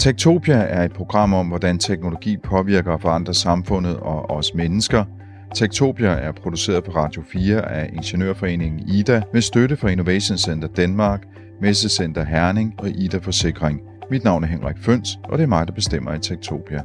Tektopia 0.00 0.54
er 0.54 0.84
et 0.84 0.92
program 0.92 1.34
om, 1.34 1.46
hvordan 1.46 1.78
teknologi 1.78 2.36
påvirker 2.36 2.92
og 2.92 3.00
forandrer 3.00 3.32
samfundet 3.32 3.96
og 3.96 4.30
os 4.30 4.54
mennesker. 4.54 5.04
Tektopia 5.54 6.08
er 6.08 6.32
produceret 6.32 6.84
på 6.84 6.90
Radio 6.90 7.22
4 7.32 7.70
af 7.72 7.90
Ingeniørforeningen 7.92 8.88
IDA 8.88 9.22
med 9.32 9.42
støtte 9.42 9.76
fra 9.76 9.88
Innovation 9.88 10.38
Center 10.38 10.68
Danmark, 10.68 11.22
Messecenter 11.60 12.24
Herning 12.24 12.74
og 12.78 12.88
IDA 12.88 13.18
Forsikring. 13.18 13.80
Mit 14.10 14.24
navn 14.24 14.44
er 14.44 14.48
Henrik 14.48 14.76
Føns, 14.78 15.18
og 15.24 15.38
det 15.38 15.44
er 15.44 15.48
mig, 15.48 15.66
der 15.66 15.72
bestemmer 15.72 16.14
i 16.14 16.18
Tektopia. 16.18 16.82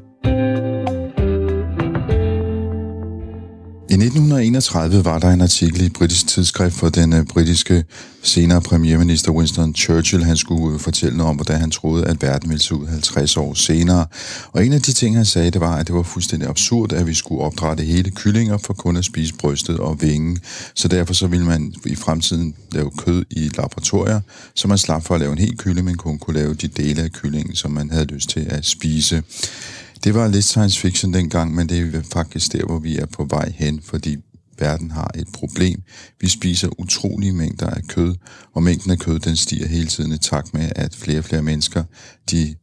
I 3.95 3.97
1931 3.97 5.05
var 5.05 5.19
der 5.19 5.29
en 5.29 5.41
artikel 5.41 5.81
i 5.81 5.85
et 5.85 5.93
britisk 5.93 6.27
tidsskrift 6.27 6.75
for 6.75 6.89
den 6.89 7.13
øh, 7.13 7.25
britiske 7.25 7.83
senere 8.23 8.61
premierminister 8.61 9.31
Winston 9.31 9.75
Churchill. 9.75 10.23
Han 10.23 10.37
skulle 10.37 10.73
øh, 10.73 10.79
fortælle 10.79 11.17
noget 11.17 11.29
om, 11.29 11.35
hvordan 11.35 11.59
han 11.59 11.71
troede, 11.71 12.05
at 12.05 12.21
verden 12.21 12.49
ville 12.49 12.63
se 12.63 12.75
ud 12.75 12.87
50 12.87 13.37
år 13.37 13.53
senere. 13.53 14.05
Og 14.51 14.65
en 14.65 14.73
af 14.73 14.81
de 14.81 14.93
ting, 14.93 15.15
han 15.15 15.25
sagde, 15.25 15.51
det 15.51 15.61
var, 15.61 15.75
at 15.75 15.87
det 15.87 15.95
var 15.95 16.03
fuldstændig 16.03 16.49
absurd, 16.49 16.93
at 16.93 17.07
vi 17.07 17.13
skulle 17.13 17.41
opdrætte 17.41 17.83
hele 17.83 18.11
kyllinger 18.11 18.57
for 18.57 18.73
kun 18.73 18.97
at 18.97 19.05
spise 19.05 19.33
brystet 19.33 19.79
og 19.79 20.01
vingen. 20.01 20.39
Så 20.73 20.87
derfor 20.87 21.13
så 21.13 21.27
ville 21.27 21.45
man 21.45 21.73
i 21.85 21.95
fremtiden 21.95 22.55
lave 22.71 22.91
kød 22.97 23.25
i 23.29 23.49
laboratorier, 23.57 24.21
så 24.55 24.67
man 24.67 24.77
slap 24.77 25.03
for 25.05 25.15
at 25.15 25.21
lave 25.21 25.31
en 25.31 25.37
hel 25.37 25.57
kylling, 25.57 25.85
men 25.85 25.97
kun 25.97 26.17
kunne 26.17 26.39
lave 26.39 26.53
de 26.53 26.67
dele 26.67 27.01
af 27.01 27.11
kyllingen, 27.11 27.55
som 27.55 27.71
man 27.71 27.91
havde 27.91 28.05
lyst 28.05 28.29
til 28.29 28.45
at 28.49 28.65
spise. 28.65 29.23
Det 30.03 30.13
var 30.13 30.27
lidt 30.27 30.45
science 30.45 30.79
fiction 30.79 31.13
dengang, 31.13 31.55
men 31.55 31.69
det 31.69 31.95
er 31.95 32.01
faktisk 32.13 32.53
der, 32.53 32.65
hvor 32.65 32.79
vi 32.79 32.97
er 32.97 33.05
på 33.05 33.23
vej 33.23 33.53
hen, 33.55 33.81
fordi 33.83 34.17
verden 34.59 34.91
har 34.91 35.11
et 35.15 35.27
problem. 35.33 35.83
Vi 36.21 36.29
spiser 36.29 36.79
utrolige 36.79 37.33
mængder 37.33 37.67
af 37.67 37.83
kød, 37.87 38.15
og 38.53 38.63
mængden 38.63 38.91
af 38.91 38.99
kød, 38.99 39.19
den 39.19 39.35
stiger 39.35 39.67
hele 39.67 39.87
tiden 39.87 40.11
i 40.11 40.17
takt 40.17 40.53
med, 40.53 40.69
at 40.75 40.95
flere 40.95 41.19
og 41.19 41.25
flere 41.25 41.41
mennesker, 41.41 41.83
de 42.31 42.55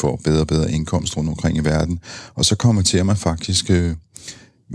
får 0.00 0.20
bedre 0.24 0.40
og 0.40 0.46
bedre 0.46 0.72
indkomst 0.72 1.16
rundt 1.16 1.30
omkring 1.30 1.56
i 1.56 1.60
verden. 1.60 1.98
Og 2.34 2.44
så 2.44 2.56
kommer 2.56 2.82
til 2.82 2.98
at 2.98 3.06
man 3.06 3.16
faktisk 3.16 3.70
øh, 3.70 3.96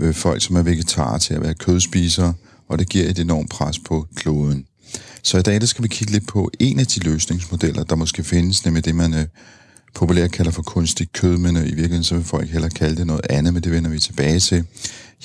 øh 0.00 0.14
folk, 0.14 0.42
som 0.42 0.56
er 0.56 0.62
vegetarer, 0.62 1.18
til 1.18 1.34
at 1.34 1.42
være 1.42 1.54
kødspisere, 1.54 2.34
og 2.68 2.78
det 2.78 2.88
giver 2.88 3.10
et 3.10 3.18
enormt 3.18 3.50
pres 3.50 3.78
på 3.78 4.06
kloden. 4.14 4.66
Så 5.22 5.38
i 5.38 5.42
dag 5.42 5.60
der 5.60 5.66
skal 5.66 5.82
vi 5.82 5.88
kigge 5.88 6.12
lidt 6.12 6.26
på 6.26 6.50
en 6.60 6.78
af 6.78 6.86
de 6.86 7.00
løsningsmodeller, 7.00 7.84
der 7.84 7.96
måske 7.96 8.24
findes, 8.24 8.64
nemlig 8.64 8.84
det, 8.84 8.94
man 8.94 9.14
øh, 9.14 9.26
populært 9.96 10.32
kalder 10.32 10.50
for 10.50 10.62
kunstig 10.62 11.12
kød, 11.12 11.36
men 11.36 11.56
øh, 11.56 11.62
i 11.62 11.64
virkeligheden 11.64 12.04
så 12.04 12.14
vil 12.14 12.24
folk 12.24 12.48
hellere 12.50 12.70
kalde 12.70 12.96
det 12.96 13.06
noget 13.06 13.26
andet, 13.30 13.54
men 13.54 13.62
det 13.62 13.72
vender 13.72 13.90
vi 13.90 13.98
tilbage 13.98 14.40
til. 14.40 14.64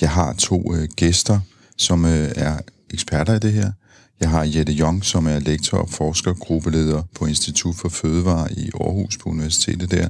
Jeg 0.00 0.10
har 0.10 0.32
to 0.32 0.74
øh, 0.74 0.88
gæster, 0.96 1.40
som 1.76 2.04
øh, 2.04 2.32
er 2.36 2.58
eksperter 2.90 3.34
i 3.34 3.38
det 3.38 3.52
her. 3.52 3.72
Jeg 4.20 4.30
har 4.30 4.44
Jette 4.44 4.72
Jong, 4.72 5.04
som 5.04 5.26
er 5.26 5.38
lektor 5.38 5.78
og 5.78 5.90
forskergruppeleder 5.90 7.02
på 7.14 7.26
Institut 7.26 7.74
for 7.76 7.88
Fødevare 7.88 8.52
i 8.52 8.70
Aarhus 8.80 9.16
på 9.16 9.28
universitetet 9.28 9.90
der. 9.90 10.08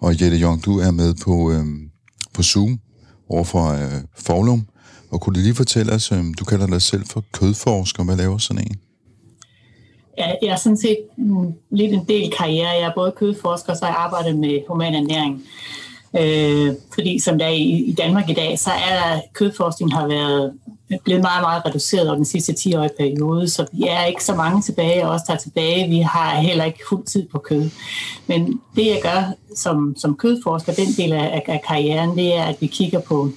Og 0.00 0.20
Jette 0.20 0.36
Jong, 0.36 0.64
du 0.64 0.78
er 0.78 0.90
med 0.90 1.14
på, 1.14 1.52
øh, 1.52 1.64
på 2.34 2.42
Zoom 2.42 2.78
over 3.28 3.44
for 3.44 3.68
øh, 3.68 4.02
Forlum. 4.16 4.66
Og 5.10 5.20
kunne 5.20 5.34
du 5.34 5.40
lige 5.40 5.54
fortælle 5.54 5.92
os, 5.92 6.12
øh, 6.12 6.24
du 6.38 6.44
kalder 6.44 6.66
dig 6.66 6.82
selv 6.82 7.06
for 7.06 7.24
kødforsker. 7.32 8.04
Hvad 8.04 8.16
laver 8.16 8.38
sådan 8.38 8.62
en? 8.62 8.83
Jeg, 10.18 10.38
jeg 10.42 10.48
er 10.48 10.56
sådan 10.56 10.76
set 10.76 10.98
mm, 11.16 11.52
lidt 11.70 11.92
en 11.92 12.04
del 12.08 12.30
karriere. 12.30 12.68
Jeg 12.68 12.82
er 12.82 12.94
både 12.94 13.12
kødforsker, 13.16 13.74
så 13.74 13.86
jeg 13.86 13.94
arbejder 13.98 14.34
med 14.36 14.60
human 14.68 14.94
ernæring. 14.94 15.44
Øh, 16.18 16.74
fordi 16.94 17.18
som 17.18 17.38
der 17.38 17.46
er 17.46 17.50
i, 17.50 17.84
i 17.84 17.92
Danmark 17.92 18.30
i 18.30 18.34
dag, 18.34 18.58
så 18.58 18.70
er 18.70 19.20
kødforskning 19.32 19.94
har 19.94 20.06
været 20.06 20.52
blevet 21.04 21.22
meget, 21.22 21.42
meget 21.42 21.66
reduceret 21.66 22.08
over 22.08 22.16
den 22.16 22.24
sidste 22.24 22.52
10-årige 22.52 22.90
periode, 22.98 23.48
så 23.48 23.66
vi 23.72 23.82
er 23.88 24.04
ikke 24.04 24.24
så 24.24 24.34
mange 24.34 24.62
tilbage, 24.62 25.04
og 25.04 25.10
også 25.10 25.26
tager 25.26 25.38
tilbage. 25.38 25.88
Vi 25.88 25.98
har 25.98 26.40
heller 26.40 26.64
ikke 26.64 26.78
fuld 26.88 27.04
tid 27.04 27.28
på 27.28 27.38
kød. 27.38 27.70
Men 28.26 28.60
det, 28.76 28.86
jeg 28.86 29.00
gør 29.02 29.32
som, 29.56 29.94
som 29.96 30.16
kødforsker, 30.16 30.72
den 30.72 30.88
del 30.96 31.12
af, 31.12 31.42
af 31.46 31.60
karrieren, 31.68 32.16
det 32.18 32.34
er, 32.36 32.44
at 32.44 32.56
vi 32.60 32.66
kigger 32.66 33.00
på 33.00 33.30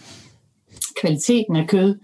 kvaliteten 1.01 1.55
af 1.55 1.67
kød, 1.67 1.95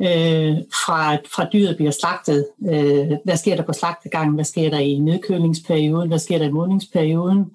øh, 0.00 0.56
fra, 0.84 1.14
fra 1.14 1.48
dyret 1.52 1.76
bliver 1.76 1.90
slagtet. 1.90 2.46
Øh, 2.68 3.12
hvad 3.24 3.36
sker 3.36 3.56
der 3.56 3.62
på 3.62 3.72
slagtegangen? 3.72 4.34
Hvad 4.34 4.44
sker 4.44 4.70
der 4.70 4.78
i 4.78 4.98
nedkølingsperioden? 4.98 6.08
Hvad 6.08 6.18
sker 6.18 6.38
der 6.38 6.48
i 6.48 6.52
modningsperioden? 6.52 7.50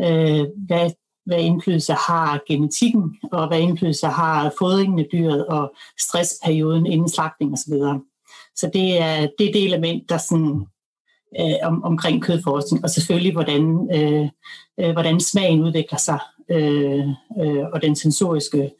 Øh, 0.00 0.46
hvad, 0.66 0.90
hvad 1.26 1.40
indflydelse 1.40 1.92
har 1.92 2.40
genetikken, 2.48 3.16
og 3.32 3.48
hvad 3.48 3.60
indflydelse 3.60 4.06
har 4.06 4.52
fodringen 4.58 4.98
af 4.98 5.06
dyret 5.12 5.46
og 5.46 5.74
stressperioden 6.00 6.86
inden 6.86 7.08
slagtning 7.08 7.52
osv. 7.52 7.74
Så 8.56 8.70
det 8.74 9.00
er 9.00 9.20
det, 9.38 9.48
er 9.48 9.52
det 9.52 9.64
element, 9.64 10.08
der 10.08 10.18
sådan, 10.18 10.66
øh, 11.40 11.54
om, 11.62 11.84
omkring 11.84 12.22
kødforskning, 12.22 12.84
og 12.84 12.90
selvfølgelig 12.90 13.32
hvordan, 13.32 13.88
øh, 13.94 14.28
øh, 14.80 14.92
hvordan 14.92 15.20
smagen 15.20 15.60
udvikler 15.62 15.98
sig, 15.98 16.18
øh, 16.50 17.08
øh, 17.40 17.64
og 17.72 17.82
den 17.82 17.96
sensoriske 17.96 18.70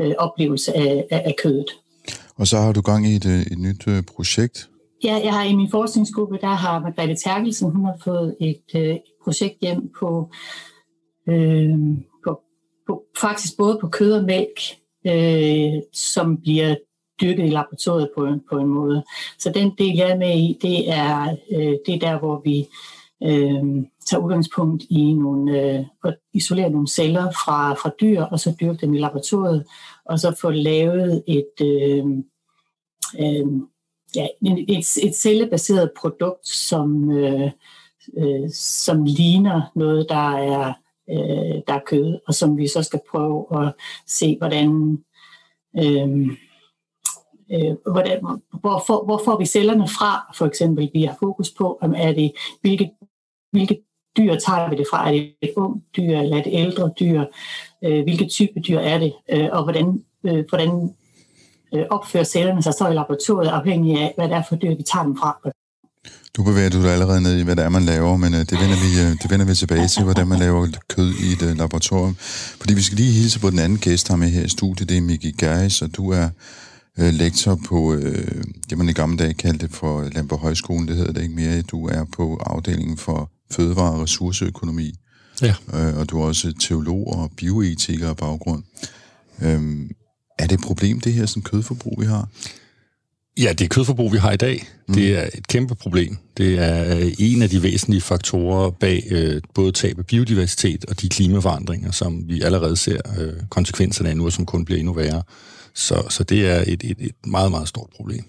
øh, 0.00 0.14
oplevelse 0.18 0.76
af, 0.76 1.06
af, 1.10 1.22
af 1.24 1.34
kødet. 1.42 1.70
Og 2.38 2.46
så 2.46 2.56
har 2.56 2.72
du 2.72 2.80
gang 2.80 3.06
i 3.06 3.16
et, 3.16 3.26
øh, 3.26 3.40
et 3.40 3.58
nyt 3.58 3.88
øh, 3.88 4.02
projekt. 4.02 4.70
Ja, 5.04 5.20
jeg 5.24 5.32
har 5.32 5.44
i 5.44 5.54
min 5.54 5.70
forskningsgruppe, 5.70 6.38
der 6.40 6.54
har 6.54 6.80
Margrethe 6.80 7.14
Terkelsen, 7.14 7.70
hun 7.70 7.84
har 7.84 7.96
fået 8.04 8.36
et, 8.40 8.62
øh, 8.76 8.82
et 8.82 9.02
projekt 9.24 9.56
hjem 9.62 9.92
på, 10.00 10.30
øh, 11.28 11.78
på, 12.24 12.40
på 12.86 13.02
faktisk 13.20 13.56
både 13.56 13.78
på 13.80 13.88
kød 13.88 14.12
og 14.12 14.24
mælk, 14.24 14.60
øh, 15.06 15.82
som 15.92 16.36
bliver 16.36 16.74
dyrket 17.20 17.46
i 17.46 17.48
laboratoriet 17.48 18.10
på, 18.16 18.28
på 18.50 18.58
en 18.58 18.66
måde. 18.66 19.04
Så 19.38 19.52
den 19.54 19.72
del, 19.78 19.96
jeg 19.96 20.10
er 20.10 20.18
med 20.18 20.38
i, 20.38 20.58
det 20.62 20.90
er, 20.90 21.36
øh, 21.52 21.74
det 21.86 21.94
er 21.94 21.98
der, 21.98 22.18
hvor 22.18 22.42
vi 22.44 22.66
øh, 23.22 23.84
tager 24.06 24.24
udgangspunkt 24.24 24.84
i 24.90 25.12
nogle, 25.12 25.60
øh, 26.04 26.12
isolerer 26.34 26.68
nogle 26.68 26.88
celler 26.88 27.30
fra, 27.30 27.74
fra 27.74 27.90
dyr, 28.00 28.22
og 28.22 28.40
så 28.40 28.54
dyrker 28.60 28.78
dem 28.78 28.94
i 28.94 28.98
laboratoriet, 28.98 29.64
og 30.08 30.18
så 30.18 30.36
få 30.40 30.50
lavet 30.50 31.24
et, 31.26 31.60
øh, 31.62 32.06
øh, 33.20 33.46
ja, 34.16 34.26
et, 34.68 34.86
et 35.02 35.14
cellebaseret 35.14 35.90
produkt, 36.00 36.48
som, 36.48 37.10
øh, 37.10 37.50
øh, 38.16 38.50
som 38.52 39.04
ligner 39.04 39.62
noget, 39.74 40.06
der 40.08 40.36
er, 40.36 40.72
øh, 41.10 41.62
der 41.66 41.74
er 41.74 41.84
kød, 41.86 42.18
og 42.26 42.34
som 42.34 42.56
vi 42.56 42.68
så 42.68 42.82
skal 42.82 43.00
prøve 43.10 43.66
at 43.66 43.74
se, 44.06 44.36
hvordan... 44.38 44.98
Øh, 45.78 46.28
øh, 47.52 47.92
hvordan, 47.92 48.20
hvor, 48.60 48.84
får, 48.86 49.04
hvor 49.04 49.20
får 49.24 49.38
vi 49.38 49.46
cellerne 49.46 49.88
fra, 49.88 50.32
for 50.34 50.46
eksempel. 50.46 50.90
Vi 50.92 51.02
har 51.02 51.16
fokus 51.20 51.50
på, 51.50 51.78
om 51.80 51.94
er 51.96 52.12
det, 52.12 52.32
hvilke, 52.60 52.90
hvilke 53.52 53.82
dyr 54.16 54.34
tager 54.34 54.70
vi 54.70 54.76
det 54.76 54.86
fra? 54.90 55.08
Er 55.08 55.12
det 55.12 55.34
et 55.42 55.52
ung 55.56 55.84
dyr, 55.96 56.18
eller 56.18 56.36
et 56.36 56.46
ældre 56.46 56.92
dyr? 57.00 57.24
Øh, 57.84 58.02
hvilke 58.02 58.28
type 58.28 58.60
dyr 58.68 58.78
er 58.78 58.98
det? 58.98 59.12
Øh, 59.32 59.48
og 59.52 59.62
hvordan, 59.62 60.02
øh, 60.26 60.44
hvordan 60.48 60.94
øh, 61.74 61.84
opfører 61.90 62.24
cellerne 62.24 62.62
sig 62.62 62.74
så 62.74 62.88
i 62.88 62.94
laboratoriet, 62.94 63.48
afhængig 63.48 63.98
af, 63.98 64.12
hvad 64.16 64.28
det 64.28 64.36
er 64.36 64.42
for 64.48 64.56
dyr, 64.56 64.74
vi 64.76 64.82
tager 64.82 65.04
dem 65.04 65.16
fra. 65.16 65.50
Du 66.36 66.44
bevæger 66.44 66.70
du 66.70 66.82
dig 66.82 66.92
allerede 66.92 67.20
ned 67.20 67.38
i, 67.38 67.42
hvad 67.42 67.56
det 67.56 67.64
er, 67.64 67.68
man 67.68 67.82
laver, 67.82 68.16
men 68.16 68.34
øh, 68.34 68.40
det, 68.40 68.52
vender 68.52 68.78
vi, 68.84 68.90
øh, 69.04 69.16
det 69.22 69.30
vender 69.30 69.46
vi 69.46 69.54
tilbage 69.54 69.88
til, 69.88 70.04
hvordan 70.04 70.28
man 70.28 70.38
laver 70.38 70.68
kød 70.88 71.10
i 71.24 71.32
et 71.32 71.42
øh, 71.42 71.56
laboratorium. 71.56 72.16
Fordi 72.60 72.74
vi 72.74 72.82
skal 72.82 72.96
lige 72.96 73.12
hilse 73.12 73.40
på 73.40 73.50
den 73.50 73.58
anden 73.58 73.78
gæst, 73.78 74.08
der 74.08 74.16
med 74.16 74.28
her 74.28 74.44
i 74.44 74.48
studiet, 74.48 74.88
det 74.88 74.96
er 74.96 75.00
Miki 75.00 75.30
Geis, 75.30 75.82
og 75.82 75.96
du 75.96 76.10
er 76.12 76.28
øh, 76.98 77.12
lektor 77.12 77.58
på 77.68 77.94
øh, 77.94 78.44
det, 78.70 78.78
man 78.78 78.88
i 78.88 78.92
gamle 78.92 79.16
dage 79.16 79.34
kaldte 79.34 79.68
for 79.68 80.08
Lamborg 80.14 80.40
Højskolen, 80.40 80.88
det 80.88 80.96
hedder 80.96 81.12
det 81.12 81.22
ikke 81.22 81.34
mere. 81.34 81.62
Du 81.62 81.88
er 81.88 82.04
på 82.16 82.36
afdelingen 82.46 82.96
for 82.96 83.30
fødevare- 83.52 83.92
og 83.92 84.00
ressourceøkonomi, 84.02 84.92
ja. 85.42 85.54
øh, 85.74 85.98
og 85.98 86.10
du 86.10 86.20
er 86.20 86.24
også 86.24 86.52
teolog 86.60 87.06
og 87.06 87.30
bioetiker 87.36 88.08
af 88.08 88.16
baggrund. 88.16 88.62
Øhm, 89.42 89.90
er 90.38 90.46
det 90.46 90.52
et 90.52 90.64
problem, 90.64 91.00
det 91.00 91.12
her 91.12 91.26
som 91.26 91.42
kødforbrug, 91.42 92.00
vi 92.00 92.06
har? 92.06 92.28
Ja, 93.38 93.52
det 93.52 93.70
kødforbrug, 93.70 94.12
vi 94.12 94.18
har 94.18 94.32
i 94.32 94.36
dag, 94.36 94.66
mm. 94.88 94.94
det 94.94 95.18
er 95.18 95.28
et 95.34 95.48
kæmpe 95.48 95.74
problem. 95.74 96.16
Det 96.36 96.58
er 96.58 96.96
øh, 96.96 97.12
en 97.18 97.42
af 97.42 97.50
de 97.50 97.62
væsentlige 97.62 98.00
faktorer 98.00 98.70
bag 98.70 99.06
øh, 99.10 99.42
både 99.54 99.72
tab 99.72 99.98
af 99.98 100.06
biodiversitet 100.06 100.84
og 100.84 101.00
de 101.00 101.08
klimaforandringer, 101.08 101.90
som 101.90 102.28
vi 102.28 102.42
allerede 102.42 102.76
ser 102.76 103.00
øh, 103.18 103.32
konsekvenserne 103.50 104.10
af 104.10 104.16
nu, 104.16 104.24
og 104.24 104.32
som 104.32 104.46
kun 104.46 104.64
bliver 104.64 104.78
endnu 104.78 104.92
værre. 104.92 105.22
Så, 105.74 106.02
så 106.08 106.24
det 106.24 106.46
er 106.46 106.64
et, 106.66 106.84
et, 106.84 106.96
et 107.00 107.14
meget, 107.26 107.50
meget 107.50 107.68
stort 107.68 107.90
problem. 107.96 108.24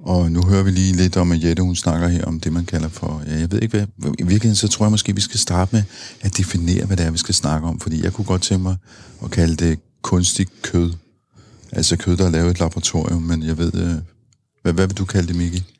Og 0.00 0.32
nu 0.32 0.42
hører 0.42 0.62
vi 0.62 0.70
lige 0.70 0.96
lidt 0.96 1.16
om, 1.16 1.32
at 1.32 1.44
Jette 1.44 1.62
hun 1.62 1.76
snakker 1.76 2.08
her 2.08 2.24
om 2.24 2.40
det, 2.40 2.52
man 2.52 2.64
kalder 2.64 2.88
for... 2.88 3.22
Ja, 3.26 3.38
jeg 3.38 3.52
ved 3.52 3.62
ikke, 3.62 3.76
hvad... 3.76 3.86
I 4.06 4.22
virkeligheden 4.22 4.56
så 4.56 4.68
tror 4.68 4.86
jeg 4.86 4.90
måske, 4.90 5.14
vi 5.14 5.20
skal 5.20 5.40
starte 5.40 5.76
med 5.76 5.82
at 6.20 6.36
definere, 6.36 6.86
hvad 6.86 6.96
det 6.96 7.06
er, 7.06 7.10
vi 7.10 7.18
skal 7.18 7.34
snakke 7.34 7.66
om. 7.66 7.80
Fordi 7.80 8.04
jeg 8.04 8.12
kunne 8.12 8.24
godt 8.24 8.42
tænke 8.42 8.62
mig 8.62 8.76
at 9.24 9.30
kalde 9.30 9.56
det 9.56 9.78
kunstig 10.02 10.46
kød. 10.62 10.92
Altså 11.72 11.96
kød, 11.96 12.16
der 12.16 12.26
er 12.26 12.30
lavet 12.30 12.46
i 12.46 12.50
et 12.50 12.60
laboratorium, 12.60 13.22
men 13.22 13.42
jeg 13.42 13.58
ved... 13.58 13.74
Øh, 13.74 13.94
hvad, 14.62 14.72
hvad 14.72 14.86
vil 14.86 14.96
du 14.96 15.04
kalde 15.04 15.28
det, 15.28 15.36
Miki? 15.36 15.77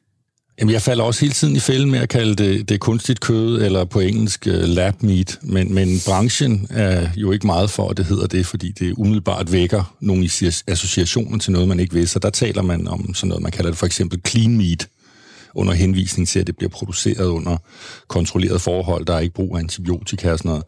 Jamen, 0.61 0.73
jeg 0.73 0.83
falder 0.83 1.05
også 1.05 1.21
hele 1.21 1.33
tiden 1.33 1.57
i 1.57 1.59
fælden 1.59 1.91
med 1.91 1.99
at 1.99 2.09
kalde 2.09 2.35
det, 2.35 2.69
det 2.69 2.81
kunstigt 2.81 3.21
kød, 3.21 3.63
eller 3.63 3.85
på 3.85 4.01
engelsk 4.01 4.47
øh, 4.47 4.65
lab 4.65 5.03
meat, 5.03 5.39
men, 5.43 5.75
men 5.75 5.89
branchen 6.07 6.67
er 6.71 7.09
jo 7.17 7.33
ikke 7.33 7.47
meget 7.47 7.71
for, 7.71 7.89
at 7.89 7.97
det 7.97 8.07
hedder 8.07 8.27
det, 8.27 8.47
fordi 8.47 8.71
det 8.71 8.95
umiddelbart 8.97 9.53
vækker 9.53 9.97
nogle 10.01 10.29
associationer 10.69 11.39
til 11.39 11.53
noget, 11.53 11.69
man 11.69 11.81
ikke 11.81 11.95
vil. 11.95 12.09
Så 12.09 12.19
der 12.19 12.31
taler 12.31 12.63
man 12.63 12.89
om 12.89 13.15
sådan 13.15 13.29
noget, 13.29 13.43
man 13.43 13.53
kalder 13.53 13.71
det 13.71 13.79
for 13.79 13.87
eksempel 13.87 14.21
clean 14.27 14.57
meat, 14.57 14.89
under 15.59 15.75
henvisning 15.75 16.29
til, 16.29 16.41
at 16.41 16.47
det 16.47 16.57
bliver 16.57 16.71
produceret 16.71 17.27
under 17.27 17.57
kontrolleret 18.09 18.61
forhold. 18.61 19.07
Der 19.07 19.15
er 19.15 19.21
ikke 19.21 19.35
brug 19.35 19.57
af 19.57 19.61
antibiotika 19.61 20.33
og 20.33 20.39
sådan 20.39 20.49
noget. 20.49 20.65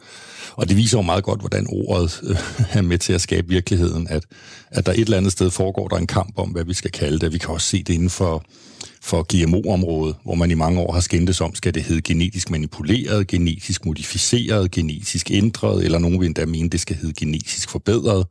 Og 0.56 0.68
det 0.68 0.76
viser 0.76 0.98
jo 0.98 1.02
meget 1.02 1.24
godt, 1.24 1.40
hvordan 1.40 1.66
ordet 1.68 2.20
øh, 2.22 2.36
er 2.78 2.82
med 2.82 2.98
til 2.98 3.12
at 3.12 3.20
skabe 3.20 3.48
virkeligheden, 3.48 4.08
at, 4.08 4.24
at 4.70 4.86
der 4.86 4.92
et 4.92 5.00
eller 5.00 5.16
andet 5.16 5.32
sted 5.32 5.50
foregår 5.50 5.88
der 5.88 5.96
en 5.96 6.06
kamp 6.06 6.38
om, 6.38 6.48
hvad 6.48 6.64
vi 6.64 6.74
skal 6.74 6.90
kalde 6.90 7.18
det. 7.18 7.32
Vi 7.32 7.38
kan 7.38 7.50
også 7.50 7.66
se 7.66 7.82
det 7.82 7.94
inden 7.94 8.10
for, 8.10 8.44
for 9.02 9.22
GMO-området, 9.22 10.16
hvor 10.24 10.34
man 10.34 10.50
i 10.50 10.54
mange 10.54 10.80
år 10.80 10.92
har 10.92 11.00
skændtes 11.00 11.40
om, 11.40 11.54
skal 11.54 11.74
det 11.74 11.82
hedde 11.82 12.02
genetisk 12.02 12.50
manipuleret, 12.50 13.26
genetisk 13.26 13.84
modificeret, 13.84 14.70
genetisk 14.70 15.30
ændret, 15.30 15.84
eller 15.84 15.98
nogen 15.98 16.20
vil 16.20 16.26
endda 16.26 16.46
mene, 16.46 16.68
det 16.68 16.80
skal 16.80 16.96
hedde 16.96 17.14
genetisk 17.14 17.70
forbedret. 17.70 18.26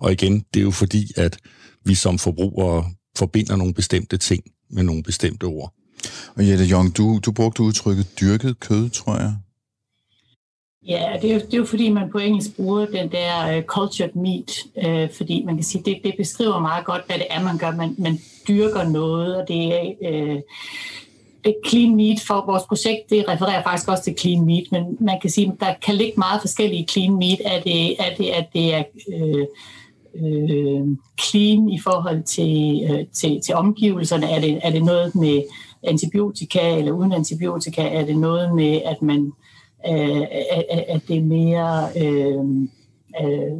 Og 0.00 0.12
igen, 0.12 0.44
det 0.54 0.60
er 0.60 0.64
jo 0.64 0.70
fordi, 0.70 1.12
at 1.16 1.36
vi 1.84 1.94
som 1.94 2.18
forbrugere 2.18 2.84
forbinder 3.18 3.56
nogle 3.56 3.74
bestemte 3.74 4.16
ting 4.16 4.42
med 4.70 4.82
nogle 4.82 5.02
bestemte 5.02 5.44
ord. 5.44 5.74
Og 6.36 6.48
Jette 6.48 6.64
Jong, 6.64 6.96
du, 6.96 7.18
du 7.18 7.32
brugte 7.32 7.62
udtrykket 7.62 8.06
dyrket 8.20 8.60
kød, 8.60 8.90
tror 8.90 9.16
jeg. 9.16 9.34
Ja, 10.86 11.12
det 11.22 11.30
er, 11.30 11.34
jo, 11.34 11.40
det 11.40 11.54
er 11.54 11.58
jo 11.58 11.64
fordi, 11.64 11.90
man 11.90 12.10
på 12.12 12.18
engelsk 12.18 12.56
bruger 12.56 12.86
den 12.86 13.12
der 13.12 13.58
uh, 13.58 13.64
cultured 13.64 14.14
meat, 14.14 14.50
uh, 14.86 15.16
fordi 15.16 15.42
man 15.46 15.54
kan 15.54 15.64
sige, 15.64 15.82
det, 15.84 16.00
det 16.04 16.14
beskriver 16.18 16.60
meget 16.60 16.84
godt, 16.84 17.02
hvad 17.06 17.16
det 17.16 17.26
er, 17.30 17.42
man 17.42 17.58
gør. 17.58 17.70
Man, 17.70 17.94
man 17.98 18.18
dyrker 18.48 18.84
noget, 18.88 19.36
og 19.36 19.48
det 19.48 19.74
er... 19.74 19.94
Uh, 20.12 20.40
det 21.44 21.54
clean 21.68 21.96
meat 21.96 22.20
for 22.26 22.44
vores 22.46 22.62
projekt, 22.68 23.10
det 23.10 23.28
refererer 23.28 23.62
faktisk 23.62 23.88
også 23.88 24.02
til 24.04 24.14
clean 24.18 24.46
meat, 24.46 24.64
men 24.72 24.96
man 25.00 25.20
kan 25.20 25.30
sige, 25.30 25.46
at 25.46 25.60
der 25.60 25.74
kan 25.86 25.94
ligge 25.94 26.14
meget 26.16 26.40
forskellige 26.40 26.86
clean 26.90 27.14
meat. 27.14 27.40
Er 27.44 27.60
det, 27.62 27.90
er 28.02 28.14
det, 28.18 28.26
at 28.26 28.46
det 28.52 28.74
er 28.74 28.82
øh, 29.14 29.46
øh, 30.14 30.86
clean 31.20 31.68
i 31.68 31.80
forhold 31.80 32.22
til, 32.22 32.88
øh, 32.90 33.06
til, 33.12 33.40
til 33.40 33.54
omgivelserne? 33.54 34.30
Er 34.30 34.40
det, 34.40 34.60
er 34.62 34.70
det 34.70 34.84
noget 34.84 35.14
med 35.14 35.42
antibiotika 35.84 36.78
eller 36.78 36.92
uden 36.92 37.12
antibiotika? 37.12 37.82
Er 37.82 38.04
det 38.04 38.16
noget 38.16 38.54
med, 38.54 38.80
at 38.84 39.02
man 39.02 39.32
øh, 39.88 40.22
at 40.88 41.02
det 41.08 41.16
er 41.16 41.22
mere 41.22 41.88
øh, 41.96 42.44
øh, 43.22 43.58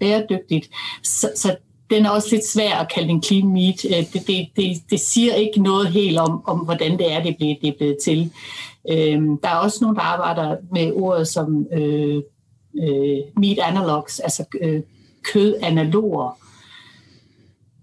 bæredygtigt? 0.00 0.70
Så, 1.02 1.30
så 1.36 1.56
den 1.90 2.06
er 2.06 2.10
også 2.10 2.28
lidt 2.30 2.46
svær 2.46 2.74
at 2.74 2.92
kalde 2.94 3.08
en 3.08 3.22
clean 3.22 3.48
meat. 3.48 3.84
Øh, 3.84 4.12
det, 4.12 4.26
det, 4.26 4.48
det, 4.56 4.90
det 4.90 5.00
siger 5.00 5.34
ikke 5.34 5.62
noget 5.62 5.88
helt 5.88 6.18
om, 6.18 6.42
om 6.46 6.58
hvordan 6.58 6.98
det 6.98 7.12
er, 7.12 7.22
det 7.22 7.30
er 7.30 7.56
det 7.62 7.68
er 7.68 7.78
blevet 7.78 7.96
til. 8.04 8.32
Øh, 8.90 9.22
der 9.42 9.48
er 9.48 9.56
også 9.56 9.78
nogle, 9.80 9.96
der 9.96 10.02
arbejder 10.02 10.56
med 10.72 10.92
ordet 10.94 11.28
som 11.28 11.66
øh, 11.72 12.22
øh, 12.82 13.18
meat 13.36 13.58
analogs, 13.58 14.20
altså 14.20 14.44
øh, 14.60 14.82
kødanaloger. 15.32 16.38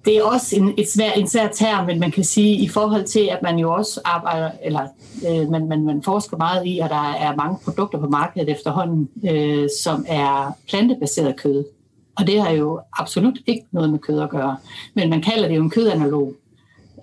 Det 0.06 0.18
er 0.18 0.24
også 0.24 0.56
en, 0.56 0.74
et 0.78 0.90
svær, 0.90 1.12
en 1.12 1.28
svær 1.28 1.48
term, 1.48 1.86
men 1.86 2.00
man 2.00 2.12
kan 2.12 2.24
sige 2.24 2.56
i 2.56 2.68
forhold 2.68 3.04
til, 3.06 3.30
at 3.32 3.40
man 3.44 3.60
jo 3.60 3.74
også 3.74 4.02
arbejder, 4.06 4.52
eller 4.64 4.88
øh, 5.30 5.50
man, 5.50 5.68
man, 5.68 5.86
man 5.86 6.04
forsker 6.04 6.38
meget 6.38 6.68
i, 6.68 6.80
og 6.80 6.90
der 6.90 7.12
er 7.12 7.36
mange 7.36 7.58
produkter 7.64 8.00
på 8.00 8.08
markedet 8.08 8.50
efterhånden, 8.50 9.10
øh, 9.30 9.70
som 9.84 10.06
er 10.08 10.58
plantebaseret 10.70 11.36
kød. 11.36 11.66
Og 12.16 12.28
det 12.28 12.42
har 12.42 12.52
jo 12.52 12.80
absolut 13.00 13.38
ikke 13.48 13.66
noget 13.72 13.90
med 13.90 14.00
kød 14.00 14.20
at 14.20 14.30
gøre. 14.30 14.58
Men 14.94 15.10
man 15.10 15.22
kalder 15.22 15.48
det 15.48 15.56
jo 15.56 15.64
en 15.64 15.70
kødanalog. 15.70 16.34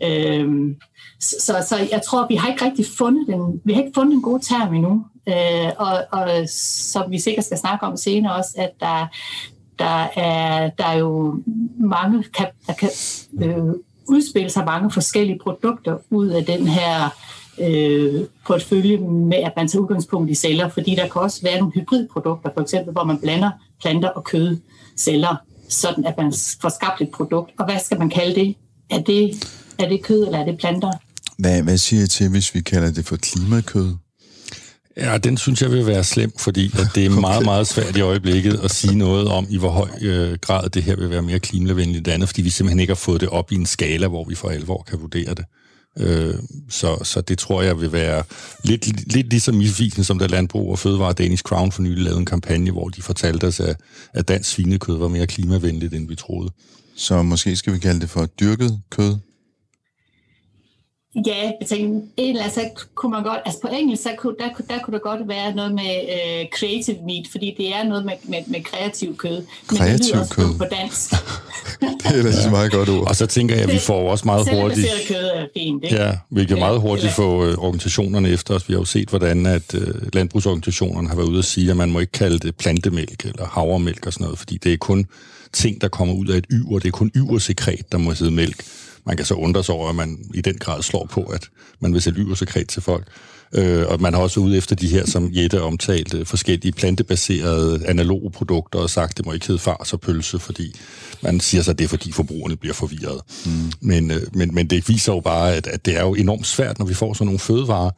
Øh, 0.02 0.74
så, 1.20 1.64
så 1.68 1.76
jeg 1.92 2.00
tror, 2.06 2.26
vi 2.28 2.34
har 2.34 2.48
ikke 2.48 2.64
rigtig 2.64 2.86
fundet 2.98 3.26
den, 3.26 3.60
vi 3.64 3.72
har 3.72 3.82
ikke 3.82 3.94
fundet 3.94 4.14
en 4.14 4.22
god 4.22 4.40
term 4.40 4.74
endnu. 4.74 5.04
Øh, 5.28 5.72
og, 5.78 5.98
og 6.10 6.48
som 6.48 7.10
vi 7.10 7.18
sikkert 7.18 7.44
skal 7.44 7.58
snakke 7.58 7.86
om 7.86 7.96
senere 7.96 8.34
også, 8.34 8.54
at 8.56 8.70
der, 8.80 9.06
der, 9.80 10.08
er, 10.16 10.70
der 10.78 10.84
er 10.84 10.98
jo 10.98 11.42
mange, 11.78 12.24
kan, 12.34 12.46
der 12.66 12.72
kan 12.72 12.90
øh, 13.42 13.74
udspille 14.08 14.50
sig 14.50 14.64
mange 14.64 14.90
forskellige 14.90 15.38
produkter 15.42 15.98
ud 16.10 16.28
af 16.28 16.44
den 16.44 16.66
her 16.66 17.08
øh, 17.60 18.24
portfølje 18.46 18.96
med, 18.98 19.36
at 19.36 19.52
man 19.56 19.68
tager 19.68 19.82
udgangspunkt 19.82 20.30
i 20.30 20.34
celler, 20.34 20.68
fordi 20.68 20.94
der 20.94 21.08
kan 21.08 21.22
også 21.22 21.42
være 21.42 21.58
nogle 21.58 21.72
hybridprodukter, 21.74 22.50
for 22.54 22.60
eksempel, 22.60 22.92
hvor 22.92 23.04
man 23.04 23.18
blander 23.18 23.50
planter 23.80 24.08
og 24.08 24.24
kød 24.24 24.56
celler, 24.96 25.36
sådan 25.68 26.04
at 26.06 26.14
man 26.16 26.32
får 26.60 26.68
skabt 26.68 27.00
et 27.00 27.10
produkt. 27.10 27.50
Og 27.58 27.64
hvad 27.64 27.78
skal 27.84 27.98
man 27.98 28.10
kalde 28.10 28.34
det? 28.34 28.56
Er 28.90 29.00
det, 29.00 29.48
er 29.78 29.88
det 29.88 30.02
kød, 30.02 30.24
eller 30.24 30.38
er 30.38 30.44
det 30.44 30.58
planter? 30.58 30.92
Hvad, 31.38 31.62
hvad 31.62 31.78
siger 31.78 32.02
I 32.04 32.06
til, 32.06 32.30
hvis 32.30 32.54
vi 32.54 32.60
kalder 32.60 32.92
det 32.92 33.06
for 33.06 33.16
klimakød? 33.16 33.96
Ja, 34.96 35.18
den 35.18 35.36
synes 35.36 35.62
jeg 35.62 35.70
vil 35.70 35.86
være 35.86 36.04
slem, 36.04 36.32
fordi 36.38 36.70
at 36.78 36.86
det 36.94 37.06
er 37.06 37.10
meget, 37.28 37.44
meget 37.44 37.66
svært 37.66 37.96
i 37.96 38.00
øjeblikket 38.00 38.60
at 38.64 38.70
sige 38.70 38.98
noget 38.98 39.28
om, 39.28 39.46
i 39.50 39.58
hvor 39.58 39.70
høj 39.70 39.88
øh, 40.00 40.38
grad 40.40 40.70
det 40.70 40.82
her 40.82 40.96
vil 40.96 41.10
være 41.10 41.22
mere 41.22 41.38
klimavenligt 41.38 41.98
end 41.98 42.14
andet, 42.14 42.28
fordi 42.28 42.42
vi 42.42 42.50
simpelthen 42.50 42.80
ikke 42.80 42.90
har 42.90 42.96
fået 42.96 43.20
det 43.20 43.28
op 43.28 43.52
i 43.52 43.54
en 43.54 43.66
skala, 43.66 44.08
hvor 44.08 44.24
vi 44.24 44.34
for 44.34 44.48
alvor 44.48 44.82
kan 44.90 45.00
vurdere 45.00 45.34
det. 45.34 45.44
Øh, 45.98 46.34
så, 46.68 47.04
så 47.04 47.20
det 47.20 47.38
tror 47.38 47.62
jeg 47.62 47.80
vil 47.80 47.92
være 47.92 48.22
lidt, 48.64 49.12
lidt 49.12 49.30
ligesom 49.30 49.54
misvisende, 49.54 50.04
som 50.04 50.18
der 50.18 50.28
Landbrug 50.28 50.70
og 50.70 50.78
Fødevare 50.78 51.12
Danish 51.12 51.42
Crown 51.42 51.72
for 51.72 51.82
nylig 51.82 52.04
lavede 52.04 52.20
en 52.20 52.26
kampagne, 52.26 52.70
hvor 52.70 52.88
de 52.88 53.02
fortalte 53.02 53.46
os, 53.46 53.60
at, 53.60 53.76
at 54.14 54.28
dansk 54.28 54.50
svinekød 54.50 54.96
var 54.96 55.08
mere 55.08 55.26
klimavenligt, 55.26 55.94
end 55.94 56.08
vi 56.08 56.14
troede. 56.14 56.50
Så 56.96 57.22
måske 57.22 57.56
skal 57.56 57.72
vi 57.72 57.78
kalde 57.78 58.00
det 58.00 58.10
for 58.10 58.26
dyrket 58.26 58.80
kød? 58.90 59.16
Ja, 61.14 61.50
jeg 61.60 61.68
tænker, 61.68 62.00
en 62.16 62.36
eller 62.36 62.50
så 62.50 62.60
kunne 62.94 63.12
man 63.12 63.22
godt, 63.22 63.38
altså 63.44 63.60
på 63.60 63.68
engelsk, 63.68 64.02
så 64.02 64.10
kunne, 64.18 64.34
der, 64.38 64.48
der 64.68 64.78
kunne 64.82 64.94
det 64.94 65.02
godt 65.02 65.28
være 65.28 65.54
noget 65.54 65.74
med 65.74 65.90
uh, 66.08 66.58
creative 66.58 66.96
meat, 67.06 67.26
fordi 67.30 67.54
det 67.58 67.74
er 67.74 67.82
noget 67.84 68.04
med, 68.04 68.12
med, 68.24 68.38
med 68.46 68.62
kreativ 68.62 69.16
kød. 69.16 69.42
Kreativ 69.66 70.14
men 70.14 70.24
det 70.24 70.30
kød? 70.30 70.58
på 70.58 70.64
dansk. 70.64 71.10
det 71.80 72.18
er 72.18 72.22
da 72.22 72.28
ja. 72.44 72.50
meget 72.50 72.72
godt 72.72 72.88
ord. 72.88 73.08
Og 73.08 73.16
så 73.16 73.26
tænker 73.26 73.54
jeg, 73.54 73.64
at 73.64 73.72
vi 73.72 73.78
får 73.78 74.10
også 74.10 74.24
meget 74.24 74.48
hurtigt... 74.60 74.88
kød 75.08 75.24
er 75.34 75.46
fint, 75.56 75.84
ikke? 75.84 75.96
Ja, 75.96 76.12
vi 76.30 76.44
kan 76.44 76.58
meget 76.58 76.80
hurtigt 76.80 77.12
få 77.12 77.48
uh, 77.48 77.64
organisationerne 77.64 78.28
efter 78.28 78.54
os. 78.54 78.68
Vi 78.68 78.74
har 78.74 78.80
jo 78.80 78.84
set, 78.84 79.08
hvordan 79.08 79.46
at 79.46 79.74
uh, 79.74 79.82
landbrugsorganisationerne 80.12 81.08
har 81.08 81.16
været 81.16 81.28
ude 81.28 81.38
at 81.38 81.44
sige, 81.44 81.70
at 81.70 81.76
man 81.76 81.90
må 81.90 81.98
ikke 81.98 82.12
kalde 82.12 82.38
det 82.38 82.56
plantemælk 82.56 83.24
eller 83.24 83.46
havremælk 83.46 84.06
og 84.06 84.12
sådan 84.12 84.24
noget, 84.24 84.38
fordi 84.38 84.56
det 84.56 84.72
er 84.72 84.76
kun 84.76 85.06
ting, 85.52 85.80
der 85.80 85.88
kommer 85.88 86.14
ud 86.14 86.26
af 86.26 86.36
et 86.36 86.46
yver. 86.50 86.78
Det 86.78 86.88
er 86.88 86.92
kun 86.92 87.10
yversekret, 87.16 87.92
der 87.92 87.98
må 87.98 88.10
hedde 88.10 88.30
mælk. 88.30 88.64
Man 89.06 89.16
kan 89.16 89.26
så 89.26 89.34
undre 89.34 89.64
sig 89.64 89.74
over, 89.74 89.88
at 89.88 89.94
man 89.94 90.18
i 90.34 90.40
den 90.40 90.58
grad 90.58 90.82
slår 90.82 91.06
på, 91.06 91.22
at 91.22 91.48
man 91.80 91.92
vil 91.92 92.02
sælge 92.02 92.36
sekret 92.36 92.68
til 92.68 92.82
folk. 92.82 93.06
Øh, 93.54 93.86
og 93.88 94.00
man 94.00 94.14
har 94.14 94.20
også 94.20 94.40
ude 94.40 94.56
efter 94.56 94.76
de 94.76 94.88
her, 94.88 95.06
som 95.06 95.30
Jette 95.32 95.62
omtalte, 95.62 96.24
forskellige 96.24 96.72
plantebaserede 96.72 97.86
analoge 97.86 98.30
produkter 98.30 98.78
og 98.78 98.90
sagt, 98.90 99.16
det 99.16 99.26
må 99.26 99.32
ikke 99.32 99.46
hedde 99.46 99.58
fars 99.58 99.92
og 99.92 100.00
pølse, 100.00 100.38
fordi 100.38 100.74
man 101.22 101.40
siger 101.40 101.62
så, 101.62 101.70
at 101.70 101.78
det 101.78 101.84
er 101.84 101.88
fordi 101.88 102.12
forbrugerne 102.12 102.56
bliver 102.56 102.74
forvirret. 102.74 103.20
Mm. 103.46 103.72
Men, 103.80 104.10
øh, 104.10 104.22
men, 104.34 104.54
men 104.54 104.66
det 104.66 104.88
viser 104.88 105.12
jo 105.12 105.20
bare, 105.20 105.54
at, 105.54 105.66
at 105.66 105.86
det 105.86 105.96
er 105.96 106.02
jo 106.02 106.14
enormt 106.14 106.46
svært, 106.46 106.78
når 106.78 106.86
vi 106.86 106.94
får 106.94 107.14
sådan 107.14 107.26
nogle 107.26 107.38
fødevarer, 107.38 107.90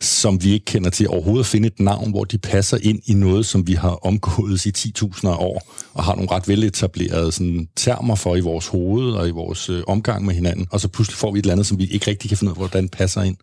som 0.00 0.44
vi 0.44 0.52
ikke 0.52 0.64
kender 0.64 0.90
til 0.90 1.08
overhovedet 1.08 1.44
at 1.44 1.46
finde 1.46 1.66
et 1.66 1.80
navn, 1.80 2.10
hvor 2.10 2.24
de 2.24 2.38
passer 2.38 2.78
ind 2.82 3.00
i 3.06 3.14
noget, 3.14 3.46
som 3.46 3.66
vi 3.66 3.72
har 3.72 4.06
omgået 4.06 4.66
i 4.66 4.72
10.000 4.78 5.28
år, 5.28 5.74
og 5.94 6.04
har 6.04 6.14
nogle 6.14 6.30
ret 6.30 6.48
veletablerede 6.48 7.32
sådan, 7.32 7.68
termer 7.76 8.14
for 8.14 8.36
i 8.36 8.40
vores 8.40 8.66
hoved 8.66 9.12
og 9.12 9.28
i 9.28 9.30
vores 9.30 9.70
øh, 9.70 9.82
omgang 9.86 10.24
med 10.24 10.34
hinanden, 10.34 10.66
og 10.70 10.80
så 10.80 10.88
pludselig 10.88 11.18
får 11.18 11.32
vi 11.32 11.38
et 11.38 11.42
eller 11.42 11.52
andet, 11.52 11.66
som 11.66 11.78
vi 11.78 11.86
ikke 11.86 12.10
rigtig 12.10 12.28
kan 12.30 12.38
finde 12.38 12.50
ud 12.50 12.54
af, 12.54 12.60
hvordan 12.60 12.88
passer 12.88 13.22
ind. 13.22 13.36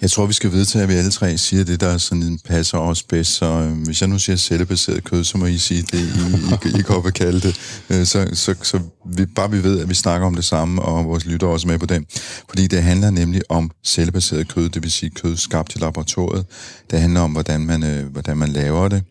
Jeg 0.00 0.10
tror, 0.10 0.26
vi 0.26 0.32
skal 0.32 0.52
vedtage, 0.52 0.82
at 0.82 0.88
vi 0.88 0.94
alle 0.94 1.10
tre 1.10 1.38
siger 1.38 1.64
det, 1.64 1.80
der 1.80 1.98
sådan 1.98 2.38
passer 2.44 2.78
os 2.78 3.02
bedst. 3.02 3.32
Så 3.32 3.46
øh, 3.46 3.82
hvis 3.84 4.00
jeg 4.00 4.08
nu 4.08 4.18
siger 4.18 4.36
cellebaseret 4.36 5.04
kød, 5.04 5.24
så 5.24 5.38
må 5.38 5.46
I 5.46 5.58
sige 5.58 5.82
det, 5.82 6.00
I, 6.00 6.68
I, 6.68 6.78
I 6.78 6.82
kan 6.82 7.12
kalde 7.12 7.40
det. 7.40 7.56
Øh, 7.90 8.06
så, 8.06 8.28
så, 8.32 8.54
så 8.62 8.80
vi, 9.06 9.26
bare 9.26 9.50
vi 9.50 9.62
ved, 9.62 9.80
at 9.80 9.88
vi 9.88 9.94
snakker 9.94 10.26
om 10.26 10.34
det 10.34 10.44
samme, 10.44 10.82
og 10.82 11.04
vores 11.04 11.26
lytter 11.26 11.46
også 11.46 11.68
med 11.68 11.78
på 11.78 11.86
den. 11.86 12.06
Fordi 12.48 12.66
det 12.66 12.82
handler 12.82 13.10
nemlig 13.10 13.42
om 13.48 13.70
cellebaseret 13.84 14.48
kød, 14.48 14.68
det 14.68 14.82
vil 14.82 14.92
sige 14.92 15.10
kød 15.10 15.36
skabt 15.36 15.74
i 15.74 15.78
laboratoriet. 15.78 16.44
Det 16.90 17.00
handler 17.00 17.20
om, 17.20 17.32
hvordan 17.32 17.60
man, 17.60 17.82
øh, 17.84 18.06
hvordan 18.06 18.36
man 18.36 18.48
laver 18.48 18.88
det, 18.88 19.02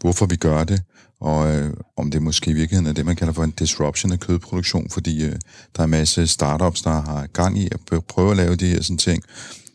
hvorfor 0.00 0.26
vi 0.26 0.36
gør 0.36 0.64
det, 0.64 0.82
og 1.20 1.56
øh, 1.56 1.74
om 1.96 2.10
det 2.10 2.22
måske 2.22 2.50
i 2.50 2.54
virkeligheden 2.54 2.86
er 2.86 2.92
det, 2.92 3.06
man 3.06 3.16
kalder 3.16 3.32
for 3.32 3.44
en 3.44 3.50
disruption 3.50 4.12
af 4.12 4.20
kødproduktion, 4.20 4.90
fordi 4.90 5.24
øh, 5.24 5.32
der 5.76 5.80
er 5.80 5.84
en 5.84 5.90
masse 5.90 6.26
startups, 6.26 6.82
der 6.82 6.90
har 6.90 7.26
gang 7.32 7.58
i 7.58 7.68
at 7.72 8.04
prøve 8.08 8.30
at 8.30 8.36
lave 8.36 8.56
de 8.56 8.66
her 8.66 8.82
sådan 8.82 8.98
ting, 8.98 9.22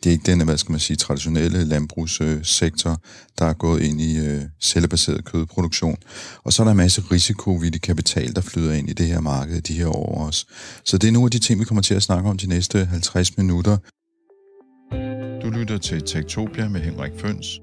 det 0.03 0.09
er 0.09 0.13
ikke 0.13 0.31
den, 0.31 0.45
hvad 0.45 0.57
skal 0.57 0.71
man 0.71 0.79
sige, 0.79 0.97
traditionelle 0.97 1.65
landbrugssektor, 1.65 3.01
der 3.39 3.45
er 3.45 3.53
gået 3.53 3.81
ind 3.81 4.01
i 4.01 4.19
øh, 4.19 4.41
cellebaseret 4.61 5.25
kødproduktion. 5.25 5.97
Og 6.43 6.53
så 6.53 6.63
er 6.63 6.63
der 6.63 6.71
en 6.71 6.77
masse 6.77 7.01
risikovillig 7.11 7.81
kapital, 7.81 8.35
der 8.35 8.41
flyder 8.41 8.73
ind 8.73 8.89
i 8.89 8.93
det 8.93 9.07
her 9.07 9.19
marked 9.19 9.61
de 9.61 9.73
her 9.73 9.87
år 9.87 10.25
også. 10.25 10.45
Så 10.85 10.97
det 10.97 11.07
er 11.07 11.11
nogle 11.11 11.27
af 11.27 11.31
de 11.31 11.39
ting, 11.39 11.59
vi 11.59 11.65
kommer 11.65 11.81
til 11.81 11.93
at 11.93 12.03
snakke 12.03 12.29
om 12.29 12.37
de 12.37 12.47
næste 12.47 12.85
50 12.85 13.37
minutter. 13.37 13.77
Du 15.43 15.49
lytter 15.49 15.77
til 15.77 16.01
Tektopia 16.01 16.69
med 16.69 16.81
Henrik 16.81 17.11
Føns. 17.17 17.59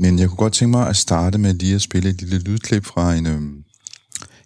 Men 0.00 0.18
jeg 0.18 0.28
kunne 0.28 0.36
godt 0.36 0.52
tænke 0.52 0.70
mig 0.70 0.88
at 0.88 0.96
starte 0.96 1.38
med 1.38 1.54
lige 1.54 1.74
at 1.74 1.82
spille 1.82 2.10
et 2.10 2.22
lille 2.22 2.38
lydklip 2.38 2.84
fra 2.84 3.14
en, 3.14 3.26
øh, 3.26 3.42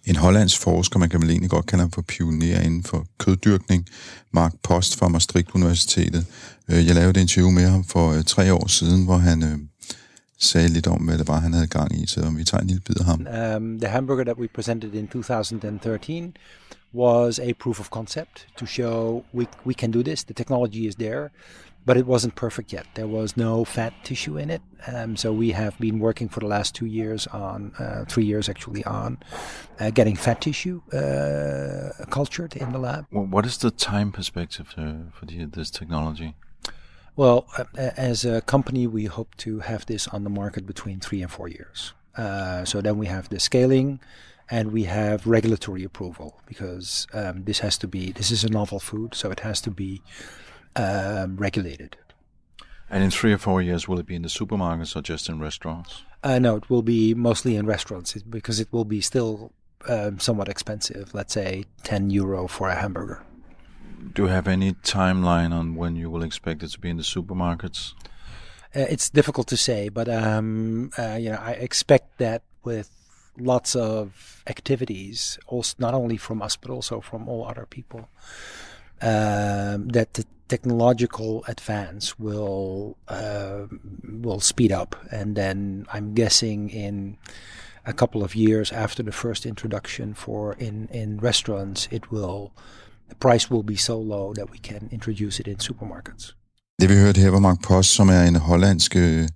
en 0.05 0.15
hollandsk 0.15 0.59
forsker, 0.59 0.99
man 0.99 1.09
kan 1.09 1.21
vel 1.21 1.29
egentlig 1.29 1.49
godt 1.49 1.65
kalde 1.65 1.81
ham 1.81 1.91
for 1.91 2.01
pioner 2.01 2.59
inden 2.59 2.83
for 2.83 3.05
køddyrkning, 3.17 3.85
Mark 4.33 4.53
Post 4.63 4.95
fra 4.95 5.07
Maastricht 5.07 5.49
Universitetet. 5.55 6.25
Øh, 6.71 6.87
jeg 6.87 6.95
lavede 6.95 7.09
et 7.09 7.17
interview 7.17 7.51
med 7.51 7.67
ham 7.67 7.83
for 7.83 8.11
øh, 8.11 8.23
tre 8.23 8.53
år 8.53 8.67
siden, 8.67 9.05
hvor 9.05 9.17
han 9.17 9.43
øh, 9.43 9.59
sagde 10.37 10.67
lidt 10.67 10.87
om, 10.87 11.01
hvad 11.01 11.17
det 11.17 11.27
var, 11.27 11.39
han 11.39 11.53
havde 11.53 11.67
gang 11.67 12.01
i, 12.01 12.07
så 12.07 12.33
vi 12.37 12.43
tager 12.43 12.61
en 12.61 12.67
lille 12.67 12.81
bid 12.81 12.95
af 12.99 13.05
ham. 13.05 13.27
Um, 13.55 13.79
the 13.79 13.89
hamburger 13.89 14.23
that 14.23 14.37
we 14.37 14.47
presented 14.47 14.93
in 14.93 15.07
2013 15.07 16.33
was 16.93 17.39
a 17.39 17.51
proof 17.59 17.79
of 17.79 17.89
concept 17.89 18.47
to 18.57 18.65
show 18.65 19.23
we, 19.33 19.45
we 19.65 19.73
can 19.73 19.91
do 19.91 20.03
this. 20.03 20.23
The 20.23 20.33
technology 20.33 20.87
is 20.87 20.95
there. 20.95 21.29
but 21.85 21.97
it 21.97 22.05
wasn't 22.05 22.35
perfect 22.35 22.71
yet. 22.71 22.85
There 22.93 23.07
was 23.07 23.35
no 23.35 23.65
fat 23.65 23.93
tissue 24.03 24.37
in 24.37 24.49
it. 24.49 24.61
Um, 24.87 25.15
so 25.17 25.33
we 25.33 25.51
have 25.51 25.77
been 25.79 25.99
working 25.99 26.29
for 26.29 26.39
the 26.39 26.45
last 26.45 26.75
two 26.75 26.85
years 26.85 27.25
on, 27.27 27.73
uh, 27.79 28.05
three 28.07 28.25
years 28.25 28.49
actually, 28.49 28.83
on 28.83 29.17
uh, 29.79 29.89
getting 29.89 30.15
fat 30.15 30.39
tissue 30.41 30.81
uh, 30.93 32.05
cultured 32.09 32.55
in 32.55 32.71
the 32.71 32.77
lab. 32.77 33.05
What 33.09 33.45
is 33.45 33.57
the 33.57 33.71
time 33.71 34.11
perspective 34.11 34.67
uh, 34.77 35.09
for 35.13 35.25
the, 35.25 35.45
this 35.45 35.71
technology? 35.71 36.35
Well, 37.19 37.47
as 37.75 38.23
a 38.23 38.39
company, 38.39 38.87
we 38.87 39.03
hope 39.03 39.35
to 39.39 39.59
have 39.59 39.85
this 39.85 40.07
on 40.07 40.23
the 40.23 40.29
market 40.29 40.65
between 40.65 41.01
three 41.01 41.21
and 41.21 41.29
four 41.29 41.49
years. 41.49 41.91
Uh, 42.15 42.63
so 42.63 42.79
then 42.79 42.97
we 42.97 43.07
have 43.07 43.27
the 43.27 43.41
scaling 43.41 43.99
and 44.49 44.71
we 44.71 44.85
have 44.85 45.27
regulatory 45.27 45.83
approval 45.83 46.39
because 46.45 47.07
um, 47.13 47.43
this 47.43 47.59
has 47.59 47.77
to 47.79 47.89
be, 47.89 48.13
this 48.13 48.31
is 48.31 48.45
a 48.45 48.49
novel 48.49 48.79
food, 48.79 49.15
so 49.15 49.31
it 49.31 49.41
has 49.41 49.59
to 49.59 49.69
be 49.69 50.01
um, 50.77 51.35
regulated. 51.35 51.97
And 52.89 53.03
in 53.03 53.11
three 53.11 53.33
or 53.33 53.37
four 53.37 53.61
years, 53.61 53.85
will 53.85 53.99
it 53.99 54.05
be 54.05 54.15
in 54.15 54.21
the 54.21 54.29
supermarkets 54.29 54.95
or 54.95 55.01
just 55.01 55.27
in 55.27 55.41
restaurants? 55.41 56.03
Uh, 56.23 56.39
no, 56.39 56.55
it 56.55 56.69
will 56.69 56.83
be 56.83 57.13
mostly 57.13 57.57
in 57.57 57.65
restaurants 57.65 58.13
because 58.13 58.61
it 58.61 58.69
will 58.71 58.85
be 58.85 59.01
still 59.01 59.51
um, 59.89 60.19
somewhat 60.19 60.47
expensive. 60.47 61.13
Let's 61.13 61.33
say 61.33 61.65
10 61.83 62.11
euro 62.11 62.47
for 62.47 62.69
a 62.69 62.75
hamburger. 62.75 63.25
Do 64.13 64.23
you 64.23 64.27
have 64.29 64.47
any 64.47 64.73
timeline 64.73 65.51
on 65.51 65.75
when 65.75 65.95
you 65.95 66.09
will 66.09 66.23
expect 66.23 66.63
it 66.63 66.69
to 66.69 66.79
be 66.79 66.89
in 66.89 66.97
the 66.97 67.03
supermarkets? 67.03 67.93
Uh, 68.75 68.85
it's 68.89 69.09
difficult 69.09 69.47
to 69.47 69.57
say, 69.57 69.89
but 69.89 70.07
um, 70.07 70.91
uh, 70.97 71.17
you 71.19 71.31
know, 71.31 71.39
I 71.41 71.51
expect 71.51 72.17
that 72.19 72.43
with 72.63 72.89
lots 73.37 73.75
of 73.75 74.43
activities, 74.47 75.39
also 75.47 75.75
not 75.79 75.93
only 75.93 76.17
from 76.17 76.41
us 76.41 76.55
but 76.55 76.69
also 76.69 77.01
from 77.01 77.27
all 77.27 77.45
other 77.45 77.65
people, 77.65 78.09
um, 79.01 79.87
that 79.89 80.13
the 80.13 80.25
technological 80.47 81.43
advance 81.47 82.19
will 82.19 82.97
uh, 83.07 83.65
will 84.03 84.39
speed 84.39 84.71
up, 84.71 84.95
and 85.11 85.35
then 85.35 85.85
I'm 85.91 86.13
guessing 86.13 86.69
in 86.69 87.17
a 87.85 87.93
couple 87.93 88.23
of 88.23 88.35
years 88.35 88.71
after 88.71 89.01
the 89.01 89.11
first 89.11 89.45
introduction 89.45 90.13
for 90.13 90.53
in 90.53 90.89
in 90.91 91.17
restaurants, 91.17 91.87
it 91.91 92.11
will 92.11 92.51
the 93.09 93.15
price 93.21 93.51
will 93.51 93.65
be 93.65 93.77
so 93.77 94.01
low 94.01 94.33
that 94.33 94.47
we 94.51 94.57
can 94.63 94.89
introduce 94.91 95.39
it 95.39 95.47
in 95.47 95.59
supermarkets. 95.59 96.35
Det 96.81 96.89
vi 96.89 96.95
hørte 96.95 97.21
her 97.21 97.29
var 97.29 97.39
Mark 97.39 97.61
Post, 97.63 97.89
som 97.89 98.09
er 98.09 98.23
en 98.23 98.35
hollandsk 98.35 98.95
øh, 98.95 99.27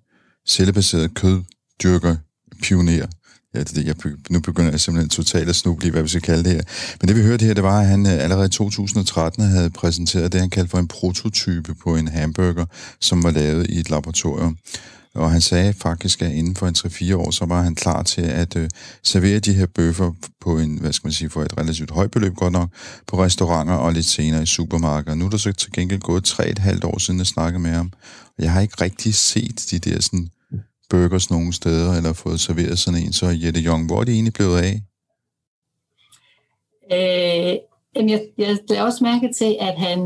cellebaseret 0.48 1.14
køddyrker 1.14 2.16
pioner. 2.64 3.08
Ja, 3.56 3.60
det, 3.60 3.86
jeg, 3.86 3.96
nu 4.30 4.40
begynder 4.40 4.72
jeg 4.72 4.80
simpelthen 4.80 5.10
totalt 5.10 5.50
at 5.50 5.56
snuble 5.56 5.88
i, 5.88 5.92
hvad 5.92 6.02
vi 6.02 6.08
skal 6.08 6.22
kalde 6.22 6.44
det 6.44 6.52
her. 6.52 6.62
Men 7.02 7.08
det 7.08 7.16
vi 7.16 7.22
hørte 7.22 7.46
her, 7.46 7.54
det 7.54 7.64
var, 7.64 7.80
at 7.80 7.88
han 7.88 8.06
øh, 8.06 8.24
allerede 8.24 8.46
i 8.46 8.50
2013 8.50 9.44
havde 9.44 9.70
præsenteret 9.70 10.32
det, 10.32 10.42
han 10.42 10.50
kaldte 10.50 10.72
for 10.72 10.78
en 10.78 10.88
prototype 10.88 11.76
på 11.84 11.96
en 11.96 12.08
hamburger, 12.08 12.66
som 13.02 13.24
var 13.24 13.32
lavet 13.32 13.70
i 13.70 13.80
et 13.80 13.90
laboratorium. 13.90 14.58
Og 15.16 15.32
han 15.32 15.42
sagde 15.42 15.74
faktisk, 15.74 16.22
at 16.22 16.32
inden 16.32 16.56
for 16.56 16.68
en 16.68 16.76
3-4 16.78 17.16
år, 17.16 17.32
så 17.32 17.46
var 17.46 17.62
han 17.62 17.76
klar 17.76 18.04
til 18.04 18.22
at 18.22 18.56
øh, 18.56 18.70
servere 19.04 19.40
de 19.40 19.54
her 19.54 19.66
bøffer 19.66 20.12
på 20.42 20.60
en, 20.60 20.78
hvad 20.78 20.94
skal 20.94 21.08
man 21.08 21.14
sige, 21.14 21.30
for 21.30 21.42
et 21.42 21.58
relativt 21.58 21.92
højt 21.92 22.12
beløb 22.12 22.36
godt 22.36 22.54
nok, 22.54 22.70
på 23.08 23.24
restauranter 23.24 23.74
og 23.74 23.94
lidt 23.94 24.06
senere 24.06 24.44
i 24.44 24.46
supermarkeder. 24.46 25.16
Nu 25.16 25.26
er 25.26 25.30
der 25.30 25.38
så 25.38 25.52
til 25.52 25.72
gengæld 25.72 26.02
gået 26.02 26.30
3,5 26.30 26.88
år 26.88 26.98
siden, 26.98 27.18
jeg 27.18 27.28
snakkede 27.28 27.64
med 27.64 27.72
ham. 27.72 27.92
Og 28.38 28.44
jeg 28.44 28.52
har 28.52 28.62
ikke 28.62 28.82
rigtig 28.82 29.14
set 29.14 29.68
de 29.72 29.80
der 29.80 30.02
sådan 30.02 30.28
burgers 30.90 31.30
nogen 31.30 31.54
steder, 31.54 31.94
eller 31.94 32.14
fået 32.14 32.40
serveret 32.40 32.80
sådan 32.80 33.02
en. 33.02 33.14
Så 33.14 33.26
Jette 33.44 33.62
Jong, 33.62 33.86
hvor 33.86 34.00
er 34.00 34.04
det 34.04 34.14
egentlig 34.14 34.34
blevet 34.34 34.58
af? 34.58 34.82
Øh, 36.92 38.10
jeg, 38.10 38.22
jeg 38.38 38.58
lagde 38.70 38.84
også 38.84 39.04
mærke 39.04 39.34
til, 39.38 39.58
at 39.60 39.76
han, 39.78 40.00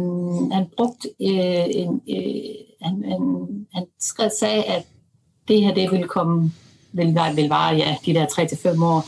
han 0.51 0.65
brugte 0.77 1.07
øh, 1.21 1.65
en, 1.81 2.01
øh, 2.09 2.55
han, 2.81 3.03
han, 3.11 3.21
han 3.73 3.85
skrev, 3.99 4.29
sagde, 4.39 4.63
at 4.63 4.85
det 5.47 5.61
her 5.61 5.73
det 5.73 5.91
vil 5.91 6.07
komme, 6.07 6.51
vil, 6.91 7.17
vil 7.35 7.49
vare 7.49 7.75
ja, 7.75 7.95
de 8.05 8.13
der 8.13 8.25
3-5 8.25 8.83
år, 8.83 9.05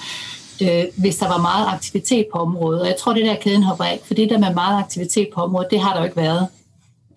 øh, 0.64 0.86
hvis 0.98 1.18
der 1.18 1.28
var 1.28 1.38
meget 1.38 1.68
aktivitet 1.68 2.28
på 2.34 2.40
området. 2.40 2.82
Og 2.82 2.88
jeg 2.88 2.96
tror, 3.00 3.14
det 3.14 3.26
der 3.26 3.36
kæden 3.36 3.64
hopper 3.64 3.84
af, 3.84 4.00
for 4.06 4.14
det 4.14 4.30
der 4.30 4.38
med 4.38 4.54
meget 4.54 4.80
aktivitet 4.80 5.30
på 5.36 5.42
området, 5.42 5.72
det 5.72 5.80
har 5.80 5.94
der 5.94 6.00
jo 6.00 6.06
ikke 6.06 6.18
været. 6.18 6.48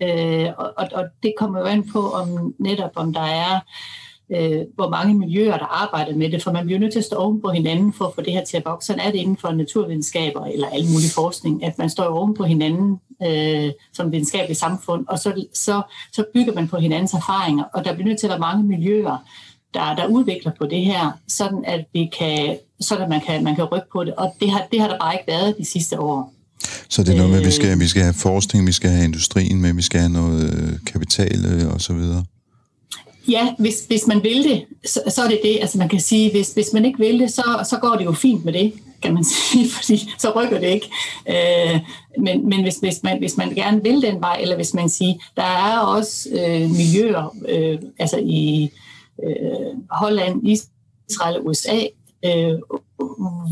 Øh, 0.02 0.48
og, 0.58 0.72
og, 0.76 0.88
og 0.92 1.04
det 1.22 1.34
kommer 1.38 1.60
jo 1.60 1.64
an 1.64 1.90
på, 1.92 2.10
om 2.10 2.54
netop 2.58 2.90
om 2.94 3.12
der 3.12 3.22
er 3.22 3.60
øh, 4.36 4.60
hvor 4.74 4.90
mange 4.90 5.14
miljøer, 5.14 5.58
der 5.58 5.82
arbejder 5.82 6.16
med 6.16 6.30
det, 6.30 6.42
for 6.42 6.52
man 6.52 6.64
bliver 6.66 6.80
nødt 6.80 6.92
til 6.92 6.98
at 6.98 7.04
stå 7.04 7.16
oven 7.16 7.40
på 7.40 7.50
hinanden 7.50 7.92
for 7.92 8.04
at 8.04 8.14
få 8.14 8.20
det 8.20 8.32
her 8.32 8.44
til 8.44 8.56
at 8.56 8.64
vokse. 8.64 8.86
Sådan 8.86 9.06
er 9.06 9.10
det 9.10 9.18
inden 9.18 9.36
for 9.36 9.52
naturvidenskaber 9.52 10.44
eller 10.44 10.68
al 10.68 10.84
mulig 10.92 11.10
forskning, 11.14 11.64
at 11.64 11.78
man 11.78 11.90
står 11.90 12.04
oven 12.04 12.34
på 12.34 12.44
hinanden 12.44 13.00
øh, 13.26 13.70
som 13.92 14.12
videnskabelig 14.12 14.56
samfund, 14.56 15.06
og 15.08 15.18
så, 15.18 15.44
så, 15.54 15.82
så 16.12 16.24
bygger 16.34 16.54
man 16.54 16.68
på 16.68 16.76
hinandens 16.76 17.12
erfaringer, 17.12 17.64
og 17.74 17.84
der 17.84 17.94
bliver 17.94 18.08
nødt 18.08 18.20
til 18.20 18.26
at 18.26 18.30
være 18.30 18.38
mange 18.38 18.64
miljøer, 18.64 19.16
der, 19.74 19.94
der 19.94 20.06
udvikler 20.06 20.52
på 20.58 20.66
det 20.66 20.84
her, 20.84 21.18
sådan 21.28 21.64
at 21.64 21.84
vi 21.92 22.10
kan, 22.18 22.58
sådan 22.80 23.02
at 23.04 23.08
man 23.08 23.20
kan, 23.20 23.44
man 23.44 23.54
kan 23.56 23.64
rykke 23.64 23.86
på 23.92 24.04
det, 24.04 24.14
og 24.14 24.34
det 24.40 24.50
har, 24.50 24.66
det 24.72 24.80
har 24.80 24.88
der 24.88 24.98
bare 24.98 25.14
ikke 25.14 25.24
været 25.28 25.58
de 25.58 25.64
sidste 25.64 26.00
år. 26.00 26.32
Så 26.88 27.02
det 27.02 27.12
er 27.12 27.16
noget 27.16 27.30
med, 27.30 27.40
at 27.40 27.46
vi 27.46 27.50
skal, 27.50 27.80
vi 27.80 27.86
skal 27.86 28.02
have 28.02 28.14
forskning, 28.14 28.66
vi 28.66 28.72
skal 28.72 28.90
have 28.90 29.04
industrien 29.04 29.60
med, 29.60 29.72
vi 29.72 29.82
skal 29.82 30.00
have 30.00 30.12
noget 30.12 30.54
øh, 30.54 30.72
kapital 30.86 31.44
øh, 31.46 31.74
og 31.74 31.80
så 31.80 31.92
videre? 31.92 32.24
Ja, 33.28 33.54
hvis, 33.58 33.84
hvis 33.86 34.06
man 34.06 34.22
vil 34.22 34.44
det, 34.44 34.64
så, 34.84 35.00
så 35.08 35.22
er 35.22 35.28
det 35.28 35.40
det. 35.42 35.58
Altså 35.60 35.78
man 35.78 35.88
kan 35.88 36.00
sige, 36.00 36.30
hvis, 36.30 36.52
hvis 36.54 36.72
man 36.72 36.84
ikke 36.84 36.98
vil 36.98 37.20
det, 37.20 37.32
så, 37.32 37.66
så 37.70 37.78
går 37.78 37.96
det 37.96 38.04
jo 38.04 38.12
fint 38.12 38.44
med 38.44 38.52
det, 38.52 38.72
kan 39.02 39.14
man 39.14 39.24
sige, 39.34 39.70
fordi 39.70 40.10
så 40.18 40.32
rykker 40.36 40.60
det 40.60 40.68
ikke. 40.68 40.90
Øh, 41.28 41.80
men 42.18 42.48
men 42.48 42.62
hvis, 42.62 42.76
hvis, 42.76 43.02
man, 43.02 43.18
hvis 43.18 43.36
man 43.36 43.54
gerne 43.54 43.82
vil 43.82 44.02
den 44.02 44.20
vej, 44.20 44.38
eller 44.40 44.56
hvis 44.56 44.74
man 44.74 44.88
siger, 44.88 45.14
der 45.36 45.42
er 45.42 45.78
også 45.78 46.28
øh, 46.32 46.70
miljøer, 46.70 47.36
øh, 47.48 47.78
altså 47.98 48.18
i 48.22 48.70
øh, 49.24 49.78
Holland, 49.90 50.48
Israel 50.48 51.36
og 51.36 51.46
USA, 51.46 51.78
øh, 52.24 52.58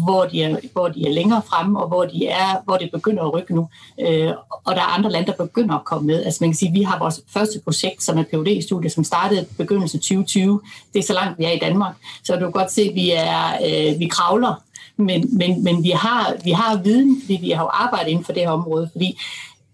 hvor, 0.05 0.25
de 0.33 0.43
er, 0.43 0.57
hvor 0.73 0.89
de 0.89 1.07
er 1.09 1.13
længere 1.13 1.43
fremme, 1.49 1.81
og 1.81 1.89
hvor, 1.89 2.05
de 2.05 2.27
er, 2.27 2.63
hvor 2.65 2.77
det 2.77 2.91
begynder 2.93 3.23
at 3.23 3.35
rykke 3.35 3.55
nu. 3.55 3.69
Øh, 4.01 4.33
og 4.65 4.75
der 4.75 4.81
er 4.81 4.97
andre 4.97 5.11
lande, 5.11 5.27
der 5.27 5.45
begynder 5.47 5.75
at 5.75 5.85
komme 5.85 6.07
med. 6.07 6.25
Altså 6.25 6.39
man 6.41 6.51
kan 6.51 6.57
sige, 6.57 6.73
vi 6.73 6.83
har 6.83 6.99
vores 6.99 7.21
første 7.29 7.61
projekt, 7.65 8.03
som 8.03 8.19
er 8.19 8.23
phd 8.23 8.63
studie 8.63 8.91
som 8.91 9.05
startede 9.05 9.43
i 9.43 9.45
begyndelsen 9.59 9.97
af 9.97 10.01
2020. 10.01 10.61
Det 10.93 10.99
er 10.99 11.03
så 11.03 11.13
langt, 11.13 11.39
vi 11.39 11.45
er 11.45 11.51
i 11.51 11.59
Danmark. 11.59 11.95
Så 12.25 12.35
du 12.35 12.41
kan 12.41 12.53
godt 12.53 12.73
se, 12.73 12.83
at 12.83 12.95
vi, 12.95 13.11
er, 13.11 13.53
øh, 13.67 14.01
vi 14.01 14.09
kravler, 14.09 14.55
men, 14.97 15.39
men, 15.39 15.65
men 15.65 15.85
vi, 15.85 15.91
har, 15.91 16.35
vi 16.45 16.51
har 16.51 16.83
viden, 16.83 17.21
fordi 17.21 17.39
vi 17.41 17.51
har 17.51 17.63
jo 17.63 17.71
arbejdet 17.73 18.11
inden 18.11 18.25
for 18.25 18.33
det 18.33 18.43
her 18.43 18.51
område. 18.51 18.89
Fordi 18.93 19.19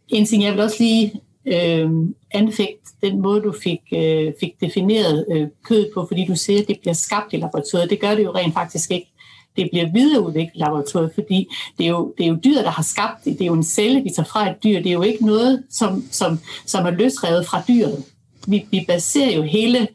en 0.08 0.26
ting, 0.26 0.44
jeg 0.44 0.52
vil 0.52 0.60
også 0.60 0.76
lige 0.78 1.20
øh, 1.46 1.90
anfægt 2.30 2.86
den 3.02 3.20
måde, 3.20 3.40
du 3.42 3.54
fik, 3.62 3.80
øh, 3.94 4.32
fik 4.40 4.60
defineret 4.60 5.26
øh, 5.30 5.48
kød 5.64 5.90
på, 5.94 6.06
fordi 6.08 6.26
du 6.26 6.36
siger, 6.36 6.60
at 6.60 6.68
det 6.68 6.78
bliver 6.80 6.94
skabt 6.94 7.32
i 7.32 7.36
laboratoriet. 7.36 7.90
Det 7.90 8.00
gør 8.00 8.14
det 8.14 8.24
jo 8.24 8.34
rent 8.34 8.54
faktisk 8.54 8.90
ikke. 8.90 9.12
Det 9.56 9.68
bliver 9.72 9.92
videreudviklet 9.92 10.54
i 10.54 10.58
laboratoriet, 10.58 11.10
fordi 11.14 11.48
det 11.78 11.86
er, 11.86 11.90
jo, 11.90 12.14
det 12.18 12.24
er 12.24 12.28
jo 12.28 12.38
dyret, 12.44 12.64
der 12.64 12.70
har 12.70 12.82
skabt 12.82 13.24
det. 13.24 13.32
Det 13.32 13.42
er 13.42 13.46
jo 13.46 13.54
en 13.54 13.64
celle, 13.64 14.02
vi 14.02 14.10
tager 14.10 14.26
fra 14.26 14.50
et 14.50 14.56
dyr. 14.64 14.78
Det 14.78 14.86
er 14.86 14.92
jo 14.92 15.02
ikke 15.02 15.26
noget, 15.26 15.62
som, 15.70 16.04
som, 16.10 16.38
som 16.66 16.86
er 16.86 16.90
løsrevet 16.90 17.46
fra 17.46 17.62
dyret. 17.68 18.04
Vi, 18.46 18.66
vi 18.70 18.84
baserer 18.88 19.36
jo 19.36 19.42
hele, 19.42 19.88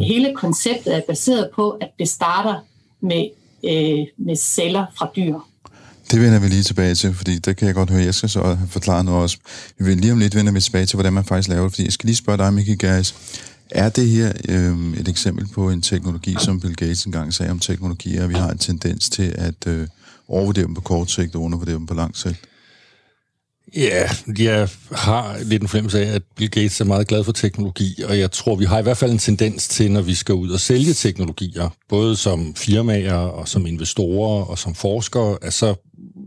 hele 0.00 0.34
konceptet 0.34 0.96
er 0.96 1.00
baseret 1.08 1.50
på, 1.54 1.70
at 1.70 1.90
det 1.98 2.08
starter 2.08 2.54
med, 3.00 3.28
øh, 3.64 4.06
med 4.16 4.36
celler 4.36 4.86
fra 4.98 5.10
dyr. 5.16 5.34
Det 6.10 6.20
vender 6.20 6.38
vi 6.38 6.48
lige 6.48 6.62
tilbage 6.62 6.94
til, 6.94 7.14
fordi 7.14 7.38
det 7.38 7.56
kan 7.56 7.66
jeg 7.66 7.74
godt 7.74 7.90
høre, 7.90 8.02
jeg 8.02 8.14
skal 8.14 8.28
så 8.28 8.58
forklare 8.68 9.04
noget 9.04 9.22
også. 9.22 9.38
Vi 9.78 9.84
vil 9.84 9.96
lige 9.96 10.12
om 10.12 10.18
lidt 10.18 10.34
vende 10.34 10.54
vi 10.54 10.60
tilbage 10.60 10.86
til, 10.86 10.96
hvordan 10.96 11.12
man 11.12 11.24
faktisk 11.24 11.48
laver 11.48 11.62
det, 11.62 11.72
fordi 11.72 11.84
jeg 11.84 11.92
skal 11.92 12.06
lige 12.06 12.16
spørge 12.16 12.38
dig, 12.38 12.54
Mikkel 12.54 12.78
Geis. 12.78 13.14
Er 13.70 13.88
det 13.88 14.08
her 14.08 14.32
øh, 14.48 14.98
et 14.98 15.08
eksempel 15.08 15.46
på 15.46 15.70
en 15.70 15.82
teknologi, 15.82 16.36
som 16.40 16.60
Bill 16.60 16.76
Gates 16.76 17.04
engang 17.04 17.34
sagde 17.34 17.50
om 17.50 17.58
teknologier, 17.58 18.22
at 18.24 18.28
vi 18.28 18.34
har 18.34 18.50
en 18.50 18.58
tendens 18.58 19.10
til 19.10 19.34
at 19.38 19.66
øh, 19.66 19.88
overvurdere 20.28 20.64
dem 20.64 20.74
på 20.74 20.80
kort 20.80 21.10
sigt 21.10 21.34
og 21.34 21.42
undervurdere 21.42 21.74
dem 21.74 21.86
på 21.86 21.94
lang 21.94 22.16
sigt? 22.16 22.47
Ja, 23.76 24.08
jeg 24.38 24.68
har 24.92 25.38
lidt 25.44 25.62
en 25.62 25.68
fornemmelse 25.68 26.06
af, 26.06 26.14
at 26.14 26.22
Bill 26.36 26.50
Gates 26.50 26.80
er 26.80 26.84
meget 26.84 27.06
glad 27.06 27.24
for 27.24 27.32
teknologi, 27.32 28.02
og 28.08 28.18
jeg 28.18 28.30
tror, 28.30 28.56
vi 28.56 28.64
har 28.64 28.78
i 28.78 28.82
hvert 28.82 28.96
fald 28.96 29.12
en 29.12 29.18
tendens 29.18 29.68
til, 29.68 29.92
når 29.92 30.02
vi 30.02 30.14
skal 30.14 30.34
ud 30.34 30.50
og 30.50 30.60
sælge 30.60 30.92
teknologier, 30.92 31.68
både 31.88 32.16
som 32.16 32.54
firmaer 32.54 33.14
og 33.14 33.48
som 33.48 33.66
investorer 33.66 34.44
og 34.44 34.58
som 34.58 34.74
forskere, 34.74 35.38
at 35.42 35.52
så 35.52 35.74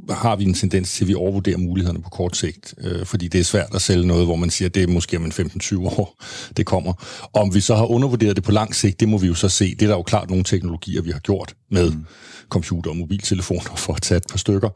har 0.10 0.36
vi 0.36 0.44
en 0.44 0.54
tendens 0.54 0.94
til, 0.94 1.04
at 1.04 1.08
vi 1.08 1.14
overvurderer 1.14 1.58
mulighederne 1.58 2.02
på 2.02 2.10
kort 2.10 2.38
sigt, 2.38 2.74
øh, 2.78 3.06
fordi 3.06 3.28
det 3.28 3.40
er 3.40 3.44
svært 3.44 3.76
at 3.76 3.82
sælge 3.82 4.08
noget, 4.08 4.26
hvor 4.26 4.36
man 4.36 4.50
siger, 4.50 4.70
at 4.70 4.76
det 4.76 4.84
er 4.84 4.88
måske 4.88 5.18
om 5.18 5.26
en 5.26 5.32
15-20 5.32 5.86
år, 5.86 6.24
det 6.58 6.66
kommer. 6.66 6.94
Om 7.34 7.56
vi 7.56 7.60
så 7.60 7.76
har 7.76 7.86
undervurderet 7.86 8.36
det 8.36 8.44
på 8.44 8.52
lang 8.52 8.76
sigt, 8.76 9.00
det 9.00 9.10
må 9.10 9.18
vi 9.18 9.28
jo 9.28 9.34
så 9.34 9.50
se. 9.50 9.76
Det 9.76 9.82
er 9.82 9.88
der 9.88 9.96
jo 9.96 10.04
klart 10.04 10.30
nogle 10.30 10.44
teknologier, 10.44 11.02
vi 11.02 11.12
har 11.12 11.20
gjort. 11.20 11.54
med 11.72 11.92
mm 11.92 12.06
computer 12.52 12.90
og 12.90 12.98
mobiltelefoner 12.98 13.76
for 13.76 13.94
at 13.94 14.02
tage 14.02 14.18
et 14.18 14.28
par 14.30 14.38
stykker. 14.38 14.70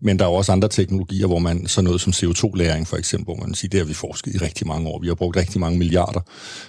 Men 0.00 0.18
der 0.18 0.24
er 0.24 0.28
også 0.28 0.52
andre 0.52 0.68
teknologier, 0.68 1.26
hvor 1.26 1.38
man 1.38 1.66
så 1.66 1.80
noget 1.82 2.00
som 2.00 2.12
CO2-læring 2.12 2.86
for 2.86 2.96
eksempel, 2.96 3.34
hvor 3.34 3.46
man 3.46 3.54
siger, 3.54 3.68
det 3.68 3.80
har 3.80 3.84
vi 3.86 3.94
forsket 3.94 4.34
i 4.34 4.38
rigtig 4.38 4.66
mange 4.66 4.88
år. 4.88 5.00
Vi 5.00 5.06
har 5.06 5.14
brugt 5.14 5.36
rigtig 5.36 5.60
mange 5.60 5.78
milliarder. 5.78 6.20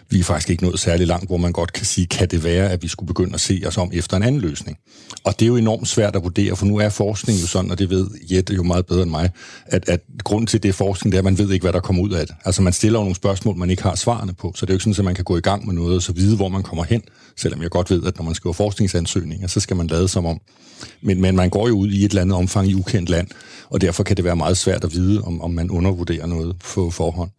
Vi 0.09 0.19
er 0.19 0.23
faktisk 0.23 0.49
ikke 0.49 0.63
nået 0.63 0.79
særlig 0.79 1.07
langt, 1.07 1.27
hvor 1.27 1.37
man 1.37 1.51
godt 1.51 1.73
kan 1.73 1.85
sige, 1.85 2.07
kan 2.07 2.27
det 2.27 2.43
være, 2.43 2.71
at 2.71 2.83
vi 2.83 2.87
skulle 2.87 3.07
begynde 3.07 3.33
at 3.33 3.41
se 3.41 3.63
os 3.67 3.77
om 3.77 3.89
efter 3.93 4.17
en 4.17 4.23
anden 4.23 4.41
løsning. 4.41 4.77
Og 5.23 5.39
det 5.39 5.45
er 5.45 5.47
jo 5.47 5.55
enormt 5.55 5.87
svært 5.87 6.15
at 6.15 6.23
vurdere, 6.23 6.55
for 6.55 6.65
nu 6.65 6.77
er 6.77 6.89
forskning 6.89 7.41
jo 7.41 7.47
sådan, 7.47 7.71
og 7.71 7.79
det 7.79 7.89
ved 7.89 8.07
Jette 8.31 8.53
jo 8.53 8.63
meget 8.63 8.85
bedre 8.85 9.01
end 9.01 9.11
mig, 9.11 9.29
at, 9.65 9.89
at 9.89 10.01
grund 10.23 10.47
til 10.47 10.63
det 10.63 10.75
forskning, 10.75 11.11
det 11.11 11.17
er, 11.17 11.19
at 11.19 11.25
man 11.25 11.37
ved 11.37 11.51
ikke, 11.51 11.63
hvad 11.63 11.73
der 11.73 11.79
kommer 11.79 12.03
ud 12.03 12.11
af 12.11 12.27
det. 12.27 12.35
Altså 12.45 12.61
man 12.61 12.73
stiller 12.73 12.99
jo 12.99 13.03
nogle 13.03 13.15
spørgsmål, 13.15 13.55
man 13.57 13.69
ikke 13.69 13.83
har 13.83 13.95
svarene 13.95 14.33
på, 14.33 14.53
så 14.55 14.65
det 14.65 14.69
er 14.69 14.73
jo 14.73 14.75
ikke 14.75 14.83
sådan, 14.83 15.01
at 15.01 15.05
man 15.05 15.15
kan 15.15 15.23
gå 15.23 15.37
i 15.37 15.41
gang 15.41 15.65
med 15.65 15.73
noget 15.73 15.95
og 15.95 16.01
så 16.01 16.11
vide, 16.11 16.35
hvor 16.35 16.49
man 16.49 16.63
kommer 16.63 16.83
hen, 16.83 17.01
selvom 17.39 17.61
jeg 17.61 17.69
godt 17.69 17.89
ved, 17.89 18.03
at 18.03 18.17
når 18.17 18.23
man 18.23 18.35
skriver 18.35 18.53
forskningsansøgninger, 18.53 19.47
så 19.47 19.59
skal 19.59 19.77
man 19.77 19.87
lade 19.87 20.07
som 20.07 20.25
om, 20.25 20.39
men, 21.01 21.21
men 21.21 21.35
man 21.35 21.49
går 21.49 21.67
jo 21.67 21.77
ud 21.77 21.91
i 21.91 22.05
et 22.05 22.09
eller 22.09 22.21
andet 22.21 22.37
omfang 22.37 22.67
i 22.67 22.75
ukendt 22.75 23.09
land, 23.09 23.27
og 23.69 23.81
derfor 23.81 24.03
kan 24.03 24.17
det 24.17 24.25
være 24.25 24.35
meget 24.35 24.57
svært 24.57 24.83
at 24.83 24.93
vide, 24.93 25.21
om, 25.21 25.41
om 25.41 25.51
man 25.51 25.69
undervurderer 25.69 26.25
noget 26.25 26.55
på 26.59 26.89
forhånd. 26.89 27.29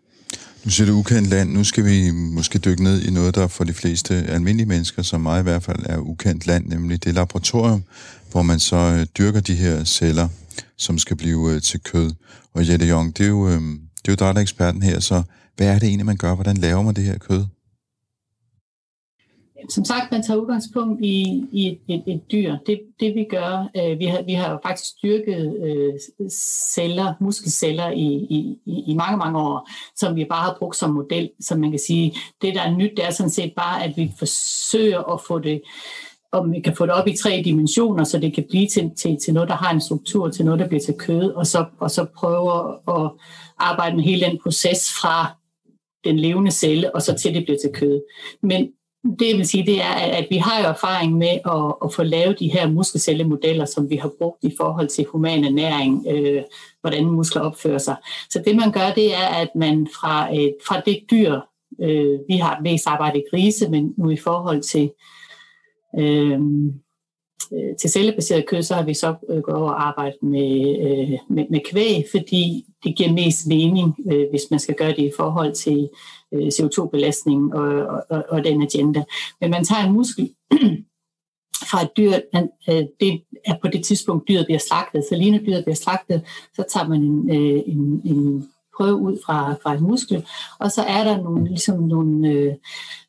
Nu 0.65 0.71
siger 0.71 0.87
du 0.87 0.93
ukendt 0.93 1.29
land. 1.29 1.53
Nu 1.53 1.65
skal 1.65 1.85
vi 1.85 2.11
måske 2.11 2.59
dykke 2.59 2.83
ned 2.83 3.03
i 3.03 3.11
noget, 3.11 3.35
der 3.35 3.47
for 3.47 3.65
de 3.65 3.73
fleste 3.73 4.15
almindelige 4.15 4.67
mennesker, 4.67 5.03
som 5.03 5.21
mig 5.21 5.41
i 5.41 5.43
hvert 5.43 5.63
fald, 5.63 5.79
er 5.85 5.99
ukendt 5.99 6.47
land, 6.47 6.67
nemlig 6.67 7.05
det 7.05 7.15
laboratorium, 7.15 7.83
hvor 8.33 8.43
man 8.43 8.61
så 8.61 8.77
øh, 8.77 9.07
dyrker 9.19 9.41
de 9.41 9.55
her 9.55 9.85
celler, 9.85 10.29
som 10.77 10.99
skal 10.99 11.17
blive 11.17 11.55
øh, 11.55 11.63
til 11.63 11.81
kød. 11.81 12.13
Og 12.55 12.69
Jette 12.69 12.87
Jong, 12.87 13.19
det 13.19 13.25
er 13.25 13.29
jo, 13.29 13.49
øhm, 13.49 13.81
det 14.03 14.09
er 14.09 14.13
jo 14.13 14.27
dig, 14.27 14.35
der 14.35 14.41
er 14.41 14.43
eksperten 14.43 14.83
her, 14.83 15.01
så 15.01 15.23
hvad 15.57 15.67
er 15.67 15.79
det 15.79 15.89
egentlig, 15.89 16.07
man 16.07 16.17
gør? 16.17 16.35
Hvordan 16.35 16.57
laver 16.57 16.83
man 16.83 16.95
det 16.95 17.05
her 17.05 17.19
kød? 17.19 17.45
Som 19.69 19.85
sagt, 19.85 20.13
man 20.13 20.23
tager 20.23 20.41
udgangspunkt 20.41 21.01
i, 21.05 21.45
i 21.53 21.69
et, 21.69 21.79
et, 21.89 22.03
et 22.07 22.33
dyr. 22.33 22.57
Det, 22.67 22.81
det 23.01 23.15
vi 23.15 23.27
gør, 23.31 23.71
øh, 23.77 23.99
vi, 23.99 24.05
har, 24.05 24.23
vi 24.23 24.33
har 24.33 24.51
jo 24.53 24.59
faktisk 24.63 24.91
styrket 24.91 25.57
øh, 25.65 25.93
celler, 26.75 27.15
muskelceller 27.21 27.91
i, 27.91 28.07
i, 28.07 28.59
i 28.67 28.95
mange, 28.95 29.17
mange 29.17 29.39
år, 29.39 29.69
som 29.97 30.17
vi 30.17 30.25
bare 30.25 30.43
har 30.43 30.57
brugt 30.59 30.77
som 30.77 30.91
model. 30.91 31.31
Så 31.41 31.57
man 31.57 31.71
kan 31.71 31.79
sige, 31.79 32.17
det 32.43 32.55
der 32.55 32.63
er 32.63 32.77
nyt, 32.77 32.93
det 32.97 33.05
er 33.05 33.11
sådan 33.11 33.31
set 33.31 33.53
bare, 33.57 33.85
at 33.85 33.97
vi 33.97 34.13
forsøger 34.19 35.13
at 35.15 35.21
få 35.27 35.39
det 35.39 35.63
om 36.33 36.53
vi 36.53 36.61
kan 36.61 36.77
få 36.77 36.87
det 36.87 36.95
op 36.95 37.09
i 37.09 37.17
tre 37.17 37.43
dimensioner, 37.45 38.05
så 38.05 38.19
det 38.19 38.35
kan 38.35 38.45
blive 38.51 38.69
til, 38.69 38.91
til, 38.97 39.19
til 39.25 39.35
noget, 39.35 39.49
der 39.49 39.55
har 39.55 39.71
en 39.73 39.81
struktur, 39.81 40.29
til 40.29 40.45
noget, 40.45 40.61
der 40.61 40.69
bliver 40.69 40.81
til 40.81 40.95
kød, 40.95 41.31
og 41.31 41.47
så, 41.47 41.65
og 41.79 41.91
så 41.91 42.07
prøve 42.17 42.73
at 42.89 43.11
arbejde 43.59 43.97
med 43.97 44.05
hele 44.05 44.27
den 44.27 44.39
proces 44.43 44.91
fra 45.01 45.37
den 46.05 46.19
levende 46.19 46.51
celle, 46.51 46.95
og 46.95 47.03
så 47.03 47.15
til 47.15 47.35
det 47.35 47.45
bliver 47.45 47.59
til 47.59 47.71
kød. 47.73 48.01
Men 48.43 48.73
det 49.03 49.37
vil 49.37 49.47
sige, 49.47 49.67
det 49.67 49.83
er, 49.83 49.95
at 49.95 50.27
vi 50.31 50.37
har 50.37 50.61
jo 50.61 50.67
erfaring 50.67 51.19
med 51.19 51.29
at, 51.29 51.75
at 51.85 51.95
få 51.95 52.03
lavet 52.03 52.39
de 52.39 52.53
her 52.53 52.71
muskelcellemodeller, 52.71 53.65
som 53.65 53.91
vi 53.91 53.97
har 53.97 54.11
brugt 54.19 54.45
i 54.45 54.55
forhold 54.57 54.89
til 54.89 55.05
human 55.05 55.45
ernæring, 55.45 56.07
øh, 56.11 56.43
hvordan 56.81 57.07
muskler 57.07 57.43
opfører 57.43 57.79
sig. 57.79 57.97
Så 58.31 58.43
det 58.45 58.57
man 58.57 58.73
gør, 58.73 58.93
det 58.95 59.15
er, 59.15 59.27
at 59.27 59.49
man 59.55 59.89
fra, 60.01 60.37
et, 60.37 60.55
fra 60.67 60.81
det 60.81 60.99
dyr, 61.11 61.41
øh, 61.81 62.19
vi 62.29 62.37
har 62.37 62.61
mest 62.63 62.87
arbejdet 62.87 63.19
i 63.19 63.31
grise, 63.31 63.71
men 63.71 63.95
nu 63.99 64.11
i 64.11 64.17
forhold 64.17 64.63
til, 64.63 64.91
øh, 65.99 66.41
øh 67.53 67.77
til 67.79 67.91
cellebaseret 67.91 68.47
kød, 68.47 68.63
så 68.63 68.75
har 68.75 68.83
vi 68.83 68.95
så 68.95 69.15
øh, 69.31 69.43
gået 69.43 69.57
over 69.57 69.71
og 69.71 69.87
arbejdet 69.87 70.23
med, 70.23 70.77
øh, 70.81 71.19
med, 71.29 71.45
med 71.51 71.61
kvæg, 71.71 72.05
fordi 72.11 72.65
det 72.85 72.97
giver 72.97 73.13
mest 73.13 73.47
mening, 73.47 73.97
øh, 74.13 74.31
hvis 74.31 74.51
man 74.51 74.61
skal 74.61 74.75
gøre 74.75 74.91
det 74.91 75.03
i 75.03 75.13
forhold 75.17 75.53
til 75.53 75.89
øh, 76.35 76.47
CO2-belastning 76.47 77.55
og, 77.55 78.03
og, 78.11 78.25
og 78.29 78.45
den 78.45 78.63
agenda. 78.63 79.05
Men 79.41 79.51
man 79.51 79.65
tager 79.65 79.83
en 79.83 79.93
muskel 79.93 80.35
fra 81.71 81.83
et 81.83 81.91
dyr, 81.97 82.13
øh, 82.69 82.85
det 83.01 83.23
er 83.47 83.55
på 83.63 83.69
det 83.69 83.85
tidspunkt, 83.85 84.29
dyret 84.29 84.47
bliver 84.47 84.59
slagtet. 84.59 85.05
Så 85.09 85.17
lige 85.17 85.31
når 85.31 85.39
dyret 85.39 85.65
bliver 85.65 85.77
slagtet, 85.77 86.23
så 86.55 86.65
tager 86.73 86.89
man 86.89 87.03
en, 87.03 87.31
øh, 87.31 87.63
en, 87.67 88.03
en 88.05 88.51
prøve 88.77 88.97
ud 88.97 89.19
fra, 89.27 89.55
fra 89.63 89.75
en 89.75 89.83
muskel, 89.83 90.27
og 90.59 90.71
så 90.73 90.83
er 90.83 91.05
der 91.05 91.23
nogle, 91.23 91.49
ligesom 91.49 91.83
nogle, 91.83 92.29
øh, 92.29 92.55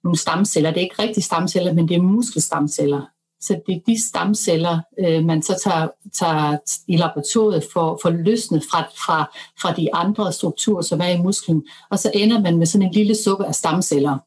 nogle 0.03 0.17
stamceller. 0.17 0.71
Det 0.71 0.77
er 0.77 0.83
ikke 0.83 1.01
rigtige 1.01 1.23
stamceller, 1.23 1.73
men 1.73 1.87
det 1.87 1.95
er 1.95 2.01
muskelstamceller, 2.01 3.01
så 3.41 3.61
det 3.67 3.75
er 3.75 3.79
de 3.87 4.07
stamceller, 4.07 4.79
øh, 4.99 5.25
man 5.25 5.43
så 5.43 5.59
tager, 5.63 5.87
tager 6.13 6.57
i 6.87 6.97
laboratoriet 6.97 7.63
for, 7.73 7.99
for 8.01 8.09
løsne 8.09 8.61
fra, 8.71 8.81
fra, 8.81 9.31
fra 9.61 9.73
de 9.73 9.95
andre 9.95 10.33
strukturer, 10.33 10.81
som 10.81 11.01
er 11.01 11.07
i 11.07 11.21
musklen, 11.21 11.67
og 11.89 11.99
så 11.99 12.11
ender 12.13 12.41
man 12.41 12.57
med 12.57 12.65
sådan 12.65 12.87
en 12.87 12.93
lille 12.93 13.15
suppe 13.15 13.45
af 13.45 13.55
stamceller 13.55 14.17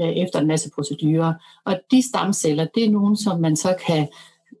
øh, 0.00 0.08
efter 0.08 0.40
en 0.40 0.46
masse 0.46 0.70
procedurer. 0.74 1.34
Og 1.64 1.80
de 1.90 2.08
stamceller, 2.08 2.66
det 2.74 2.84
er 2.84 2.90
nogen, 2.90 3.16
som 3.16 3.40
man 3.40 3.56
så 3.56 3.76
kan 3.86 4.08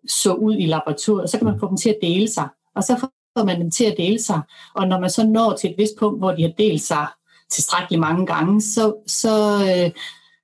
så 0.08 0.34
ud 0.34 0.56
i 0.56 0.66
laboratoriet, 0.66 1.22
og 1.22 1.28
så 1.28 1.38
kan 1.38 1.46
man 1.46 1.60
få 1.60 1.68
dem 1.68 1.76
til 1.76 1.88
at 1.88 1.98
dele 2.02 2.30
sig. 2.30 2.48
Og 2.74 2.84
så 2.84 2.96
får 3.38 3.44
man 3.44 3.60
dem 3.60 3.70
til 3.70 3.84
at 3.84 3.94
dele 3.96 4.22
sig, 4.22 4.40
og 4.74 4.88
når 4.88 5.00
man 5.00 5.10
så 5.10 5.26
når 5.26 5.56
til 5.56 5.70
et 5.70 5.78
vist 5.78 5.98
punkt, 5.98 6.20
hvor 6.20 6.32
de 6.32 6.42
har 6.42 6.52
delt 6.58 6.82
sig 6.82 7.06
tilstrækkeligt 7.50 8.00
mange 8.00 8.26
gange, 8.26 8.62
så, 8.62 8.94
så, 9.06 9.54
øh, 9.54 9.90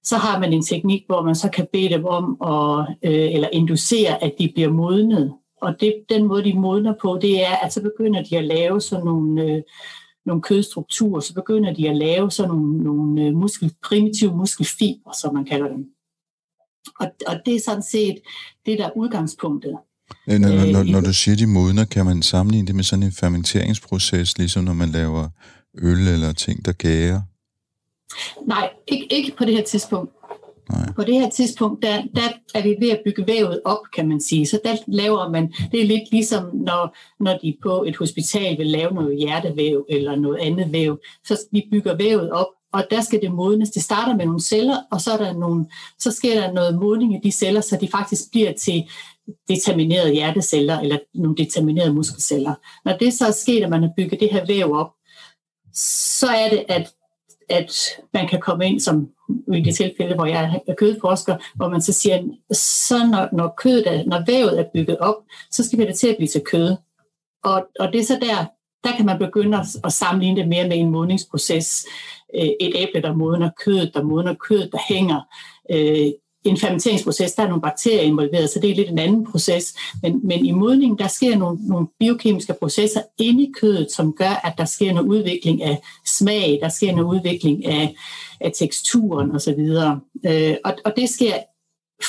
så 0.05 0.17
har 0.17 0.39
man 0.39 0.53
en 0.53 0.63
teknik, 0.63 1.03
hvor 1.07 1.23
man 1.23 1.35
så 1.35 1.49
kan 1.49 1.67
bede 1.73 1.89
dem 1.89 2.05
om 2.05 2.37
at, 2.45 2.97
øh, 3.03 3.35
eller 3.35 3.49
inducere, 3.53 4.25
at 4.25 4.35
de 4.39 4.51
bliver 4.55 4.73
modnet. 4.73 5.35
Og 5.61 5.75
det, 5.81 5.95
den 6.09 6.25
måde, 6.25 6.45
de 6.45 6.55
modner 6.59 6.95
på, 7.03 7.19
det 7.23 7.43
er, 7.43 7.57
at 7.57 7.73
så 7.73 7.83
begynder 7.83 8.23
de 8.23 8.39
at 8.39 8.45
lave 8.45 8.81
sådan 8.81 9.05
nogle, 9.05 9.43
øh, 9.43 9.63
nogle 10.27 10.43
kødstrukturer, 10.43 11.21
så 11.21 11.35
begynder 11.35 11.75
de 11.75 11.89
at 11.89 11.97
lave 11.97 12.31
sådan 12.31 12.49
nogle, 12.49 12.85
nogle 12.85 13.23
øh, 13.23 13.35
muskel, 13.35 13.75
primitive 13.85 14.37
muskelfiber, 14.37 15.13
som 15.21 15.35
man 15.35 15.45
kalder 15.45 15.69
dem. 15.69 15.87
Og, 17.01 17.07
og 17.27 17.41
det 17.47 17.55
er 17.55 17.61
sådan 17.65 17.83
set 17.83 18.19
det, 18.67 18.79
der 18.79 18.87
er 18.87 18.97
udgangspunktet. 18.97 19.77
Når, 20.27 20.39
når, 20.39 20.73
når, 20.73 20.83
når 20.93 21.01
du 21.01 21.13
siger, 21.13 21.37
de 21.37 21.47
modner, 21.47 21.85
kan 21.85 22.07
man 22.07 22.23
sammenligne 22.23 22.67
det 22.67 22.75
med 22.75 22.85
sådan 22.85 23.03
en 23.03 23.13
fermenteringsproces, 23.13 24.39
ligesom 24.39 24.65
når 24.65 24.73
man 24.73 24.89
laver 24.89 25.29
øl 25.79 26.09
eller 26.09 26.33
ting, 26.33 26.65
der 26.65 26.73
gærer? 26.73 27.21
Nej, 28.47 28.71
ikke, 28.87 29.07
ikke 29.11 29.33
på 29.37 29.45
det 29.45 29.55
her 29.55 29.63
tidspunkt. 29.63 30.13
Nej. 30.71 30.93
På 30.97 31.03
det 31.03 31.15
her 31.15 31.31
tidspunkt, 31.31 31.83
der, 31.83 32.03
der 32.15 32.29
er 32.55 32.63
vi 32.63 32.77
ved 32.81 32.91
at 32.91 33.01
bygge 33.05 33.27
vævet 33.27 33.61
op, 33.65 33.79
kan 33.97 34.09
man 34.09 34.21
sige. 34.21 34.47
Så 34.47 34.61
der 34.65 34.77
laver 34.87 35.29
man, 35.29 35.53
det 35.73 35.81
er 35.81 35.85
lidt 35.85 36.11
ligesom, 36.11 36.51
når, 36.55 36.97
når 37.21 37.39
de 37.43 37.57
på 37.63 37.85
et 37.87 37.97
hospital 37.97 38.59
vil 38.59 38.67
lave 38.67 38.95
noget 38.95 39.19
hjertevæv 39.19 39.87
eller 39.89 40.17
noget 40.17 40.39
andet 40.39 40.73
væv. 40.73 40.99
Så 41.25 41.47
vi 41.53 41.69
bygger 41.73 41.97
vævet 41.97 42.31
op, 42.31 42.47
og 42.73 42.85
der 42.91 43.01
skal 43.01 43.23
det 43.23 43.33
modnes. 43.33 43.71
Det 43.71 43.83
starter 43.83 44.17
med 44.17 44.25
nogle 44.25 44.43
celler, 44.43 44.77
og 44.93 45.01
så, 45.01 45.13
er 45.13 45.17
der 45.17 45.33
nogle, 45.33 45.67
så 45.99 46.11
sker 46.11 46.41
der 46.41 46.53
noget 46.53 46.79
modning 46.79 47.15
i 47.15 47.21
de 47.25 47.33
celler, 47.33 47.61
så 47.61 47.79
de 47.81 47.89
faktisk 47.89 48.23
bliver 48.31 48.53
til 48.53 48.85
determinerede 49.49 50.13
hjerteceller 50.13 50.81
eller 50.81 50.99
nogle 51.15 51.37
determinerede 51.37 51.95
muskelceller. 51.95 52.55
Når 52.85 52.97
det 52.97 53.15
så 53.15 53.27
er 53.27 53.31
sket, 53.31 53.63
at 53.63 53.71
man 53.71 53.83
har 53.83 53.91
bygget 53.97 54.21
det 54.21 54.29
her 54.33 54.47
væv 54.47 54.73
op, 54.73 54.91
så 55.75 56.27
er 56.27 56.51
det, 56.51 56.65
at 56.69 56.93
at 57.49 57.73
man 58.15 58.29
kan 58.29 58.41
komme 58.41 58.67
ind, 58.67 58.81
som 58.81 59.09
i 59.55 59.61
det 59.61 59.75
tilfælde, 59.75 60.15
hvor 60.15 60.27
jeg 60.27 60.61
er 60.67 60.75
kødforsker, 60.75 61.37
hvor 61.55 61.69
man 61.69 61.83
så 61.83 61.93
siger, 61.93 62.23
så 62.53 63.07
når, 63.11 63.29
når, 63.33 63.55
kødet 63.57 63.87
er, 63.87 64.05
når 64.05 64.25
vævet 64.27 64.61
er 64.61 64.65
bygget 64.75 64.99
op, 64.99 65.17
så 65.51 65.65
skal 65.65 65.79
vi 65.79 65.87
det 65.87 65.95
til 65.95 66.09
at 66.09 66.17
blive 66.17 66.29
til 66.29 66.41
kød. 66.41 66.77
Og, 67.45 67.67
og 67.81 67.93
det 67.93 68.01
er 68.01 68.05
så 68.05 68.19
der, 68.21 68.47
der 68.85 68.97
kan 68.97 69.07
man 69.07 69.19
begynde 69.19 69.59
at, 69.59 69.67
at 69.85 69.93
sammenligne 69.93 70.41
det 70.41 70.49
mere 70.49 70.69
med 70.69 70.77
en 70.77 70.91
modningsproces. 70.91 71.87
Øh, 72.35 72.51
et 72.61 72.73
æble, 72.75 73.03
der 73.03 73.15
modner 73.15 73.51
kødet, 73.65 73.95
der 73.95 74.03
modner 74.03 74.35
kødet, 74.35 74.73
der 74.73 74.79
hænger. 74.89 75.21
Øh, 75.71 76.13
i 76.45 76.49
en 76.49 76.57
fermenteringsproces, 76.57 77.33
der 77.33 77.43
er 77.43 77.49
nogle 77.49 77.63
bakterier 77.63 78.01
involveret, 78.01 78.51
så 78.51 78.61
det 78.61 78.71
er 78.71 78.75
lidt 78.75 78.89
en 78.89 78.99
anden 78.99 79.27
proces. 79.27 79.75
Men, 80.03 80.21
men 80.25 80.47
i 80.47 80.51
modningen, 80.51 80.99
der 80.99 81.09
sker 81.09 81.37
nogle, 81.37 81.59
nogle 81.69 81.87
biokemiske 82.01 82.55
processer 82.61 83.03
inde 83.19 83.43
i 83.43 83.53
kødet, 83.61 83.93
som 83.93 84.13
gør, 84.13 84.41
at 84.45 84.55
der 84.59 84.65
sker 84.65 84.93
noget 84.93 85.09
udvikling 85.09 85.63
af 85.63 85.83
smag, 86.07 86.59
der 86.63 86.69
sker 86.69 86.93
noget 86.93 87.17
udvikling 87.17 87.67
af, 87.67 87.95
af 88.41 88.53
teksturen 88.59 89.31
osv. 89.31 89.61
Øh, 90.27 90.57
og, 90.65 90.75
og 90.85 90.93
det 90.97 91.09
sker 91.09 91.35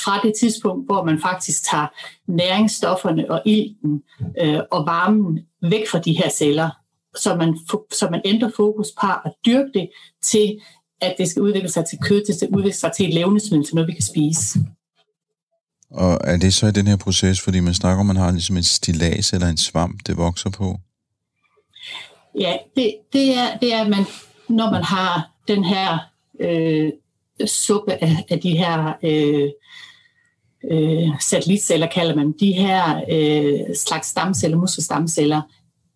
fra 0.03 0.19
det 0.23 0.33
tidspunkt, 0.39 0.85
hvor 0.85 1.03
man 1.03 1.21
faktisk 1.21 1.63
tager 1.71 1.87
næringsstofferne 2.27 3.31
og 3.31 3.41
ilten 3.45 4.03
øh, 4.41 4.59
og 4.71 4.85
varmen 4.85 5.39
væk 5.61 5.87
fra 5.87 5.99
de 5.99 6.17
her 6.17 6.29
celler, 6.29 6.69
så 7.15 7.35
man, 7.35 7.57
så 7.91 8.07
man 8.11 8.21
ændrer 8.25 8.51
fokus 8.55 8.87
på 9.01 9.07
at 9.25 9.33
dyrke 9.45 9.69
det 9.73 9.89
til 10.23 10.59
at 11.03 11.15
det 11.17 11.29
skal 11.29 11.41
udvikle 11.41 11.69
sig 11.69 11.85
til 11.89 11.97
kød, 12.01 12.25
det 12.25 12.35
skal 12.35 12.49
udvikle 12.49 12.77
sig 12.77 12.91
til 12.97 13.07
et 13.07 13.13
levnedsmiddel, 13.13 13.65
til 13.65 13.75
noget, 13.75 13.87
vi 13.87 13.93
kan 13.93 14.03
spise. 14.03 14.59
Og 15.91 16.19
er 16.23 16.37
det 16.37 16.53
så 16.53 16.67
i 16.67 16.71
den 16.71 16.87
her 16.87 16.97
proces, 16.97 17.41
fordi 17.41 17.59
man 17.59 17.73
snakker 17.73 17.99
om, 17.99 18.05
man 18.05 18.15
har 18.15 18.31
ligesom 18.31 18.57
en 18.57 18.63
stilas 18.63 19.33
eller 19.33 19.47
en 19.47 19.57
svamp, 19.57 19.99
det 20.07 20.17
vokser 20.17 20.49
på? 20.49 20.79
Ja, 22.39 22.57
det, 22.75 22.95
det, 23.13 23.37
er, 23.37 23.57
det 23.57 23.73
er, 23.73 23.81
at 23.81 23.89
man, 23.89 24.05
når 24.49 24.71
man 24.71 24.83
har 24.83 25.31
den 25.47 25.63
her 25.63 25.97
øh, 26.39 26.91
suppe 27.45 27.93
af, 27.93 28.25
af 28.29 28.39
de 28.39 28.57
her 28.57 28.93
øh, 29.03 29.49
øh, 30.71 31.09
satellitceller, 31.19 31.87
kalder 31.87 32.15
man 32.15 32.33
de 32.39 32.51
her 32.51 33.01
øh, 33.11 33.75
slags 33.75 34.07
stamceller, 34.07 34.57
muskelstamceller, 34.57 35.41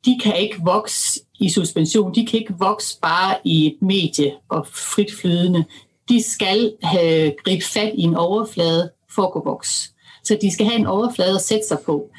de 0.05 0.19
kan 0.23 0.37
ikke 0.37 0.57
vokse 0.63 1.19
i 1.39 1.49
suspension. 1.49 2.15
De 2.15 2.25
kan 2.25 2.39
ikke 2.39 2.53
vokse 2.59 2.99
bare 3.01 3.35
i 3.43 3.67
et 3.67 3.77
medie 3.81 4.33
og 4.49 4.67
frit 4.67 5.13
flydende. 5.21 5.65
De 6.09 6.23
skal 6.31 6.73
have, 6.83 7.33
gribe 7.45 7.65
fat 7.65 7.91
i 7.95 8.01
en 8.01 8.15
overflade 8.15 8.91
for 9.15 9.23
at 9.23 9.31
kunne 9.31 9.45
vokse. 9.45 9.89
Så 10.23 10.37
de 10.41 10.53
skal 10.53 10.65
have 10.65 10.79
en 10.79 10.85
overflade 10.85 11.35
at 11.35 11.41
sætte 11.41 11.67
sig 11.67 11.77
på. 11.85 12.09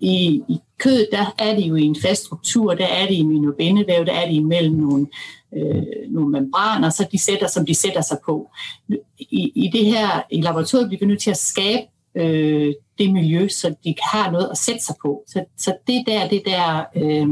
I, 0.00 0.42
i 0.48 0.58
kød, 0.78 1.06
der 1.12 1.34
er 1.38 1.54
det 1.54 1.62
jo 1.62 1.74
i 1.74 1.82
en 1.82 1.96
fast 2.02 2.24
struktur, 2.24 2.74
der 2.74 2.86
er 2.86 3.06
det 3.06 3.14
i 3.14 3.22
minobindevæv, 3.22 4.06
der 4.06 4.12
er 4.12 4.26
det 4.26 4.34
imellem 4.34 4.74
nogle, 4.74 5.06
øh, 5.56 5.82
nogle 6.08 6.30
membraner, 6.30 6.90
så 6.90 7.06
de 7.12 7.18
sætter, 7.18 7.48
som 7.48 7.66
de 7.66 7.74
sætter 7.74 8.00
sig 8.00 8.18
på. 8.26 8.50
I, 9.18 9.52
i 9.54 9.70
det 9.72 9.86
her, 9.86 10.22
i 10.30 10.40
laboratoriet 10.40 10.88
bliver 10.88 11.00
vi 11.00 11.06
nødt 11.06 11.22
til 11.22 11.30
at 11.30 11.36
skabe 11.36 11.86
øh, 12.16 12.74
det 12.98 13.12
miljø, 13.12 13.48
så 13.48 13.74
de 13.84 13.94
har 14.12 14.30
noget 14.30 14.48
at 14.50 14.58
sætte 14.58 14.84
sig 14.84 14.94
på. 15.02 15.22
Så, 15.26 15.44
så 15.58 15.76
det 15.86 16.04
der, 16.06 16.28
det 16.28 16.42
der, 16.46 16.84
øh, 16.96 17.28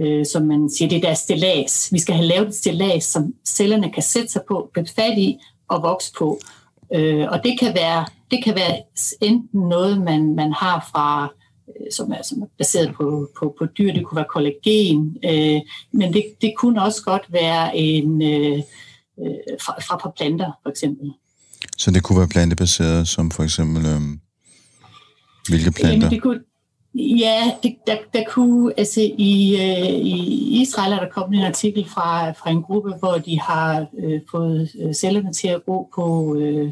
øh, 0.00 0.26
som 0.26 0.42
man 0.42 0.70
siger, 0.78 0.88
det 0.88 1.02
der 1.02 1.14
stillads. 1.14 1.92
Vi 1.92 1.98
skal 1.98 2.14
have 2.14 2.26
lavet 2.26 2.48
et 2.48 2.54
stillads, 2.54 3.04
som 3.04 3.34
cellerne 3.46 3.92
kan 3.92 4.02
sætte 4.02 4.28
sig 4.28 4.42
på, 4.48 4.70
blive 4.72 4.86
fat 4.96 5.18
i 5.18 5.38
og 5.68 5.82
vokse 5.82 6.12
på. 6.18 6.40
Øh, 6.94 7.26
og 7.30 7.40
det 7.44 7.58
kan 7.60 7.74
være, 7.74 8.06
det 8.30 8.44
kan 8.44 8.54
være 8.54 8.82
enten 9.20 9.60
noget, 9.60 10.02
man, 10.02 10.34
man 10.34 10.52
har 10.52 10.88
fra 10.92 11.32
øh, 11.68 11.92
som 11.92 12.12
er, 12.12 12.22
som 12.22 12.42
er 12.42 12.46
baseret 12.58 12.94
på, 12.94 13.28
på, 13.38 13.54
på 13.58 13.66
dyr. 13.78 13.92
Det 13.92 14.06
kunne 14.06 14.16
være 14.16 14.32
kollagen, 14.34 15.16
øh, 15.24 15.60
men 15.92 16.12
det, 16.12 16.24
det 16.40 16.52
kunne 16.58 16.82
også 16.82 17.02
godt 17.02 17.26
være 17.28 17.76
en 17.76 18.22
øh, 18.22 18.58
øh, 19.22 19.58
fra, 19.60 19.80
fra, 19.80 19.96
fra 20.02 20.12
planter, 20.16 20.52
for 20.62 20.70
eksempel. 20.70 21.12
Så 21.78 21.90
det 21.90 22.02
kunne 22.02 22.18
være 22.18 22.28
plantebaseret, 22.28 23.08
som 23.08 23.30
for 23.30 23.42
eksempel 23.42 23.86
øh, 23.86 24.00
hvilke 25.48 25.70
planter? 25.70 25.96
Jamen, 25.96 26.10
det 26.10 26.22
kunne, 26.22 26.40
ja, 26.98 27.52
det, 27.62 27.76
der, 27.86 27.96
der 28.14 28.24
kunne, 28.28 28.72
altså 28.76 29.00
i, 29.18 29.56
øh, 29.56 29.88
i 29.88 30.60
Israel 30.60 30.92
er 30.92 31.00
der 31.00 31.08
kommet 31.08 31.38
en 31.38 31.44
artikel 31.44 31.84
fra, 31.88 32.30
fra 32.30 32.50
en 32.50 32.62
gruppe, 32.62 32.94
hvor 32.98 33.18
de 33.18 33.40
har 33.40 33.86
øh, 33.98 34.20
fået 34.30 34.70
øh, 34.80 34.94
cellerne 34.94 35.32
til 35.32 35.48
at 35.48 35.64
gro 35.64 35.88
på, 35.94 36.36
øh, 36.38 36.70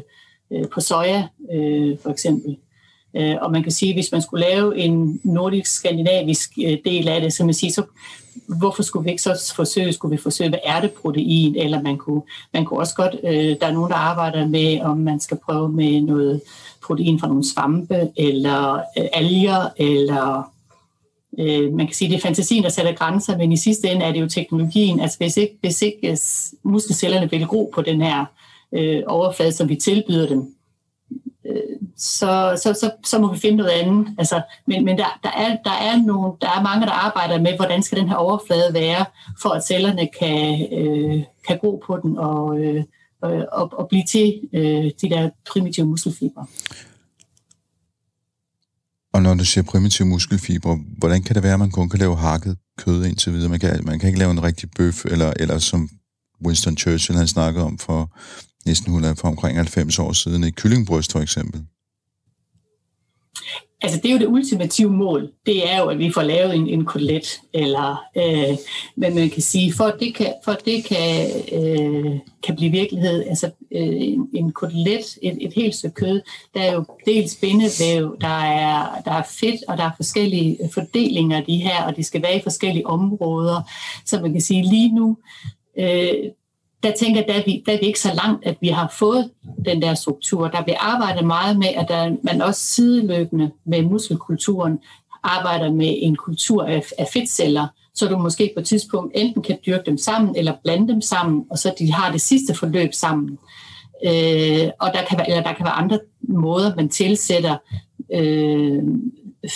øh, 0.51 0.69
på 0.69 0.81
soja, 0.81 1.27
øh, 1.53 1.97
for 1.99 2.09
eksempel. 2.09 2.57
Øh, 3.17 3.35
og 3.41 3.51
man 3.51 3.63
kan 3.63 3.71
sige, 3.71 3.89
at 3.89 3.95
hvis 3.95 4.11
man 4.11 4.21
skulle 4.21 4.45
lave 4.45 4.77
en 4.77 5.21
nordisk-skandinavisk 5.23 6.51
øh, 6.65 6.77
del 6.85 7.07
af 7.07 7.21
det, 7.21 7.33
så 7.33 7.45
man 7.45 7.53
siger, 7.53 7.71
så 7.71 7.83
hvorfor 8.47 8.83
skulle 8.83 9.03
vi 9.03 9.09
ikke 9.09 9.21
så 9.21 9.53
forsøge, 9.55 9.93
skulle 9.93 10.17
vi 10.17 10.21
forsøge, 10.21 10.49
hvad 10.49 10.59
er 10.65 10.81
det 10.81 10.91
protein, 10.91 11.55
eller 11.55 11.81
man 11.81 11.97
kunne, 11.97 12.21
man 12.53 12.65
kunne 12.65 12.79
også 12.79 12.95
godt, 12.95 13.15
øh, 13.23 13.55
der 13.61 13.67
er 13.67 13.71
nogen, 13.71 13.91
der 13.91 13.97
arbejder 13.97 14.47
med, 14.47 14.81
om 14.81 14.97
man 14.97 15.19
skal 15.19 15.37
prøve 15.45 15.69
med 15.69 16.01
noget 16.01 16.41
protein 16.83 17.19
fra 17.19 17.27
nogle 17.27 17.53
svampe, 17.53 18.09
eller 18.17 18.73
øh, 18.75 19.05
alger, 19.13 19.69
eller 19.77 20.51
øh, 21.39 21.73
man 21.73 21.85
kan 21.85 21.95
sige, 21.95 22.09
det 22.09 22.17
er 22.17 22.27
fantasien, 22.27 22.63
der 22.63 22.69
sætter 22.69 22.93
grænser, 22.93 23.37
men 23.37 23.51
i 23.51 23.57
sidste 23.57 23.91
ende 23.91 24.05
er 24.05 24.11
det 24.11 24.21
jo 24.21 24.29
teknologien, 24.29 24.99
altså 24.99 25.17
hvis 25.17 25.37
ikke, 25.37 25.57
hvis 25.61 25.81
ikke 25.81 26.11
øh, 26.11 26.17
muskelcellerne 26.63 27.31
vil 27.31 27.47
gro 27.47 27.71
på 27.73 27.81
den 27.81 28.01
her 28.01 28.25
øh, 28.71 29.03
overflade, 29.07 29.51
som 29.51 29.69
vi 29.69 29.75
tilbyder 29.75 30.27
dem, 30.27 30.56
så, 31.97 32.59
så, 32.63 32.73
så, 32.73 32.91
så 33.05 33.19
må 33.19 33.33
vi 33.33 33.39
finde 33.39 33.57
noget 33.57 33.71
andet. 33.71 34.15
Altså, 34.17 34.41
men 34.67 34.85
men 34.85 34.97
der, 34.97 35.19
der, 35.23 35.29
er, 35.29 35.57
der, 35.65 35.71
er 35.71 35.97
nogle, 36.05 36.33
der 36.41 36.49
er 36.49 36.61
mange, 36.61 36.85
der 36.85 36.91
arbejder 36.91 37.41
med, 37.41 37.55
hvordan 37.55 37.83
skal 37.83 37.97
den 37.97 38.09
her 38.09 38.15
overflade 38.15 38.73
være, 38.73 39.05
for 39.41 39.49
at 39.49 39.65
cellerne 39.65 40.09
kan, 40.19 40.67
øh, 40.71 41.23
kan 41.47 41.57
gro 41.57 41.83
på 41.85 41.99
den 42.03 42.17
og, 42.17 42.59
øh, 42.59 42.83
øh, 43.25 43.43
og, 43.51 43.73
og 43.73 43.87
blive 43.89 44.03
til 44.09 44.41
øh, 44.53 44.91
de 45.01 45.09
der 45.09 45.29
primitive 45.51 45.85
muskelfibre. 45.85 46.45
Og 49.13 49.21
når 49.21 49.33
du 49.33 49.45
siger 49.45 49.63
primitive 49.63 50.07
muskelfibre, 50.07 50.79
hvordan 50.97 51.23
kan 51.23 51.35
det 51.35 51.43
være, 51.43 51.53
at 51.53 51.59
man 51.59 51.71
kun 51.71 51.89
kan 51.89 51.99
lave 51.99 52.17
hakket 52.17 52.57
kød 52.77 53.05
indtil 53.05 53.33
videre? 53.33 53.49
Man 53.49 53.59
kan, 53.59 53.81
man 53.85 53.99
kan 53.99 54.07
ikke 54.07 54.19
lave 54.19 54.31
en 54.31 54.43
rigtig 54.43 54.69
bøf, 54.77 55.05
eller, 55.05 55.33
eller 55.39 55.57
som 55.57 55.89
Winston 56.45 56.77
Churchill 56.77 57.17
han 57.17 57.27
snakkede 57.27 57.65
om 57.65 57.77
for 57.77 58.17
næsten 58.65 58.89
100, 58.89 59.15
for 59.15 59.27
omkring 59.27 59.57
90 59.57 59.99
år 59.99 60.13
siden, 60.13 60.43
i 60.43 60.51
kyllingbryst 60.51 61.11
for 61.11 61.19
eksempel. 61.19 61.63
Altså 63.81 63.99
det 64.03 64.09
er 64.09 64.13
jo 64.13 64.19
det 64.19 64.27
ultimative 64.27 64.91
mål. 64.91 65.31
Det 65.45 65.71
er 65.73 65.77
jo, 65.77 65.85
at 65.85 65.99
vi 65.99 66.11
får 66.11 66.21
lavet 66.21 66.55
en, 66.55 66.67
en 66.67 66.85
kotelet. 66.85 67.41
Eller, 67.53 68.03
øh, 68.17 68.57
hvad 68.95 69.11
man 69.11 69.29
kan 69.29 69.41
sige, 69.41 69.73
for 69.73 69.83
at 69.83 69.99
det 69.99 70.15
kan, 70.15 70.33
for 70.45 70.51
at 70.51 70.65
det 70.65 70.83
kan, 70.83 71.29
øh, 71.51 72.19
kan 72.43 72.55
blive 72.55 72.71
virkelighed, 72.71 73.23
altså 73.29 73.51
øh, 73.71 73.95
en, 74.01 74.29
en 74.33 74.51
kotelet, 74.51 75.17
et, 75.21 75.37
et 75.41 75.53
helt 75.53 75.75
stykke 75.75 75.95
kød, 75.95 76.21
der 76.53 76.61
er 76.61 76.73
jo 76.73 76.85
dels 77.05 77.35
bindevæv, 77.35 78.17
der 78.21 78.39
er, 78.43 79.01
der 79.05 79.11
er 79.11 79.23
fedt, 79.39 79.63
og 79.67 79.77
der 79.77 79.83
er 79.83 79.91
forskellige 79.95 80.57
fordelinger 80.73 81.37
af 81.37 81.43
de 81.43 81.57
her, 81.57 81.83
og 81.83 81.95
de 81.95 82.03
skal 82.03 82.21
være 82.21 82.37
i 82.37 82.43
forskellige 82.43 82.87
områder. 82.87 83.61
Så 84.05 84.21
man 84.21 84.31
kan 84.31 84.41
sige, 84.41 84.69
lige 84.69 84.95
nu, 84.95 85.17
øh, 85.79 86.13
der 86.83 86.91
tænker 86.99 87.21
jeg, 87.21 87.27
der 87.27 87.33
er, 87.33 87.43
vi, 87.45 87.63
der 87.65 87.73
er 87.73 87.79
vi 87.79 87.85
ikke 87.85 87.99
så 87.99 88.19
langt, 88.23 88.45
at 88.45 88.57
vi 88.61 88.67
har 88.67 88.95
fået 88.99 89.31
den 89.65 89.81
der 89.81 89.93
struktur. 89.93 90.47
Der 90.47 90.63
bliver 90.63 90.79
arbejdet 90.79 91.25
meget 91.25 91.59
med, 91.59 91.67
at 91.67 91.87
der, 91.87 92.15
man 92.23 92.41
også 92.41 92.61
sideløbende 92.61 93.51
med 93.65 93.81
muskelkulturen 93.81 94.79
arbejder 95.23 95.71
med 95.71 95.95
en 95.97 96.15
kultur 96.15 96.63
af, 96.63 96.83
af 96.97 97.07
fedtceller, 97.13 97.67
så 97.93 98.07
du 98.07 98.17
måske 98.17 98.51
på 98.55 98.59
et 98.59 98.65
tidspunkt 98.65 99.11
enten 99.15 99.43
kan 99.43 99.57
dyrke 99.65 99.83
dem 99.85 99.97
sammen, 99.97 100.35
eller 100.35 100.53
blande 100.63 100.87
dem 100.93 101.01
sammen, 101.01 101.45
og 101.49 101.57
så 101.57 101.73
de 101.79 101.93
har 101.93 102.11
det 102.11 102.21
sidste 102.21 102.53
forløb 102.53 102.93
sammen. 102.93 103.37
Øh, 104.05 104.69
og 104.79 104.91
der 104.93 105.03
kan, 105.09 105.17
være, 105.17 105.29
eller 105.29 105.43
der 105.43 105.53
kan 105.53 105.65
være 105.65 105.73
andre 105.73 105.99
måder, 106.21 106.75
man 106.75 106.89
tilsætter 106.89 107.57
øh, 108.13 108.83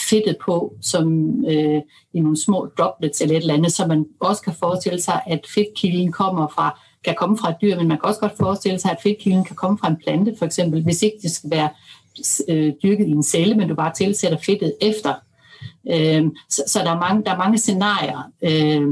fedtet 0.10 0.38
på, 0.46 0.74
som 0.82 1.36
øh, 1.46 1.82
i 2.14 2.20
nogle 2.20 2.44
små 2.44 2.70
droplets 2.78 3.22
eller 3.22 3.36
et 3.36 3.42
eller 3.42 3.54
andet, 3.54 3.74
så 3.74 3.88
man 3.88 4.06
også 4.20 4.42
kan 4.42 4.54
forestille 4.54 5.02
sig, 5.02 5.22
at 5.28 5.40
fedtkilden 5.56 6.12
kommer 6.12 6.48
fra 6.48 6.80
kan 7.04 7.16
komme 7.18 7.38
fra 7.38 7.50
et 7.50 7.56
dyr, 7.62 7.78
men 7.78 7.88
man 7.88 7.98
kan 7.98 8.08
også 8.10 8.20
godt 8.20 8.38
forestille 8.38 8.80
sig, 8.80 8.92
at 8.92 8.98
fedtkilden 9.04 9.44
kan 9.44 9.56
komme 9.56 9.78
fra 9.78 9.88
en 9.88 9.98
plante, 10.04 10.36
for 10.38 10.46
eksempel, 10.46 10.84
hvis 10.84 11.02
ikke 11.02 11.18
det 11.22 11.32
skal 11.32 11.50
være 11.50 11.70
øh, 12.50 12.74
dyrket 12.84 13.08
i 13.08 13.12
en 13.12 13.24
celle, 13.24 13.56
men 13.56 13.70
du 13.70 13.76
bare 13.76 13.94
tilsætter 13.94 14.38
fedtet 14.38 14.74
efter. 14.82 15.14
Øh, 15.92 16.26
så, 16.50 16.64
så 16.68 16.80
der, 16.80 16.92
er 16.92 17.00
mange, 17.00 17.24
der 17.24 17.32
er 17.32 17.38
mange 17.38 17.58
scenarier, 17.58 18.32
øh, 18.42 18.90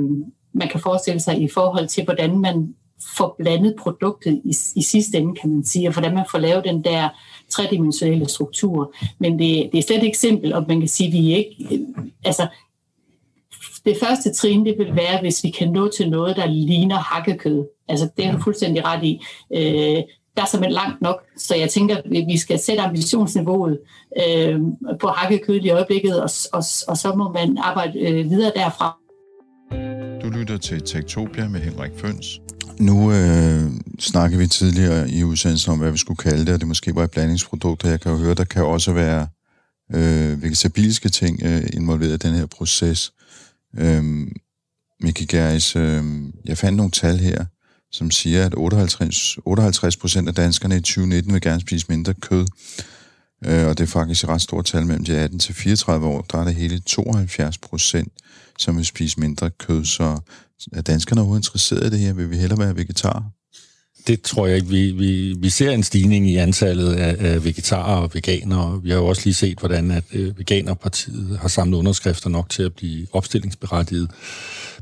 man 0.53 0.67
kan 0.67 0.79
forestille 0.79 1.19
sig 1.19 1.41
i 1.41 1.49
forhold 1.53 1.87
til, 1.87 2.03
hvordan 2.03 2.39
man 2.39 2.75
får 3.17 3.35
blandet 3.39 3.75
produktet 3.79 4.41
i, 4.45 4.55
i 4.75 4.83
sidste 4.83 5.17
ende, 5.17 5.35
kan 5.35 5.49
man 5.49 5.65
sige, 5.65 5.87
og 5.87 5.93
hvordan 5.93 6.13
man 6.13 6.25
får 6.31 6.37
lavet 6.37 6.63
den 6.63 6.83
der 6.83 7.09
tredimensionelle 7.49 8.29
struktur. 8.29 8.93
Men 9.19 9.39
det, 9.39 9.69
det 9.71 9.77
er 9.77 9.83
slet 9.83 10.03
ikke 10.03 10.17
simpelt, 10.17 10.53
og 10.53 10.65
man 10.67 10.79
kan 10.79 10.89
sige, 10.89 11.07
at 11.07 11.13
vi 11.13 11.35
ikke... 11.35 11.75
Øh, 11.75 11.79
altså, 12.25 12.47
det 13.85 13.97
første 13.99 14.33
trin, 14.33 14.65
det 14.65 14.75
vil 14.77 14.95
være, 14.95 15.21
hvis 15.21 15.43
vi 15.43 15.49
kan 15.49 15.71
nå 15.71 15.87
til 15.87 16.09
noget, 16.09 16.35
der 16.35 16.45
ligner 16.45 16.97
hakkekød. 16.97 17.65
Altså, 17.89 18.09
det 18.17 18.25
er 18.25 18.31
du 18.31 18.41
fuldstændig 18.41 18.85
ret 18.85 19.03
i. 19.03 19.21
Øh, 19.55 20.03
der 20.35 20.41
er 20.45 20.47
simpelthen 20.47 20.73
langt 20.73 21.01
nok, 21.01 21.23
så 21.37 21.55
jeg 21.55 21.69
tænker, 21.69 21.97
at 21.97 22.03
vi 22.11 22.37
skal 22.37 22.59
sætte 22.59 22.81
ambitionsniveauet 22.81 23.79
øh, 24.27 24.59
på 25.01 25.07
hakkekød 25.07 25.55
i 25.55 25.69
øjeblikket, 25.69 26.21
og, 26.21 26.29
og, 26.53 26.63
og 26.87 26.97
så 26.97 27.13
må 27.17 27.31
man 27.31 27.57
arbejde 27.57 27.99
øh, 27.99 28.29
videre 28.29 28.51
derfra. 28.55 28.97
Du 30.23 30.29
lytter 30.29 30.57
til 30.57 30.81
Tektopia 30.81 31.47
med 31.47 31.59
Henrik 31.59 31.91
Føns. 31.97 32.39
Nu 32.79 33.11
øh, 33.11 33.71
snakker 33.99 34.37
vi 34.37 34.47
tidligere 34.47 35.09
i 35.09 35.23
udsendelsen 35.23 35.71
om, 35.71 35.79
hvad 35.79 35.91
vi 35.91 35.97
skulle 35.97 36.17
kalde 36.17 36.45
det, 36.45 36.53
og 36.53 36.59
det 36.59 36.67
måske 36.67 36.95
var 36.95 37.03
et 37.03 37.11
blandingsprodukt, 37.11 37.83
og 37.83 37.89
jeg 37.89 38.01
kan 38.01 38.11
jo 38.11 38.17
høre, 38.17 38.33
der 38.33 38.43
kan 38.43 38.65
også 38.65 38.93
være 38.93 39.27
øh, 39.93 40.43
vegetabilske 40.43 41.09
ting 41.09 41.39
øh, 41.45 41.61
involveret 41.73 42.23
i 42.23 42.27
den 42.27 42.35
her 42.35 42.45
proces. 42.45 43.11
Øh, 43.77 44.03
Miki 45.01 45.25
Geris, 45.25 45.75
øh, 45.75 46.03
jeg 46.45 46.57
fandt 46.57 46.77
nogle 46.77 46.91
tal 46.91 47.17
her, 47.17 47.45
som 47.91 48.11
siger, 48.11 48.45
at 48.45 48.53
58, 48.57 49.37
58 49.45 49.97
procent 49.97 50.27
af 50.27 50.35
danskerne 50.35 50.75
i 50.77 50.79
2019 50.79 51.33
vil 51.33 51.41
gerne 51.41 51.61
spise 51.61 51.85
mindre 51.89 52.13
kød. 52.13 52.45
Øh, 53.45 53.67
og 53.67 53.77
det 53.77 53.83
er 53.83 53.87
faktisk 53.87 54.23
et 54.23 54.29
ret 54.29 54.41
stort 54.41 54.65
tal 54.65 54.85
mellem 54.85 55.05
de 55.05 55.17
18 55.17 55.39
til 55.39 55.55
34 55.55 56.07
år. 56.07 56.21
Der 56.21 56.37
er 56.37 56.43
det 56.43 56.55
hele 56.55 56.79
72 56.79 57.57
procent, 57.57 58.11
som 58.57 58.77
vil 58.77 58.85
spise 58.85 59.19
mindre 59.19 59.49
kød. 59.49 59.85
Så 59.85 60.19
er 60.73 60.81
danskerne 60.81 61.21
overhovedet 61.21 61.45
interesseret 61.45 61.85
i 61.85 61.89
det 61.89 61.99
her? 61.99 62.13
Vil 62.13 62.29
vi 62.29 62.37
hellere 62.37 62.59
være 62.59 62.75
vegetar? 62.75 63.38
Det 64.09 64.21
tror 64.21 64.47
jeg 64.47 64.55
ikke. 64.55 64.67
Vi, 64.67 64.91
vi, 64.91 65.35
vi 65.39 65.49
ser 65.49 65.71
en 65.71 65.83
stigning 65.83 66.29
i 66.29 66.35
antallet 66.35 66.93
af, 66.93 67.15
af 67.19 67.45
vegetarer 67.45 68.01
og 68.01 68.13
veganere. 68.13 68.79
Vi 68.83 68.89
har 68.89 68.97
jo 68.97 69.07
også 69.07 69.21
lige 69.25 69.33
set, 69.33 69.59
hvordan 69.59 69.91
at 69.91 70.03
øh, 70.13 70.39
Veganerpartiet 70.39 71.37
har 71.41 71.47
samlet 71.47 71.77
underskrifter 71.77 72.29
nok 72.29 72.49
til 72.49 72.63
at 72.63 72.73
blive 72.73 73.07
opstillingsberettiget. 73.13 74.09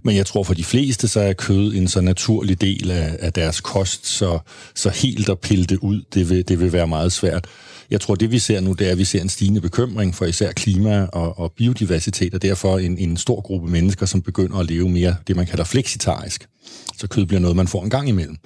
Men 0.04 0.16
jeg 0.16 0.26
tror 0.26 0.44
for 0.44 0.54
de 0.54 0.64
fleste, 0.64 1.08
så 1.08 1.20
er 1.20 1.34
kød 1.34 1.74
en 1.74 1.88
så 1.88 2.02
naturlig 2.02 2.62
del 2.62 2.92
af, 2.92 3.18
af 3.20 3.34
deres 3.34 3.62
kost, 3.62 4.08
så, 4.08 4.40
så 4.76 4.90
helt 4.90 5.30
at 5.30 5.40
pille 5.40 5.66
det 5.66 5.78
ud, 5.78 6.02
det 6.14 6.30
vil, 6.30 6.48
det 6.48 6.60
vil 6.60 6.74
være 6.74 6.88
meget 6.88 7.12
svært. 7.12 7.48
Jeg 7.92 8.02
tror, 8.02 8.16
det 8.16 8.32
vi 8.32 8.40
ser 8.40 8.60
nu, 8.60 8.74
det 8.74 8.88
er, 8.88 8.92
at 8.92 8.98
vi 8.98 9.06
ser 9.06 9.22
en 9.22 9.30
stigende 9.30 9.62
bekymring 9.62 10.16
for 10.16 10.26
især 10.26 10.52
klima 10.52 11.06
og, 11.06 11.40
og 11.40 11.52
biodiversitet, 11.52 12.34
og 12.34 12.42
derfor 12.42 12.80
en, 12.80 12.98
en 12.98 13.18
stor 13.18 13.42
gruppe 13.42 13.72
mennesker, 13.72 14.06
som 14.06 14.22
begynder 14.22 14.58
at 14.58 14.66
leve 14.66 14.90
mere 14.90 15.16
det, 15.28 15.36
man 15.36 15.46
kalder 15.46 15.64
fleksitarisk. 15.64 16.48
Så 16.98 17.08
kød 17.08 17.26
bliver 17.26 17.40
noget, 17.40 17.56
man 17.56 17.68
får 17.68 17.84
en 17.84 17.90
gang 17.90 18.10
imellem. 18.10 18.38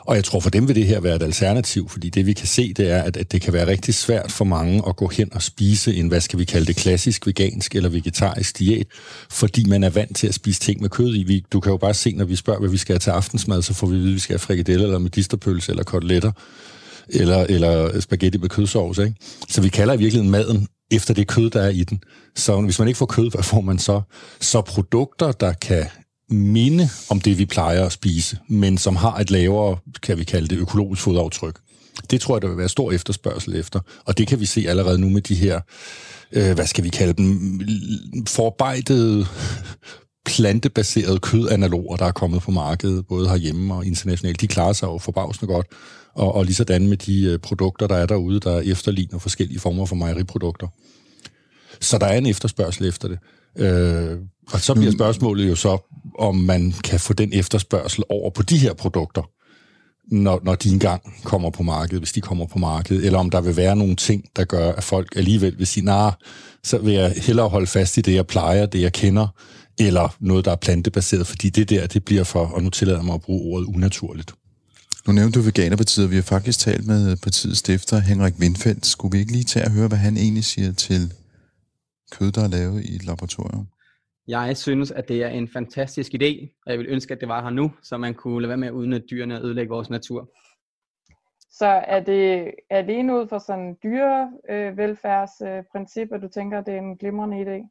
Og 0.00 0.16
jeg 0.16 0.24
tror, 0.24 0.40
for 0.40 0.50
dem 0.50 0.68
vil 0.68 0.76
det 0.76 0.86
her 0.86 1.00
være 1.00 1.16
et 1.16 1.22
alternativ, 1.22 1.88
fordi 1.88 2.08
det 2.10 2.26
vi 2.26 2.32
kan 2.32 2.46
se, 2.46 2.72
det 2.72 2.90
er, 2.90 3.02
at, 3.02 3.16
at 3.16 3.32
det 3.32 3.42
kan 3.42 3.52
være 3.52 3.66
rigtig 3.66 3.94
svært 3.94 4.32
for 4.32 4.44
mange 4.44 4.82
at 4.88 4.96
gå 4.96 5.08
hen 5.08 5.34
og 5.34 5.42
spise 5.42 5.94
en, 5.94 6.08
hvad 6.08 6.20
skal 6.20 6.38
vi 6.38 6.44
kalde 6.44 6.66
det, 6.66 6.76
klassisk 6.76 7.26
vegansk 7.26 7.74
eller 7.74 7.88
vegetarisk 7.88 8.58
diæt, 8.58 8.86
fordi 9.30 9.64
man 9.68 9.84
er 9.84 9.90
vant 9.90 10.16
til 10.16 10.26
at 10.26 10.34
spise 10.34 10.60
ting 10.60 10.80
med 10.80 10.88
kød 10.88 11.14
i. 11.14 11.44
Du 11.52 11.60
kan 11.60 11.72
jo 11.72 11.76
bare 11.76 11.94
se, 11.94 12.12
når 12.12 12.24
vi 12.24 12.36
spørger, 12.36 12.60
hvad 12.60 12.70
vi 12.70 12.76
skal 12.76 12.92
have 12.92 12.98
til 12.98 13.10
aftensmad, 13.10 13.62
så 13.62 13.74
får 13.74 13.86
vi 13.86 13.94
at 13.96 14.00
vide, 14.00 14.10
at 14.10 14.14
vi 14.14 14.20
skal 14.20 14.34
have 14.34 14.38
frikadeller 14.38 14.84
eller 14.84 14.98
medisterpølse 14.98 15.72
eller 15.72 15.84
koteletter. 15.84 16.32
eller, 17.08 17.36
eller 17.36 18.00
spaghetti 18.00 18.38
med 18.38 18.48
kødsovs. 18.48 18.98
Ikke? 18.98 19.14
Så 19.48 19.60
vi 19.60 19.68
kalder 19.68 19.94
i 19.94 19.98
virkeligheden 19.98 20.30
maden 20.30 20.68
efter 20.90 21.14
det 21.14 21.26
kød, 21.26 21.50
der 21.50 21.62
er 21.62 21.68
i 21.68 21.84
den. 21.84 22.00
Så 22.36 22.60
hvis 22.60 22.78
man 22.78 22.88
ikke 22.88 22.98
får 22.98 23.06
kød, 23.06 23.30
hvad 23.30 23.42
får 23.42 23.60
man 23.60 23.78
så? 23.78 24.00
Så 24.40 24.60
produkter, 24.60 25.32
der 25.32 25.52
kan 25.52 25.86
minde 26.30 26.88
om 27.10 27.20
det, 27.20 27.38
vi 27.38 27.46
plejer 27.46 27.84
at 27.84 27.92
spise, 27.92 28.38
men 28.48 28.78
som 28.78 28.96
har 28.96 29.18
et 29.18 29.30
lavere, 29.30 29.78
kan 30.02 30.18
vi 30.18 30.24
kalde 30.24 30.48
det, 30.48 30.58
økologisk 30.58 31.02
fodaftryk. 31.02 31.58
Det 32.10 32.20
tror 32.20 32.36
jeg, 32.36 32.42
der 32.42 32.48
vil 32.48 32.56
være 32.56 32.68
stor 32.68 32.92
efterspørgsel 32.92 33.56
efter. 33.56 33.80
Og 34.04 34.18
det 34.18 34.26
kan 34.26 34.40
vi 34.40 34.46
se 34.46 34.64
allerede 34.68 34.98
nu 34.98 35.08
med 35.08 35.22
de 35.22 35.34
her, 35.34 35.60
øh, 36.32 36.54
hvad 36.54 36.66
skal 36.66 36.84
vi 36.84 36.88
kalde 36.88 37.12
dem, 37.12 37.60
forarbejdede 38.26 39.26
plantebaserede 40.26 41.18
kødanaloger, 41.18 41.96
der 41.96 42.04
er 42.04 42.12
kommet 42.12 42.42
på 42.42 42.50
markedet, 42.50 43.06
både 43.06 43.28
herhjemme 43.28 43.74
og 43.74 43.86
internationalt. 43.86 44.40
De 44.40 44.46
klarer 44.46 44.72
sig 44.72 44.86
jo 44.86 44.98
forbavsende 44.98 45.52
godt. 45.52 45.66
Og, 46.14 46.34
og 46.34 46.44
lige 46.44 46.54
sådan 46.54 46.88
med 46.88 46.96
de 46.96 47.24
øh, 47.24 47.38
produkter, 47.38 47.86
der 47.86 47.96
er 47.96 48.06
derude, 48.06 48.40
der 48.40 48.60
efterligner 48.60 49.18
forskellige 49.18 49.60
former 49.60 49.86
for 49.86 49.96
mejeriprodukter. 49.96 50.66
Så 51.80 51.98
der 51.98 52.06
er 52.06 52.18
en 52.18 52.26
efterspørgsel 52.26 52.86
efter 52.88 53.08
det. 53.08 53.18
Øh, 53.56 54.18
og 54.52 54.60
så 54.60 54.74
bliver 54.74 54.92
spørgsmålet 54.92 55.48
jo 55.48 55.54
så, 55.54 55.78
om 56.18 56.36
man 56.36 56.74
kan 56.84 57.00
få 57.00 57.12
den 57.12 57.32
efterspørgsel 57.32 58.04
over 58.08 58.30
på 58.30 58.42
de 58.42 58.58
her 58.58 58.74
produkter, 58.74 59.22
når, 60.10 60.40
når 60.44 60.54
de 60.54 60.70
engang 60.70 61.02
kommer 61.24 61.50
på 61.50 61.62
markedet, 61.62 62.00
hvis 62.00 62.12
de 62.12 62.20
kommer 62.20 62.46
på 62.46 62.58
markedet, 62.58 63.06
eller 63.06 63.18
om 63.18 63.30
der 63.30 63.40
vil 63.40 63.56
være 63.56 63.76
nogle 63.76 63.96
ting, 63.96 64.24
der 64.36 64.44
gør, 64.44 64.72
at 64.72 64.84
folk 64.84 65.16
alligevel 65.16 65.58
vil 65.58 65.66
sige, 65.66 65.84
nej, 65.84 66.04
nah, 66.04 66.12
så 66.64 66.78
vil 66.78 66.94
jeg 66.94 67.14
hellere 67.16 67.48
holde 67.48 67.66
fast 67.66 67.96
i 67.96 68.00
det, 68.00 68.14
jeg 68.14 68.26
plejer, 68.26 68.66
det 68.66 68.80
jeg 68.80 68.92
kender, 68.92 69.26
eller 69.78 70.16
noget, 70.20 70.44
der 70.44 70.50
er 70.50 70.56
plantebaseret, 70.56 71.26
fordi 71.26 71.48
det 71.50 71.70
der, 71.70 71.86
det 71.86 72.04
bliver 72.04 72.24
for, 72.24 72.46
og 72.46 72.62
nu 72.62 72.70
tillader 72.70 73.02
mig 73.02 73.14
at 73.14 73.22
bruge 73.22 73.54
ordet 73.54 73.66
unaturligt. 73.66 74.32
Nu 75.06 75.12
nævnte 75.12 75.38
du 75.38 75.44
Veganerpartiet, 75.44 76.04
og 76.04 76.10
vi 76.10 76.16
har 76.16 76.22
faktisk 76.22 76.58
talt 76.58 76.86
med 76.86 77.16
partiets 77.16 77.58
stifter, 77.58 77.98
Henrik 77.98 78.34
Windfeldt. 78.40 78.86
Skulle 78.86 79.12
vi 79.12 79.18
ikke 79.18 79.32
lige 79.32 79.44
tage 79.44 79.64
at 79.64 79.72
høre, 79.72 79.88
hvad 79.88 79.98
han 79.98 80.16
egentlig 80.16 80.44
siger 80.44 80.72
til 80.72 81.12
kød, 82.10 82.32
der 82.32 82.44
er 82.44 82.48
lavet 82.48 82.84
i 82.84 82.96
et 82.96 83.04
laboratorium? 83.04 83.66
Jeg 84.28 84.56
synes, 84.56 84.90
at 84.90 85.08
det 85.08 85.22
er 85.22 85.28
en 85.28 85.48
fantastisk 85.48 86.14
idé, 86.14 86.60
og 86.66 86.72
jeg 86.72 86.78
vil 86.78 86.86
ønske, 86.88 87.14
at 87.14 87.20
det 87.20 87.28
var 87.28 87.42
her 87.42 87.50
nu, 87.50 87.72
så 87.82 87.96
man 87.96 88.14
kunne 88.14 88.40
lade 88.40 88.48
være 88.48 88.56
med 88.56 88.68
at 88.68 88.74
udnytte 88.74 89.06
dyrene 89.06 89.38
og 89.38 89.44
ødelægge 89.44 89.70
vores 89.70 89.90
natur. 89.90 90.30
Så 91.50 91.66
er 91.66 92.00
det 92.00 92.54
alene 92.70 93.20
ud 93.20 93.28
fra 93.28 93.40
sådan 93.40 93.76
dyrevelfærdsprincip, 93.82 96.08
øh, 96.12 96.16
at 96.16 96.22
du 96.22 96.28
tænker, 96.28 96.58
at 96.58 96.66
det 96.66 96.74
er 96.74 96.78
en 96.78 96.96
glimrende 96.96 97.42
idé? 97.42 97.68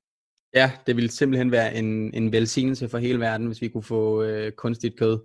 Ja, 0.54 0.72
det 0.88 0.96
ville 0.96 1.12
simpelthen 1.12 1.52
være 1.52 1.76
en, 1.76 2.14
en 2.14 2.32
velsignelse 2.32 2.90
for 2.90 2.98
hele 2.98 3.20
verden, 3.20 3.48
hvis 3.48 3.62
vi 3.62 3.68
kunne 3.68 3.84
få 3.84 4.24
øh, 4.24 4.52
kunstigt 4.52 5.00
kød, 5.00 5.20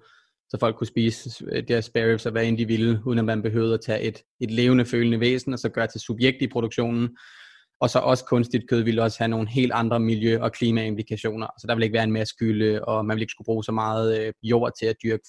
så 0.48 0.56
folk 0.60 0.76
kunne 0.76 0.86
spise 0.86 1.44
øh, 1.52 1.68
deres 1.68 1.84
spare 1.84 2.12
ribs 2.12 2.26
og 2.26 2.32
hvad 2.32 2.44
end 2.44 2.58
de 2.58 2.66
ville, 2.66 3.00
uden 3.06 3.18
at 3.18 3.24
man 3.24 3.42
behøvede 3.42 3.74
at 3.74 3.80
tage 3.80 4.00
et, 4.00 4.22
et 4.40 4.50
levende, 4.50 4.84
følende 4.84 5.20
væsen, 5.20 5.52
og 5.52 5.58
så 5.58 5.68
gøre 5.68 5.86
til 5.86 6.00
subjekt 6.00 6.42
i 6.42 6.48
produktionen. 6.48 7.16
Og 7.82 7.90
så 7.90 7.98
også 7.98 8.24
kunstigt 8.24 8.68
kød 8.68 8.82
ville 8.82 9.02
også 9.02 9.18
have 9.18 9.28
nogle 9.28 9.48
helt 9.48 9.72
andre 9.72 10.00
miljø- 10.00 10.42
og 10.42 10.52
klimaimplikationer. 10.52 11.46
Så 11.58 11.66
der 11.66 11.74
vil 11.74 11.82
ikke 11.82 11.94
være 11.94 12.04
en 12.04 12.12
masse 12.12 12.36
gylde, 12.36 12.84
og 12.84 13.06
man 13.06 13.14
vil 13.14 13.22
ikke 13.22 13.30
skulle 13.30 13.46
bruge 13.46 13.64
så 13.64 13.72
meget 13.72 14.18
øh, 14.18 14.32
jord 14.42 14.72
til 14.78 14.86
at 14.86 14.96
dyrke 15.02 15.24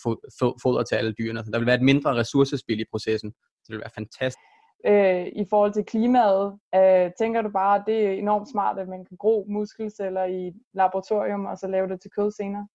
foder 0.63 0.83
til 0.83 0.95
alle 0.95 1.13
dyrene. 1.13 1.45
Så 1.45 1.51
der 1.51 1.57
vil 1.57 1.67
være 1.67 1.75
et 1.75 1.81
mindre 1.81 2.15
ressourcespil 2.15 2.79
i 2.79 2.85
processen. 2.91 3.31
Så 3.31 3.65
det 3.67 3.73
vil 3.73 3.79
være 3.79 3.89
fantastisk 3.95 4.39
øh, 4.85 5.27
i 5.27 5.45
forhold 5.49 5.73
til 5.73 5.85
klimaet, 5.85 6.59
øh, 6.75 7.11
tænker 7.19 7.41
du 7.41 7.49
bare, 7.49 7.79
at 7.79 7.83
det 7.87 8.05
er 8.05 8.11
enormt 8.11 8.49
smart, 8.49 8.79
at 8.79 8.87
man 8.87 9.05
kan 9.05 9.17
gro 9.17 9.45
muskelceller 9.49 10.25
i 10.25 10.51
laboratorium, 10.73 11.45
og 11.45 11.57
så 11.57 11.67
lave 11.67 11.87
det 11.87 12.01
til 12.01 12.11
kød 12.11 12.31
senere? 12.31 12.67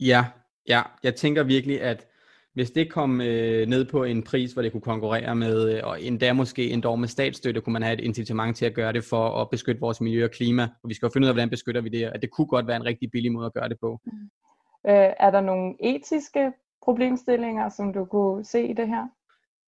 Ja, 0.00 0.26
ja. 0.68 0.82
Jeg 1.02 1.14
tænker 1.14 1.42
virkelig, 1.42 1.82
at 1.82 2.06
hvis 2.54 2.70
det 2.70 2.92
kom 2.92 3.20
øh, 3.20 3.66
ned 3.66 3.84
på 3.84 4.04
en 4.04 4.22
pris, 4.22 4.52
hvor 4.52 4.62
det 4.62 4.72
kunne 4.72 4.80
konkurrere 4.80 5.36
med, 5.36 5.76
øh, 5.76 5.80
og 5.84 6.02
endda 6.02 6.32
måske 6.32 6.70
endda 6.70 6.96
med 6.96 7.08
statsstøtte, 7.08 7.60
kunne 7.60 7.72
man 7.72 7.82
have 7.82 7.94
et 7.94 8.04
incitament 8.04 8.56
til 8.56 8.66
at 8.66 8.74
gøre 8.74 8.92
det 8.92 9.04
for 9.04 9.40
at 9.40 9.50
beskytte 9.50 9.80
vores 9.80 10.00
miljø 10.00 10.24
og 10.24 10.30
klima. 10.30 10.62
Og 10.62 10.88
vi 10.88 10.94
skal 10.94 11.06
jo 11.06 11.10
finde 11.12 11.24
ud 11.24 11.28
af, 11.28 11.34
hvordan 11.34 11.50
beskytter 11.50 11.80
vi 11.80 11.88
det, 11.88 12.04
at 12.04 12.22
det 12.22 12.30
kunne 12.30 12.46
godt 12.46 12.66
være 12.66 12.76
en 12.76 12.84
rigtig 12.84 13.10
billig 13.10 13.32
måde 13.32 13.46
at 13.46 13.54
gøre 13.54 13.68
det 13.68 13.76
på. 13.80 14.00
Mm. 14.06 14.12
Øh, 14.90 15.12
er 15.20 15.30
der 15.30 15.40
nogle 15.40 15.74
etiske 15.80 16.52
problemstillinger, 16.84 17.68
som 17.68 17.92
du 17.92 18.04
kunne 18.04 18.44
se 18.44 18.66
i 18.66 18.72
det 18.72 18.88
her? 18.88 19.06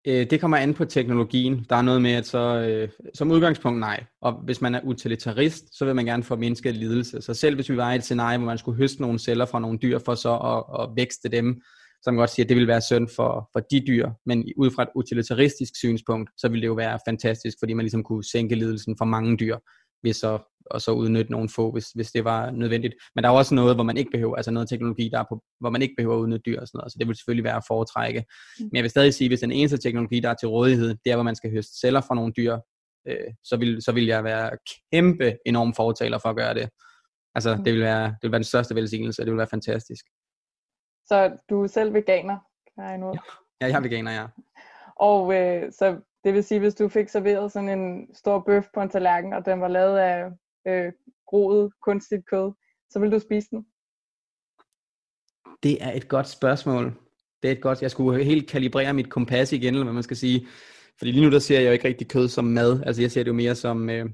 Øh, 0.06 0.30
det 0.30 0.40
kommer 0.40 0.56
an 0.56 0.74
på 0.74 0.84
teknologien. 0.84 1.66
Der 1.70 1.76
er 1.76 1.82
noget 1.82 2.02
med, 2.02 2.12
at 2.12 2.26
så, 2.26 2.38
øh, 2.38 2.88
som 3.14 3.30
udgangspunkt 3.30 3.80
nej. 3.80 4.04
Og 4.20 4.32
hvis 4.32 4.60
man 4.60 4.74
er 4.74 4.80
utilitarist, 4.84 5.78
så 5.78 5.84
vil 5.84 5.94
man 5.94 6.04
gerne 6.04 6.22
få 6.22 6.36
mindsket 6.36 6.74
lidelse. 6.74 7.22
Så 7.22 7.34
selv 7.34 7.54
hvis 7.54 7.70
vi 7.70 7.76
var 7.76 7.92
i 7.92 7.96
et 7.96 8.04
scenarie, 8.04 8.38
hvor 8.38 8.46
man 8.46 8.58
skulle 8.58 8.78
høste 8.78 9.02
nogle 9.02 9.18
celler 9.18 9.46
fra 9.46 9.60
nogle 9.60 9.78
dyr, 9.78 9.98
for 9.98 10.14
så 10.14 10.36
at, 10.36 10.82
at 10.82 10.96
vækste 10.96 11.28
dem, 11.28 11.62
man 12.10 12.18
godt 12.18 12.30
sige, 12.30 12.44
at 12.44 12.48
det 12.48 12.56
vil 12.56 12.66
være 12.66 12.80
synd 12.80 13.08
for, 13.16 13.50
for 13.52 13.60
de 13.70 13.80
dyr. 13.86 14.10
Men 14.26 14.44
ud 14.56 14.70
fra 14.70 14.82
et 14.82 14.88
utilitaristisk 14.94 15.76
synspunkt, 15.76 16.30
så 16.36 16.48
vil 16.48 16.60
det 16.60 16.66
jo 16.66 16.74
være 16.74 16.98
fantastisk, 17.08 17.56
fordi 17.60 17.72
man 17.72 17.84
ligesom 17.84 18.02
kunne 18.02 18.24
sænke 18.24 18.54
lidelsen 18.54 18.96
for 18.98 19.04
mange 19.04 19.36
dyr, 19.36 19.56
hvis 20.02 20.16
så 20.16 20.38
og 20.66 20.82
så 20.82 20.90
udnytte 20.90 21.32
nogle 21.32 21.48
få, 21.48 21.72
hvis, 21.72 21.86
hvis 21.90 22.10
det 22.10 22.24
var 22.24 22.50
nødvendigt. 22.50 22.94
Men 23.14 23.24
der 23.24 23.30
er 23.30 23.34
også 23.34 23.54
noget, 23.54 23.76
hvor 23.76 23.84
man 23.84 23.96
ikke 23.96 24.10
behøver, 24.10 24.36
altså 24.36 24.50
noget 24.50 24.68
teknologi, 24.68 25.08
der 25.12 25.18
er 25.18 25.24
på, 25.28 25.42
hvor 25.60 25.70
man 25.70 25.82
ikke 25.82 25.94
behøver 25.96 26.16
at 26.16 26.20
udnytte 26.20 26.42
dyr 26.46 26.60
og 26.60 26.68
sådan 26.68 26.78
noget, 26.78 26.92
så 26.92 26.96
det 26.98 27.08
vil 27.08 27.16
selvfølgelig 27.16 27.44
være 27.44 27.56
at 27.56 27.64
foretrække. 27.68 28.20
Mm. 28.20 28.64
Men 28.64 28.76
jeg 28.76 28.82
vil 28.82 28.90
stadig 28.90 29.14
sige, 29.14 29.28
hvis 29.28 29.40
den 29.40 29.52
eneste 29.52 29.78
teknologi, 29.78 30.20
der 30.20 30.28
er 30.28 30.34
til 30.34 30.48
rådighed, 30.48 30.88
det 31.04 31.12
er, 31.12 31.16
hvor 31.16 31.22
man 31.22 31.36
skal 31.36 31.50
høste 31.50 31.78
celler 31.80 32.00
fra 32.00 32.14
nogle 32.14 32.32
dyr, 32.36 32.58
øh, 33.08 33.30
så, 33.44 33.56
vil, 33.56 33.82
så 33.82 33.92
vil 33.92 34.06
jeg 34.06 34.24
være 34.24 34.50
kæmpe 34.92 35.36
enorm 35.46 35.74
fortaler 35.74 36.18
for 36.18 36.28
at 36.28 36.36
gøre 36.36 36.54
det. 36.54 36.68
Altså, 37.34 37.56
mm. 37.56 37.64
det 37.64 37.72
vil 37.72 37.82
være, 37.82 38.06
det 38.06 38.22
vil 38.22 38.30
være 38.30 38.38
den 38.38 38.52
største 38.52 38.74
velsignelse, 38.74 39.22
og 39.22 39.26
det 39.26 39.32
vil 39.32 39.38
være 39.38 39.46
fantastisk. 39.46 40.04
Så 41.06 41.36
du 41.50 41.62
er 41.62 41.66
selv 41.66 41.94
veganer, 41.94 42.38
kan 42.74 42.84
jeg 42.84 42.98
nu? 42.98 43.06
Ja, 43.60 43.66
jeg 43.66 43.76
er 43.76 43.80
veganer, 43.80 44.12
ja. 44.12 44.26
Og 44.96 45.34
øh, 45.34 45.72
så 45.72 46.00
det 46.24 46.34
vil 46.34 46.44
sige, 46.44 46.60
hvis 46.60 46.74
du 46.74 46.88
fik 46.88 47.08
serveret 47.08 47.52
sådan 47.52 47.78
en 47.78 48.14
stor 48.14 48.40
bøf 48.40 48.64
på 48.74 48.80
en 48.80 48.88
tallerken, 48.88 49.32
og 49.32 49.46
den 49.46 49.60
var 49.60 49.68
lavet 49.68 49.98
af 49.98 50.30
øh, 50.66 50.92
groet 51.26 51.72
kunstigt 51.82 52.26
kød, 52.30 52.52
så 52.90 52.98
vil 52.98 53.12
du 53.12 53.18
spise 53.18 53.48
den? 53.50 53.66
Det 55.62 55.82
er 55.84 55.92
et 55.92 56.08
godt 56.08 56.28
spørgsmål. 56.28 56.84
Det 57.42 57.48
er 57.48 57.52
et 57.52 57.62
godt, 57.62 57.82
jeg 57.82 57.90
skulle 57.90 58.24
helt 58.24 58.50
kalibrere 58.50 58.92
mit 58.92 59.10
kompas 59.10 59.52
igen, 59.52 59.74
eller 59.74 59.84
hvad 59.84 59.94
man 59.94 60.02
skal 60.02 60.16
sige. 60.16 60.46
Fordi 60.98 61.10
lige 61.10 61.24
nu 61.24 61.30
der 61.30 61.38
ser 61.38 61.60
jeg 61.60 61.66
jo 61.66 61.72
ikke 61.72 61.88
rigtig 61.88 62.08
kød 62.08 62.28
som 62.28 62.44
mad. 62.44 62.82
Altså 62.86 63.02
jeg 63.02 63.10
ser 63.10 63.22
det 63.22 63.28
jo 63.28 63.34
mere 63.34 63.54
som 63.54 63.90
øh, 63.90 64.06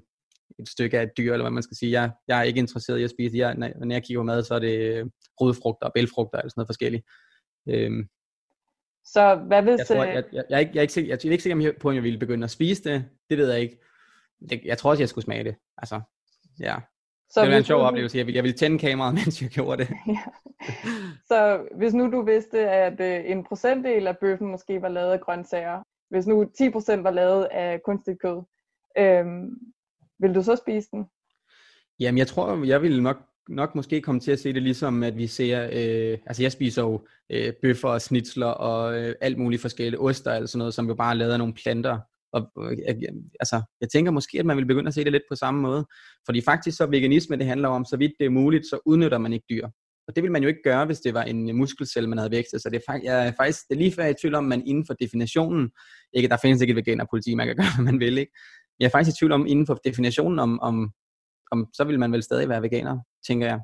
et 0.59 0.68
stykke 0.68 0.98
af 0.98 1.03
et 1.03 1.11
dyr, 1.18 1.33
eller 1.33 1.44
hvad 1.44 1.51
man 1.51 1.62
skal 1.62 1.77
sige. 1.77 1.92
Jeg, 1.92 2.11
jeg 2.29 2.38
er 2.38 2.42
ikke 2.42 2.59
interesseret 2.59 2.98
i 2.98 3.03
at 3.03 3.11
spise. 3.11 3.37
Jeg, 3.37 3.55
når 3.55 3.92
jeg 3.92 4.03
kigger 4.03 4.20
på 4.20 4.24
mad, 4.24 4.42
så 4.44 4.55
er 4.55 4.59
det 4.59 4.79
øh, 4.79 5.07
rodfrugter 5.40 5.87
og 5.87 5.92
bælfrugter, 5.94 6.38
eller 6.38 6.51
sådan 6.51 6.61
noget 6.61 6.68
forskelligt. 6.68 7.05
Øhm, 7.68 8.09
så 9.05 9.35
hvad 9.46 9.62
hvis... 9.62 9.79
Jeg, 9.79 9.87
tror, 9.87 10.05
jeg, 10.05 10.24
jeg, 10.33 10.44
jeg, 10.51 10.57
er 10.57 10.59
ikke, 10.59 10.72
jeg, 10.74 10.79
er 10.79 10.83
ikke 10.83 10.92
sikker, 10.92 11.09
jeg 11.11 11.24
er 11.24 11.33
ikke 11.33 11.42
sikker 11.42 11.72
på, 11.81 11.88
om 11.88 11.94
jeg 11.94 12.03
ville 12.03 12.18
begynde 12.18 12.44
at 12.44 12.51
spise 12.51 12.85
det. 12.85 13.05
Det 13.31 13.38
ved 13.38 13.51
jeg 13.51 13.61
ikke. 13.61 13.79
Jeg, 14.51 14.61
jeg 14.64 14.79
tror 14.79 14.90
også, 14.90 15.03
jeg 15.03 15.09
skulle 15.09 15.24
smage 15.24 15.44
det. 15.44 15.55
Altså, 15.79 16.01
Ja. 16.61 16.77
Så 17.31 17.42
det 17.42 17.51
var 17.51 17.57
en 17.57 17.64
sjov 17.64 17.81
du... 17.81 17.85
oplevelse. 17.85 18.18
Jeg 18.18 18.27
ville, 18.27 18.37
jeg 18.37 18.44
ville 18.44 18.57
tænde 18.57 18.79
kameraet, 18.79 19.14
mens 19.24 19.42
jeg 19.42 19.51
gjorde 19.51 19.85
det. 19.85 19.90
ja. 20.07 20.24
Så 21.27 21.68
hvis 21.77 21.94
nu 21.94 22.11
du 22.11 22.22
vidste, 22.22 22.70
at 22.70 23.01
øh, 23.01 23.31
en 23.31 23.44
procentdel 23.44 24.07
af 24.07 24.18
bøffen 24.18 24.51
måske 24.51 24.83
var 24.83 24.88
lavet 24.88 25.12
af 25.12 25.20
grøntsager, 25.20 25.83
hvis 26.11 26.27
nu 26.27 26.42
10% 26.42 27.03
var 27.03 27.11
lavet 27.11 27.44
af 27.44 27.81
kunstigt 27.85 28.20
kød, 28.20 28.42
øhm, 28.98 29.51
vil 30.18 30.35
du 30.35 30.42
så 30.42 30.57
spise 30.57 30.88
den? 30.90 31.05
Jamen, 32.01 32.18
jeg 32.18 32.27
tror, 32.27 32.64
jeg 32.64 32.83
ville 32.83 33.03
nok 33.03 33.16
nok 33.48 33.74
måske 33.74 34.00
komme 34.00 34.20
til 34.20 34.30
at 34.30 34.40
se 34.40 34.52
det 34.52 34.62
ligesom, 34.62 35.02
at 35.02 35.16
vi 35.16 35.26
ser, 35.26 35.68
øh, 35.72 36.18
altså 36.26 36.42
jeg 36.42 36.52
spiser 36.52 36.82
jo 36.82 37.06
øh, 37.32 37.52
bøffer 37.62 37.88
og 37.88 38.02
snitsler 38.02 38.46
og 38.46 38.98
øh, 39.00 39.14
alt 39.20 39.38
muligt 39.38 39.62
forskellige 39.62 40.00
oster, 40.00 40.32
eller 40.32 40.46
sådan 40.46 40.58
noget, 40.58 40.74
som 40.74 40.88
jo 40.88 40.94
bare 40.94 41.11
er 41.11 41.14
lavet 41.14 41.32
af 41.32 41.38
nogle 41.38 41.54
planter, 41.54 41.98
og 42.32 42.50
øh, 42.58 42.96
altså, 43.40 43.62
jeg 43.80 43.88
tænker 43.88 44.12
måske, 44.12 44.38
at 44.38 44.46
man 44.46 44.56
vil 44.56 44.66
begynde 44.66 44.88
at 44.88 44.94
se 44.94 45.04
det 45.04 45.12
lidt 45.12 45.22
på 45.30 45.37
samme 45.37 45.61
måde. 45.61 45.87
Fordi 46.26 46.40
faktisk 46.40 46.76
så 46.76 46.87
veganisme, 46.87 47.37
det 47.37 47.46
handler 47.46 47.68
om, 47.68 47.84
så 47.84 47.96
vidt 47.96 48.12
det 48.18 48.26
er 48.26 48.30
muligt, 48.30 48.66
så 48.66 48.78
udnytter 48.87 49.18
man 49.18 49.32
ikke 49.32 49.46
dyr. 49.50 49.68
Og 50.08 50.16
det 50.16 50.22
vil 50.22 50.32
man 50.32 50.42
jo 50.42 50.48
ikke 50.48 50.62
gøre, 50.64 50.87
hvis 50.87 51.00
det 51.00 51.14
var 51.14 51.22
en 51.22 51.48
øh, 51.48 51.54
muskelcelle, 51.54 52.08
man 52.08 52.18
havde 52.18 52.30
vækstet. 52.30 52.62
Så 52.62 52.70
det 52.70 52.82
er, 52.88 53.00
jeg 53.02 53.26
er 53.26 53.32
faktisk 53.40 53.68
det 53.68 53.74
er 53.74 53.78
lige 53.78 53.92
før 53.92 54.02
jeg 54.02 54.11
er 54.11 54.14
i 54.14 54.20
tvivl 54.20 54.34
om, 54.34 54.44
man 54.44 54.66
inden 54.66 54.87
for 54.87 54.94
definitionen, 54.94 55.70
ikke, 56.12 56.28
der 56.28 56.37
findes 56.42 56.61
ikke 56.61 56.70
et 56.70 56.76
veganerpoliti, 56.76 57.34
man 57.34 57.46
kan 57.46 57.56
gøre, 57.56 57.66
hvad 57.76 57.84
man 57.84 58.00
vil, 58.00 58.18
ikke? 58.18 58.32
Jeg 58.80 58.87
er 58.87 58.90
faktisk 58.90 59.16
i 59.16 59.18
tvivl 59.18 59.32
om, 59.32 59.46
inden 59.46 59.66
for 59.66 59.74
definitionen, 59.84 60.38
om, 60.38 60.61
om, 60.61 60.92
om 61.50 61.68
så 61.72 61.84
vil 61.84 61.98
man 61.98 62.12
vel 62.12 62.22
stadig 62.22 62.48
være 62.48 62.62
veganer, 62.62 62.98
tænker 63.26 63.46
jeg. 63.46 63.61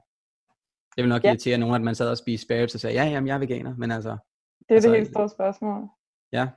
Det 0.97 1.05
vil 1.05 1.09
nok 1.09 1.25
ja. 1.25 1.29
irritere 1.29 1.59
nogen, 1.59 1.75
at 1.75 1.83
man 1.83 1.95
sad 1.95 2.11
og 2.11 2.19
spiste 2.19 2.47
spare 2.47 2.65
og 2.65 2.71
sagde, 2.71 3.03
ja, 3.03 3.11
jamen, 3.11 3.29
jeg 3.29 3.35
er 3.35 3.39
veganer, 3.39 3.77
men 3.77 3.91
altså... 3.91 4.11
Det 4.11 4.71
er 4.71 4.75
altså, 4.75 4.89
det 4.89 4.99
helt 4.99 5.11
store 5.11 5.29
spørgsmål. 5.29 5.89
Ja, 6.33 6.49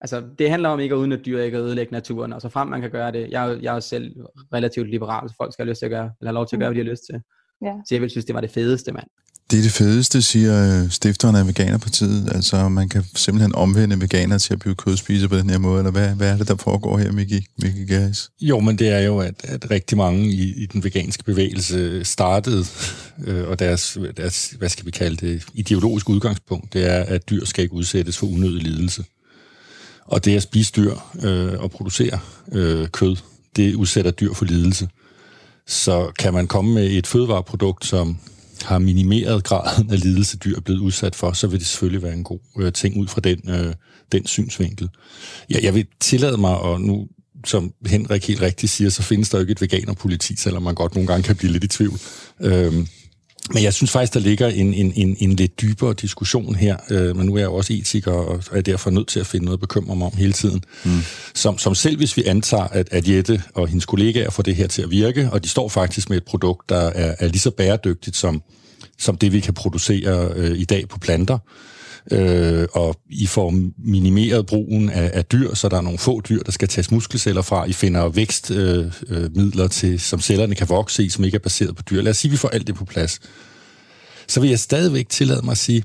Altså, 0.00 0.22
det 0.38 0.50
handler 0.50 0.68
om 0.68 0.80
ikke 0.80 0.94
at 0.94 0.98
udnytte 0.98 1.24
dyr, 1.24 1.40
ikke 1.40 1.56
at 1.56 1.62
ødelægge 1.62 1.92
naturen, 1.92 2.32
og 2.32 2.40
så 2.40 2.48
frem 2.48 2.68
man 2.68 2.80
kan 2.80 2.90
gøre 2.90 3.12
det. 3.12 3.30
Jeg 3.30 3.50
er, 3.50 3.58
jeg 3.62 3.76
er 3.76 3.80
selv 3.80 4.16
relativt 4.52 4.90
liberal, 4.90 5.28
så 5.28 5.34
folk 5.36 5.52
skal 5.52 5.64
have 5.64 5.70
lyst 5.70 5.78
til 5.78 5.86
at 5.86 5.90
gøre, 5.90 6.10
eller 6.20 6.30
have 6.30 6.34
lov 6.34 6.46
til 6.46 6.56
at 6.56 6.60
gøre, 6.60 6.68
hvad 6.68 6.74
de 6.74 6.84
har 6.84 6.90
lyst 6.90 7.02
til. 7.10 7.22
Ja. 7.62 7.74
Så 7.86 7.94
jeg 7.94 8.02
vil 8.02 8.10
synes, 8.10 8.24
det 8.24 8.34
var 8.34 8.40
det 8.40 8.50
fedeste, 8.50 8.92
mand. 8.92 9.06
Det 9.50 9.58
er 9.58 9.62
det 9.62 9.72
fedeste, 9.72 10.22
siger 10.22 10.82
øh, 10.82 10.90
stifteren 10.90 11.36
af 11.36 11.46
Veganerpartiet. 11.46 12.28
Altså, 12.34 12.68
man 12.68 12.88
kan 12.88 13.04
simpelthen 13.14 13.54
omvende 13.54 14.00
veganer 14.00 14.38
til 14.38 14.52
at 14.52 14.58
blive 14.58 14.74
kødspiser 14.74 15.28
på 15.28 15.36
den 15.36 15.50
her 15.50 15.58
måde, 15.58 15.78
eller 15.78 15.90
hvad, 15.90 16.08
hvad 16.08 16.32
er 16.32 16.36
det, 16.36 16.48
der 16.48 16.56
foregår 16.56 16.98
her, 16.98 17.12
Miki, 17.12 17.46
Miki 17.58 17.84
Gass? 17.84 18.30
Jo, 18.40 18.60
men 18.60 18.78
det 18.78 18.88
er 18.88 18.98
jo, 18.98 19.18
at, 19.18 19.34
at 19.44 19.70
rigtig 19.70 19.98
mange 19.98 20.26
i, 20.26 20.62
i 20.62 20.66
den 20.66 20.84
veganske 20.84 21.24
bevægelse 21.24 22.04
startede, 22.04 22.64
øh, 23.26 23.48
og 23.48 23.58
deres, 23.58 23.98
deres, 24.16 24.54
hvad 24.58 24.68
skal 24.68 24.86
vi 24.86 24.90
kalde 24.90 25.26
det, 25.26 25.42
ideologiske 25.54 26.10
udgangspunkt, 26.10 26.72
det 26.72 26.90
er, 26.90 27.02
at 27.02 27.30
dyr 27.30 27.44
skal 27.44 27.62
ikke 27.62 27.74
udsættes 27.74 28.18
for 28.18 28.26
unødig 28.26 28.62
lidelse. 28.62 29.04
Og 30.04 30.24
det 30.24 30.36
at 30.36 30.42
spise 30.42 30.72
dyr 30.76 30.94
øh, 31.22 31.60
og 31.60 31.70
producere 31.70 32.18
øh, 32.52 32.88
kød, 32.88 33.16
det 33.56 33.74
udsætter 33.74 34.10
dyr 34.10 34.32
for 34.32 34.44
lidelse. 34.44 34.88
Så 35.66 36.12
kan 36.18 36.34
man 36.34 36.46
komme 36.46 36.74
med 36.74 36.90
et 36.90 37.06
fødevareprodukt, 37.06 37.86
som 37.86 38.18
har 38.62 38.78
minimeret 38.78 39.44
graden 39.44 39.90
af 39.90 40.00
lidelse, 40.00 40.36
dyr 40.36 40.56
er 40.56 40.60
blevet 40.60 40.80
udsat 40.80 41.14
for, 41.14 41.32
så 41.32 41.46
vil 41.46 41.58
det 41.58 41.66
selvfølgelig 41.66 42.02
være 42.02 42.12
en 42.12 42.24
god 42.24 42.40
øh, 42.58 42.72
ting 42.72 43.00
ud 43.00 43.06
fra 43.06 43.20
den, 43.20 43.50
øh, 43.50 43.74
den 44.12 44.26
synsvinkel. 44.26 44.88
Ja, 45.50 45.58
jeg 45.62 45.74
vil 45.74 45.86
tillade 46.00 46.36
mig, 46.36 46.56
og 46.58 46.80
nu 46.80 47.08
som 47.44 47.72
Henrik 47.86 48.26
helt 48.26 48.40
rigtigt 48.40 48.72
siger, 48.72 48.90
så 48.90 49.02
findes 49.02 49.28
der 49.28 49.38
jo 49.38 49.40
ikke 49.40 49.52
et 49.52 49.60
veganerpoliti, 49.60 50.36
selvom 50.36 50.62
man 50.62 50.74
godt 50.74 50.94
nogle 50.94 51.06
gange 51.06 51.22
kan 51.22 51.36
blive 51.36 51.52
lidt 51.52 51.64
i 51.64 51.68
tvivl. 51.68 52.00
Øhm, 52.40 52.86
men 53.54 53.62
jeg 53.62 53.74
synes 53.74 53.90
faktisk, 53.90 54.14
der 54.14 54.20
ligger 54.20 54.48
en, 54.48 54.74
en, 54.74 54.92
en, 54.96 55.16
en 55.20 55.32
lidt 55.32 55.60
dybere 55.60 55.94
diskussion 55.94 56.54
her, 56.54 56.76
øh, 56.90 57.16
men 57.16 57.26
nu 57.26 57.34
er 57.34 57.38
jeg 57.38 57.48
også 57.48 57.72
etiker, 57.72 58.12
og 58.12 58.42
er 58.52 58.60
derfor 58.60 58.90
nødt 58.90 59.08
til 59.08 59.20
at 59.20 59.26
finde 59.26 59.44
noget 59.44 59.56
at 59.56 59.60
bekymre 59.60 59.96
mig 59.96 60.06
om 60.06 60.16
hele 60.16 60.32
tiden. 60.32 60.64
Mm. 60.84 60.90
Som, 61.34 61.58
som 61.58 61.74
selv 61.74 61.96
hvis 61.96 62.16
vi 62.16 62.24
antager, 62.24 62.64
at, 62.64 62.88
at 62.90 63.08
Jette 63.08 63.42
og 63.54 63.68
hendes 63.68 63.86
kollegaer 63.86 64.30
får 64.30 64.42
det 64.42 64.56
her 64.56 64.66
til 64.66 64.82
at 64.82 64.90
virke, 64.90 65.28
og 65.32 65.44
de 65.44 65.48
står 65.48 65.68
faktisk 65.68 66.10
med 66.10 66.16
et 66.16 66.24
produkt, 66.24 66.68
der 66.68 66.76
er, 66.76 67.14
er 67.18 67.26
lige 67.26 67.38
så 67.38 67.50
bæredygtigt 67.50 68.16
som, 68.16 68.42
som 68.98 69.16
det, 69.16 69.32
vi 69.32 69.40
kan 69.40 69.54
producere 69.54 70.30
øh, 70.36 70.58
i 70.58 70.64
dag 70.64 70.88
på 70.88 70.98
planter, 70.98 71.34
øh, 71.34 71.75
øh, 72.10 72.66
og 72.72 72.96
I 73.10 73.26
får 73.26 73.54
minimeret 73.78 74.46
brugen 74.46 74.90
af, 74.90 75.10
af 75.14 75.24
dyr, 75.24 75.54
så 75.54 75.68
der 75.68 75.76
er 75.76 75.80
nogle 75.80 75.98
få 75.98 76.20
dyr, 76.20 76.42
der 76.42 76.52
skal 76.52 76.68
tages 76.68 76.90
muskelceller 76.90 77.42
fra. 77.42 77.64
I 77.64 77.72
finder 77.72 78.08
vækstmidler 78.08 79.64
øh, 79.64 79.70
til, 79.70 80.00
som 80.00 80.20
cellerne 80.20 80.54
kan 80.54 80.68
vokse 80.68 81.04
i, 81.04 81.08
som 81.08 81.24
ikke 81.24 81.34
er 81.34 81.40
baseret 81.40 81.76
på 81.76 81.82
dyr. 81.82 82.02
Lad 82.02 82.10
os 82.10 82.16
sige, 82.16 82.28
at 82.28 82.32
vi 82.32 82.36
får 82.36 82.48
alt 82.48 82.66
det 82.66 82.74
på 82.74 82.84
plads. 82.84 83.20
Så 84.28 84.40
vil 84.40 84.50
jeg 84.50 84.58
stadigvæk 84.58 85.08
tillade 85.08 85.40
mig 85.44 85.52
at 85.52 85.58
sige, 85.58 85.82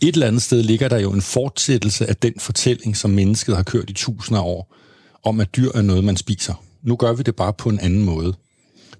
et 0.00 0.14
eller 0.14 0.26
andet 0.26 0.42
sted 0.42 0.62
ligger 0.62 0.88
der 0.88 0.98
jo 0.98 1.12
en 1.12 1.22
fortsættelse 1.22 2.06
af 2.06 2.16
den 2.16 2.32
fortælling, 2.38 2.96
som 2.96 3.10
mennesket 3.10 3.56
har 3.56 3.62
kørt 3.62 3.90
i 3.90 3.92
tusinder 3.92 4.40
af 4.40 4.46
år, 4.46 4.76
om 5.24 5.40
at 5.40 5.56
dyr 5.56 5.70
er 5.74 5.82
noget, 5.82 6.04
man 6.04 6.16
spiser. 6.16 6.64
Nu 6.82 6.96
gør 6.96 7.12
vi 7.12 7.22
det 7.22 7.36
bare 7.36 7.52
på 7.52 7.68
en 7.68 7.80
anden 7.80 8.04
måde. 8.04 8.34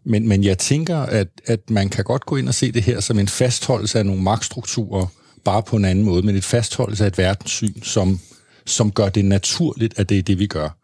Men, 0.04 0.28
men 0.28 0.44
jeg 0.44 0.58
tænker, 0.58 0.98
at, 0.98 1.28
at 1.46 1.70
man 1.70 1.88
kan 1.88 2.04
godt 2.04 2.26
gå 2.26 2.36
ind 2.36 2.48
og 2.48 2.54
se 2.54 2.72
det 2.72 2.82
her 2.82 3.00
som 3.00 3.18
en 3.18 3.28
fastholdelse 3.28 3.98
af 3.98 4.06
nogle 4.06 4.22
magtstrukturer, 4.22 5.06
bare 5.44 5.62
på 5.62 5.76
en 5.76 5.84
anden 5.84 6.04
måde, 6.04 6.22
men 6.22 6.36
et 6.36 6.44
fastholdelse 6.44 7.04
af 7.04 7.08
et 7.08 7.18
verdenssyn, 7.18 7.82
som, 7.82 8.20
som 8.66 8.92
gør 8.92 9.08
det 9.08 9.24
naturligt, 9.24 9.98
at 9.98 10.08
det 10.08 10.18
er 10.18 10.22
det, 10.22 10.38
vi 10.38 10.46
gør. 10.46 10.76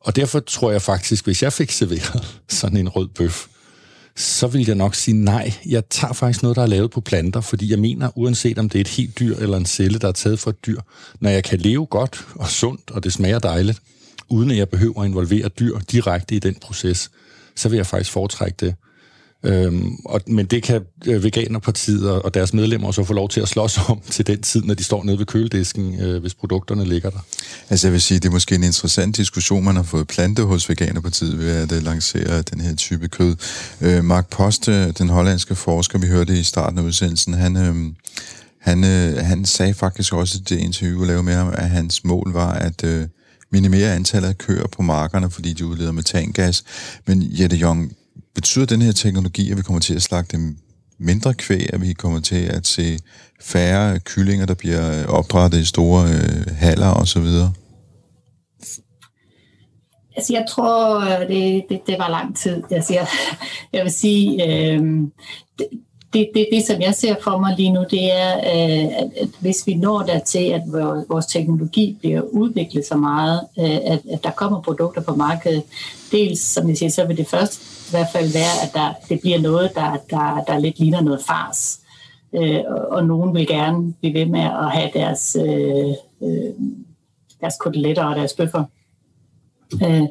Og 0.00 0.16
derfor 0.16 0.40
tror 0.40 0.70
jeg 0.70 0.82
faktisk, 0.82 1.24
hvis 1.24 1.42
jeg 1.42 1.52
fik 1.52 1.70
serveret 1.70 2.40
sådan 2.48 2.76
en 2.76 2.88
rød 2.88 3.08
bøf, 3.08 3.46
så 4.16 4.46
vil 4.46 4.66
jeg 4.66 4.74
nok 4.74 4.94
sige 4.94 5.16
nej. 5.16 5.52
Jeg 5.66 5.82
tager 5.90 6.12
faktisk 6.12 6.42
noget, 6.42 6.56
der 6.56 6.62
er 6.62 6.66
lavet 6.66 6.90
på 6.90 7.00
planter, 7.00 7.40
fordi 7.40 7.70
jeg 7.70 7.78
mener, 7.78 8.18
uanset 8.18 8.58
om 8.58 8.68
det 8.68 8.78
er 8.78 8.80
et 8.80 8.88
helt 8.88 9.18
dyr 9.18 9.36
eller 9.36 9.56
en 9.56 9.66
celle, 9.66 9.98
der 9.98 10.08
er 10.08 10.12
taget 10.12 10.38
fra 10.38 10.50
et 10.50 10.66
dyr, 10.66 10.80
når 11.20 11.30
jeg 11.30 11.44
kan 11.44 11.58
leve 11.58 11.86
godt 11.86 12.26
og 12.34 12.48
sundt, 12.48 12.90
og 12.90 13.04
det 13.04 13.12
smager 13.12 13.38
dejligt, 13.38 13.82
uden 14.28 14.50
at 14.50 14.56
jeg 14.56 14.68
behøver 14.68 15.02
at 15.02 15.08
involvere 15.08 15.48
dyr 15.48 15.78
direkte 15.78 16.34
i 16.34 16.38
den 16.38 16.54
proces, 16.54 17.10
så 17.56 17.68
vil 17.68 17.76
jeg 17.76 17.86
faktisk 17.86 18.12
foretrække 18.12 18.56
det. 18.60 18.74
Øhm, 19.44 19.96
og, 20.04 20.20
men 20.26 20.46
det 20.46 20.62
kan 20.62 20.82
øh, 21.06 21.24
Veganerpartiet 21.24 22.10
og, 22.10 22.34
deres 22.34 22.54
medlemmer 22.54 22.92
så 22.92 23.04
få 23.04 23.12
lov 23.12 23.28
til 23.28 23.40
at 23.40 23.48
slås 23.48 23.78
om 23.88 24.00
til 24.10 24.26
den 24.26 24.42
tid, 24.42 24.62
når 24.62 24.74
de 24.74 24.84
står 24.84 25.04
nede 25.04 25.18
ved 25.18 25.26
køledisken, 25.26 26.00
øh, 26.00 26.20
hvis 26.20 26.34
produkterne 26.34 26.84
ligger 26.84 27.10
der. 27.10 27.18
Altså 27.70 27.86
jeg 27.86 27.92
vil 27.92 28.00
sige, 28.00 28.20
det 28.20 28.28
er 28.28 28.32
måske 28.32 28.54
en 28.54 28.64
interessant 28.64 29.16
diskussion, 29.16 29.64
man 29.64 29.76
har 29.76 29.82
fået 29.82 30.08
plante 30.08 30.42
hos 30.42 30.68
Veganerpartiet 30.68 31.38
ved 31.38 31.50
at 31.50 31.72
øh, 31.72 31.82
lancere 31.82 32.42
den 32.42 32.60
her 32.60 32.74
type 32.74 33.08
kød. 33.08 33.36
Øh, 33.80 34.04
Mark 34.04 34.28
Poste, 34.28 34.72
øh, 34.72 34.92
den 34.98 35.08
hollandske 35.08 35.54
forsker, 35.54 35.98
vi 35.98 36.06
hørte 36.06 36.40
i 36.40 36.42
starten 36.42 36.78
af 36.78 36.82
udsendelsen, 36.82 37.34
han... 37.34 37.56
Øh, 37.56 37.76
han, 38.60 38.84
øh, 38.84 39.16
han 39.16 39.44
sagde 39.44 39.74
faktisk 39.74 40.14
også 40.14 40.38
i 40.38 40.40
det 40.40 40.58
interview, 40.58 41.00
vi 41.00 41.06
lavede 41.06 41.22
med 41.22 41.34
ham, 41.34 41.52
at 41.52 41.70
hans 41.70 42.04
mål 42.04 42.32
var 42.32 42.52
at 42.52 42.84
øh, 42.84 43.06
minimere 43.52 43.94
antallet 43.94 44.28
af 44.28 44.38
køer 44.38 44.66
på 44.66 44.82
markerne, 44.82 45.30
fordi 45.30 45.52
de 45.52 45.66
udleder 45.66 45.92
metangas. 45.92 46.64
Men 47.06 47.26
Jette 47.30 47.56
Jong, 47.56 47.92
betyder 48.34 48.66
den 48.66 48.82
her 48.82 48.92
teknologi, 48.92 49.50
at 49.50 49.56
vi 49.56 49.62
kommer 49.62 49.80
til 49.80 49.94
at 49.94 50.02
slagte 50.02 50.38
mindre 50.98 51.34
kvæg, 51.34 51.66
at 51.72 51.80
vi 51.80 51.92
kommer 51.92 52.20
til 52.20 52.44
at 52.44 52.66
se 52.66 52.98
færre 53.40 54.00
kyllinger, 54.00 54.46
der 54.46 54.54
bliver 54.54 55.06
opdrettet 55.06 55.58
i 55.58 55.64
store 55.64 56.04
øh, 56.04 56.56
haller 56.56 56.90
osv.? 56.94 57.26
Altså, 60.16 60.32
jeg 60.32 60.44
tror, 60.48 61.00
øh, 61.00 61.28
det, 61.28 61.64
det, 61.68 61.80
det 61.86 61.96
var 61.98 62.10
lang 62.10 62.36
tid. 62.36 62.62
Altså, 62.70 62.94
jeg, 62.94 63.06
jeg 63.72 63.84
vil 63.84 63.92
sige, 63.92 64.46
øh, 64.46 64.82
det, 65.58 65.66
det, 66.12 66.30
det, 66.34 66.48
det, 66.52 66.66
som 66.66 66.80
jeg 66.80 66.94
ser 66.94 67.14
for 67.22 67.38
mig 67.38 67.54
lige 67.56 67.72
nu, 67.72 67.84
det 67.90 68.12
er, 68.12 68.36
øh, 68.36 68.84
at, 68.84 69.10
at 69.20 69.28
hvis 69.40 69.66
vi 69.66 69.74
når 69.74 70.02
dertil, 70.02 70.44
at 70.44 70.62
vores 71.08 71.26
teknologi 71.26 71.96
bliver 72.00 72.20
udviklet 72.20 72.86
så 72.86 72.96
meget, 72.96 73.40
øh, 73.58 73.92
at, 73.92 74.00
at 74.12 74.24
der 74.24 74.30
kommer 74.30 74.62
produkter 74.62 75.02
på 75.02 75.14
markedet, 75.14 75.62
dels, 76.12 76.40
som 76.40 76.68
jeg 76.68 76.76
siger, 76.76 76.90
så 76.90 77.04
vil 77.04 77.16
det 77.16 77.28
først 77.28 77.60
i 77.88 77.90
hvert 77.90 78.06
fald 78.12 78.32
være, 78.32 78.62
at 78.62 78.74
der, 78.74 78.92
det 79.08 79.20
bliver 79.20 79.40
noget, 79.40 79.70
der, 79.74 79.96
der, 80.10 80.44
der 80.46 80.58
lidt 80.58 80.78
ligner 80.78 81.00
noget 81.00 81.20
fars. 81.26 81.80
Øh, 82.32 82.60
og, 82.68 82.88
og 82.88 83.04
nogen 83.04 83.34
vil 83.34 83.46
gerne 83.46 83.92
blive 83.92 84.14
ved 84.14 84.26
med 84.26 84.40
at 84.40 84.70
have 84.70 84.90
deres, 84.94 85.36
øh, 85.40 85.94
øh, 86.22 86.52
deres 87.40 87.54
koteletter 87.60 88.04
og 88.04 88.16
deres 88.16 88.32
bøffer. 88.32 88.64
Øh, 89.84 90.02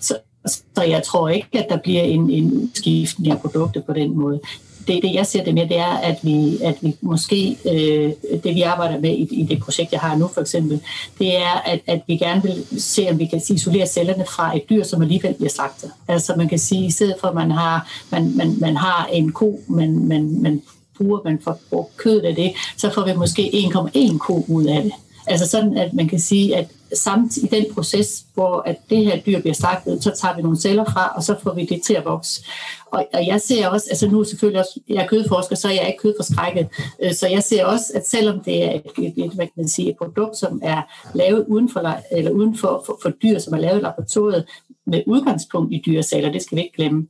så, 0.00 0.18
så 0.46 0.82
jeg 0.82 1.02
tror 1.02 1.28
ikke, 1.28 1.58
at 1.58 1.66
der 1.68 1.76
bliver 1.76 2.02
en, 2.02 2.30
en 2.30 2.52
udskiftning 2.52 3.32
af 3.32 3.40
produkter 3.40 3.82
på 3.82 3.92
den 3.92 4.16
måde 4.16 4.40
det, 4.86 5.02
det 5.02 5.14
jeg 5.14 5.26
ser 5.26 5.44
det 5.44 5.54
med, 5.54 5.68
det 5.68 5.78
er, 5.78 5.96
at 5.96 6.18
vi, 6.22 6.58
at 6.62 6.74
vi 6.80 6.96
måske, 7.00 7.56
øh, 7.66 8.12
det 8.44 8.54
vi 8.54 8.62
arbejder 8.62 9.00
med 9.00 9.10
i, 9.10 9.28
i 9.30 9.42
det 9.42 9.60
projekt, 9.60 9.92
jeg 9.92 10.00
har 10.00 10.16
nu 10.16 10.28
for 10.28 10.40
eksempel, 10.40 10.80
det 11.18 11.36
er, 11.36 11.62
at, 11.64 11.80
at 11.86 12.00
vi 12.06 12.16
gerne 12.16 12.42
vil 12.42 12.80
se, 12.80 13.08
om 13.10 13.18
vi 13.18 13.26
kan 13.26 13.40
isolere 13.50 13.86
cellerne 13.86 14.24
fra 14.24 14.56
et 14.56 14.70
dyr, 14.70 14.84
som 14.84 15.02
alligevel 15.02 15.34
bliver 15.34 15.50
slagtet. 15.50 15.90
Altså 16.08 16.34
man 16.36 16.48
kan 16.48 16.58
sige, 16.58 16.86
i 16.86 16.90
stedet 16.90 17.14
for 17.20 17.28
at 17.28 17.34
man 17.34 17.50
har, 17.50 17.90
man, 18.10 18.36
man, 18.36 18.56
man 18.60 18.76
har 18.76 19.08
en 19.12 19.32
ko, 19.32 19.60
man, 19.68 20.08
man, 20.08 20.42
man 20.42 20.62
bruger, 20.98 21.20
man 21.24 21.38
får 21.44 21.60
brugt 21.70 21.96
kødet 21.96 22.24
af 22.24 22.34
det, 22.34 22.52
så 22.76 22.90
får 22.94 23.04
vi 23.04 23.12
måske 23.12 23.70
1,1 23.74 24.18
ko 24.18 24.44
ud 24.48 24.64
af 24.64 24.82
det. 24.82 24.92
Altså 25.26 25.48
sådan, 25.48 25.76
at 25.76 25.92
man 25.92 26.08
kan 26.08 26.18
sige, 26.18 26.56
at 26.56 26.66
samt 26.94 27.36
i 27.36 27.46
den 27.46 27.64
proces, 27.74 28.24
hvor 28.34 28.62
at 28.66 28.76
det 28.90 29.04
her 29.04 29.20
dyr 29.20 29.40
bliver 29.40 29.54
slagtet, 29.54 30.04
så 30.04 30.12
tager 30.20 30.36
vi 30.36 30.42
nogle 30.42 30.60
celler 30.60 30.84
fra, 30.84 31.12
og 31.16 31.22
så 31.22 31.36
får 31.42 31.54
vi 31.54 31.64
det 31.64 31.82
til 31.82 31.94
at 31.94 32.04
vokse. 32.04 32.44
Og, 32.86 33.06
og 33.14 33.26
jeg 33.26 33.40
ser 33.40 33.68
også, 33.68 33.86
altså 33.90 34.08
nu 34.08 34.24
selvfølgelig 34.24 34.60
også, 34.60 34.80
jeg 34.88 34.96
er 35.04 35.06
kødforsker, 35.06 35.56
så 35.56 35.68
er 35.68 35.72
jeg 35.72 35.86
ikke 35.86 35.98
kødforskrækket, 35.98 36.68
øh, 37.02 37.14
så 37.14 37.28
jeg 37.28 37.42
ser 37.42 37.64
også, 37.64 37.92
at 37.94 38.08
selvom 38.08 38.40
det 38.40 38.64
er 38.64 38.72
et, 38.72 39.12
et, 39.16 39.32
hvad 39.32 39.46
kan 39.46 39.52
man 39.56 39.68
sige, 39.68 39.90
et 39.90 39.96
produkt, 39.96 40.36
som 40.36 40.60
er 40.62 40.82
lavet 41.14 41.44
uden 41.48 41.68
for, 41.68 41.96
eller 42.12 42.30
uden 42.30 42.58
for, 42.58 42.82
for, 42.86 42.98
for 43.02 43.10
dyr, 43.10 43.38
som 43.38 43.54
er 43.54 43.58
lavet 43.58 43.78
i 43.78 43.82
laboratoriet, 43.82 44.44
med 44.86 45.02
udgangspunkt 45.06 45.74
i 45.74 45.82
dyreceller, 45.86 46.32
det 46.32 46.42
skal 46.42 46.56
vi 46.56 46.62
ikke 46.62 46.76
glemme, 46.76 47.06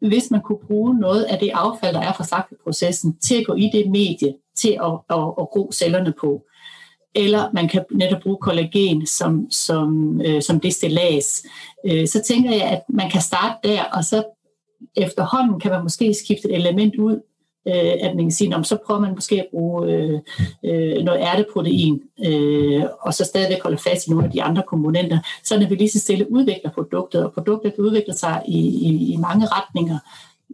hvis 0.00 0.30
man 0.30 0.40
kunne 0.40 0.58
bruge 0.66 1.00
noget 1.00 1.22
af 1.22 1.38
det 1.38 1.50
affald, 1.54 1.94
der 1.94 2.00
er 2.00 2.12
fra 2.12 2.24
slagteprocessen, 2.24 3.16
til 3.16 3.34
at 3.34 3.46
gå 3.46 3.54
i 3.54 3.70
det 3.72 3.90
medie, 3.90 4.34
til 4.56 4.78
at, 4.82 4.92
at, 5.10 5.32
at 5.40 5.48
gro 5.52 5.72
cellerne 5.72 6.14
på, 6.20 6.42
eller 7.16 7.50
man 7.52 7.68
kan 7.68 7.84
netop 7.90 8.22
bruge 8.22 8.36
kollagen 8.40 9.06
som, 9.06 9.50
som, 9.50 10.20
øh, 10.24 10.42
som 10.42 10.60
destillas, 10.60 11.42
øh, 11.86 12.06
så 12.06 12.22
tænker 12.26 12.50
jeg, 12.50 12.62
at 12.62 12.82
man 12.88 13.10
kan 13.10 13.20
starte 13.20 13.68
der, 13.68 13.82
og 13.82 14.04
så 14.04 14.24
efterhånden 14.96 15.60
kan 15.60 15.70
man 15.70 15.82
måske 15.82 16.14
skifte 16.14 16.48
et 16.48 16.54
element 16.54 16.96
ud, 16.96 17.20
øh, 17.68 17.92
at 18.00 18.16
man 18.16 18.24
kan 18.24 18.30
sige, 18.30 18.64
så 18.64 18.78
prøver 18.86 19.00
man 19.00 19.14
måske 19.14 19.40
at 19.40 19.46
bruge 19.50 19.92
øh, 19.92 20.20
øh, 20.64 21.04
noget 21.04 21.20
ærteprotein, 21.20 22.02
øh, 22.26 22.82
og 23.00 23.14
så 23.14 23.24
stadigvæk 23.24 23.62
holde 23.62 23.78
fast 23.78 24.06
i 24.06 24.10
nogle 24.10 24.26
af 24.26 24.32
de 24.32 24.42
andre 24.42 24.62
komponenter, 24.66 25.18
så 25.44 25.54
at 25.54 25.70
vi 25.70 25.74
lige 25.74 25.90
så 25.90 26.00
stille 26.00 26.32
udvikler 26.32 26.70
produktet, 26.70 27.24
og 27.24 27.32
produktet 27.32 27.74
udvikler 27.78 28.14
sig 28.14 28.42
i, 28.48 28.58
i, 28.58 29.12
i 29.12 29.16
mange 29.16 29.46
retninger, 29.46 29.98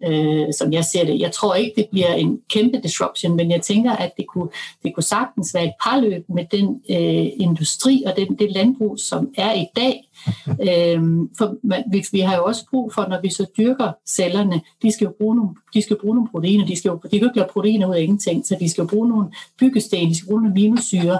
øh, 0.06 0.46
som 0.58 0.72
jeg 0.72 0.84
ser 0.84 1.04
det. 1.04 1.20
Jeg 1.20 1.32
tror 1.32 1.54
ikke, 1.54 1.72
det 1.76 1.86
bliver 1.90 2.14
en 2.14 2.40
kæmpe 2.50 2.80
disruption, 2.82 3.36
men 3.36 3.50
jeg 3.50 3.62
tænker, 3.62 3.92
at 3.92 4.12
det 4.16 4.26
kunne, 4.26 4.48
det 4.82 4.94
kunne 4.94 5.04
sagtens 5.04 5.54
være 5.54 5.64
et 5.64 5.72
parløb 5.84 6.24
med 6.28 6.44
den 6.50 6.82
øh, 6.90 7.30
industri 7.36 8.02
og 8.06 8.16
den, 8.16 8.38
det 8.38 8.52
landbrug, 8.52 8.98
som 8.98 9.28
er 9.36 9.52
i 9.52 9.66
dag. 9.76 10.08
øhm, 10.68 11.28
for 11.38 11.56
vi, 11.92 12.04
vi 12.12 12.20
har 12.20 12.36
jo 12.36 12.44
også 12.44 12.66
brug 12.70 12.92
for, 12.94 13.06
når 13.08 13.20
vi 13.20 13.30
så 13.30 13.46
dyrker 13.58 13.92
cellerne, 14.08 14.60
de 14.82 14.92
skal 14.92 15.04
jo 15.04 15.12
bruge 15.20 15.36
nogle, 15.36 15.50
de 15.74 15.82
skal 15.82 15.96
bruge 16.00 16.14
nogle 16.14 16.30
proteiner, 16.30 16.66
de, 16.66 16.76
skal 16.76 16.88
jo, 16.88 17.00
de 17.04 17.08
kan 17.08 17.18
jo 17.18 17.26
ikke 17.26 17.36
lave 17.36 17.48
proteiner 17.52 17.88
ud 17.88 17.94
af 17.94 18.00
ingenting, 18.00 18.46
så 18.46 18.56
de 18.60 18.68
skal 18.68 18.82
jo 18.82 18.88
bruge 18.88 19.08
nogle 19.08 19.30
byggesten, 19.58 20.08
de 20.08 20.16
skal 20.16 20.26
bruge 20.26 20.40
nogle 20.42 20.52
aminosyre. 20.52 21.18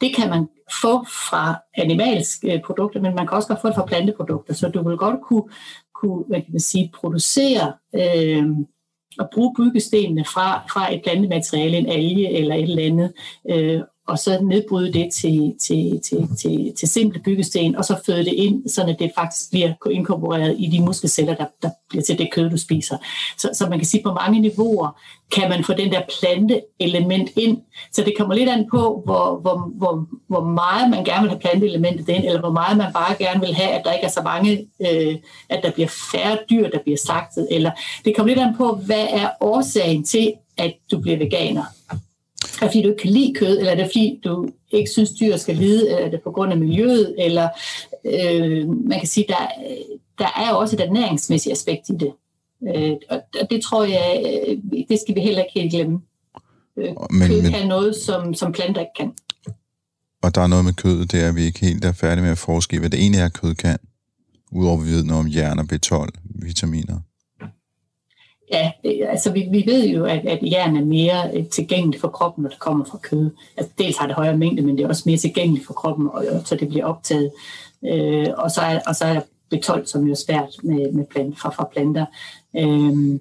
Det 0.00 0.16
kan 0.16 0.30
man 0.30 0.48
få 0.82 1.04
fra 1.04 1.54
animalske 1.76 2.62
produkter, 2.66 3.00
men 3.00 3.14
man 3.14 3.26
kan 3.26 3.36
også 3.36 3.48
godt 3.48 3.60
få 3.60 3.68
det 3.68 3.76
fra 3.76 3.86
planteprodukter, 3.86 4.54
så 4.54 4.68
du 4.68 4.88
vil 4.88 4.96
godt 4.96 5.20
kunne 5.22 5.42
kunne 6.00 6.24
hvad 6.28 6.40
kan 6.42 6.52
man 6.52 6.60
sige, 6.60 6.90
producere 6.94 7.72
øh, 7.94 8.46
og 9.18 9.28
bruge 9.32 9.54
byggestenene 9.56 10.24
fra, 10.24 10.66
fra 10.72 10.94
et 10.94 11.02
plantemateriale, 11.02 11.76
en 11.76 11.86
alge 11.86 12.38
eller 12.38 12.54
et 12.54 12.62
eller 12.62 12.84
andet, 12.84 13.12
øh, 13.50 13.80
og 14.08 14.18
så 14.18 14.38
nedbryde 14.42 14.92
det 14.92 15.08
til, 15.14 15.54
til, 15.60 16.00
til, 16.04 16.28
til, 16.38 16.72
til 16.78 16.88
simple 16.88 17.20
byggesten, 17.24 17.76
og 17.76 17.84
så 17.84 18.00
føde 18.06 18.24
det 18.24 18.32
ind, 18.32 18.68
så 18.68 18.94
det 18.98 19.12
faktisk 19.14 19.50
bliver 19.50 19.72
inkorporeret 19.90 20.56
i 20.58 20.66
de 20.66 20.80
muskelceller, 20.80 21.34
der, 21.34 21.46
der 21.62 21.70
bliver 21.88 22.02
til 22.02 22.18
det 22.18 22.28
kød, 22.32 22.50
du 22.50 22.56
spiser. 22.56 22.96
Så, 23.38 23.50
så 23.52 23.66
man 23.68 23.78
kan 23.78 23.86
sige, 23.86 24.02
på 24.02 24.12
mange 24.12 24.40
niveauer 24.40 25.00
kan 25.32 25.48
man 25.48 25.64
få 25.64 25.72
den 25.72 25.92
der 25.92 26.02
planteelement 26.20 27.30
ind. 27.36 27.58
Så 27.92 28.02
det 28.02 28.14
kommer 28.18 28.34
lidt 28.34 28.48
an 28.48 28.66
på, 28.70 29.02
hvor, 29.04 29.40
hvor, 29.40 29.70
hvor, 29.76 30.06
hvor 30.28 30.44
meget 30.44 30.90
man 30.90 31.04
gerne 31.04 31.22
vil 31.22 31.30
have 31.30 31.40
planteelementet 31.40 32.08
ind, 32.08 32.24
eller 32.24 32.40
hvor 32.40 32.52
meget 32.52 32.76
man 32.76 32.92
bare 32.92 33.14
gerne 33.18 33.40
vil 33.40 33.54
have, 33.54 33.70
at 33.70 33.84
der 33.84 33.92
ikke 33.92 34.06
er 34.06 34.10
så 34.10 34.22
mange, 34.22 34.68
øh, 34.80 35.16
at 35.48 35.60
der 35.62 35.70
bliver 35.70 35.88
færre 36.12 36.38
dyr, 36.50 36.70
der 36.70 36.78
bliver 36.82 36.98
slagtet. 36.98 37.48
Eller 37.50 37.70
det 38.04 38.16
kommer 38.16 38.34
lidt 38.34 38.46
an 38.46 38.56
på, 38.56 38.80
hvad 38.86 39.06
er 39.10 39.28
årsagen 39.40 40.04
til, 40.04 40.32
at 40.58 40.74
du 40.90 41.00
bliver 41.00 41.18
veganer. 41.18 41.64
Er 42.60 42.66
det 42.66 42.70
fordi, 42.70 42.82
du 42.82 42.88
ikke 42.88 43.02
kan 43.02 43.10
lide 43.10 43.34
kød, 43.34 43.58
eller 43.58 43.72
er 43.72 43.76
det 43.76 43.86
fordi, 43.86 44.20
du 44.24 44.48
ikke 44.72 44.90
synes, 44.90 45.10
dyr 45.10 45.36
skal 45.36 45.56
lide, 45.56 45.88
eller 45.90 46.06
er 46.06 46.10
det 46.10 46.20
på 46.24 46.30
grund 46.30 46.52
af 46.52 46.58
miljøet, 46.58 47.14
eller 47.18 47.48
øh, 48.04 48.68
man 48.68 48.98
kan 48.98 49.08
sige, 49.08 49.26
der, 49.28 49.48
der 50.18 50.28
er 50.36 50.52
også 50.52 50.76
et 50.76 50.80
ernæringsmæssigt 50.80 51.52
aspekt 51.52 51.88
i 51.88 51.92
det. 51.92 52.12
Øh, 52.68 52.96
og 53.10 53.50
det 53.50 53.62
tror 53.62 53.84
jeg, 53.84 54.42
øh, 54.48 54.56
det 54.88 55.00
skal 55.00 55.14
vi 55.14 55.20
heller 55.20 55.42
ikke 55.42 55.60
helt 55.60 55.72
glemme. 55.72 56.00
Øh, 56.78 56.94
men, 57.10 57.28
kød 57.28 57.42
men, 57.42 57.52
kan 57.52 57.68
noget, 57.68 57.96
som, 57.96 58.34
som 58.34 58.52
planter 58.52 58.80
ikke 58.80 58.92
kan. 58.96 59.12
Og 60.22 60.34
der 60.34 60.40
er 60.40 60.46
noget 60.46 60.64
med 60.64 60.72
kødet, 60.72 61.12
det 61.12 61.22
er, 61.24 61.28
at 61.28 61.36
vi 61.36 61.42
ikke 61.42 61.60
helt 61.60 61.84
er 61.84 61.92
færdige 61.92 62.22
med 62.22 62.30
at 62.30 62.38
forske 62.38 62.78
hvad 62.78 62.90
det 62.90 63.00
egentlig 63.00 63.20
er, 63.20 63.28
kød 63.28 63.54
kan. 63.54 63.78
Udover 64.52 64.78
at 64.78 64.86
vi 64.86 64.90
ved 64.90 65.04
noget 65.04 65.20
om 65.20 65.28
jern 65.28 65.58
og 65.58 65.66
B12, 65.72 66.08
vitaminer. 66.24 67.00
Ja, 68.52 68.72
altså 68.84 69.32
vi, 69.32 69.48
vi 69.50 69.64
ved 69.66 69.88
jo, 69.88 70.04
at, 70.04 70.26
at 70.26 70.38
jern 70.42 70.76
er 70.76 70.84
mere 70.84 71.30
øh, 71.34 71.46
tilgængeligt 71.46 72.00
for 72.00 72.08
kroppen, 72.08 72.42
når 72.42 72.50
det 72.50 72.58
kommer 72.58 72.84
fra 72.84 72.98
kød. 73.02 73.30
Altså 73.56 73.72
dels 73.78 73.96
har 73.96 74.06
det 74.06 74.16
højere 74.16 74.36
mængde, 74.36 74.62
men 74.62 74.78
det 74.78 74.84
er 74.84 74.88
også 74.88 75.02
mere 75.06 75.16
tilgængeligt 75.16 75.66
for 75.66 75.74
kroppen, 75.74 76.08
og, 76.12 76.24
så 76.44 76.56
det 76.56 76.68
bliver 76.68 76.84
optaget. 76.84 77.30
Øh, 77.86 78.26
og, 78.36 78.50
så 78.50 78.60
er, 78.60 78.80
og 78.86 78.96
så 78.96 79.04
er 79.04 79.20
B12, 79.54 79.86
som 79.86 80.06
jo 80.06 80.10
er 80.10 80.16
svært 80.26 80.48
med, 80.62 80.92
med 80.92 81.04
plant, 81.10 81.38
fra, 81.38 81.50
fra 81.50 81.68
planter. 81.72 82.06
Øh, 82.56 83.20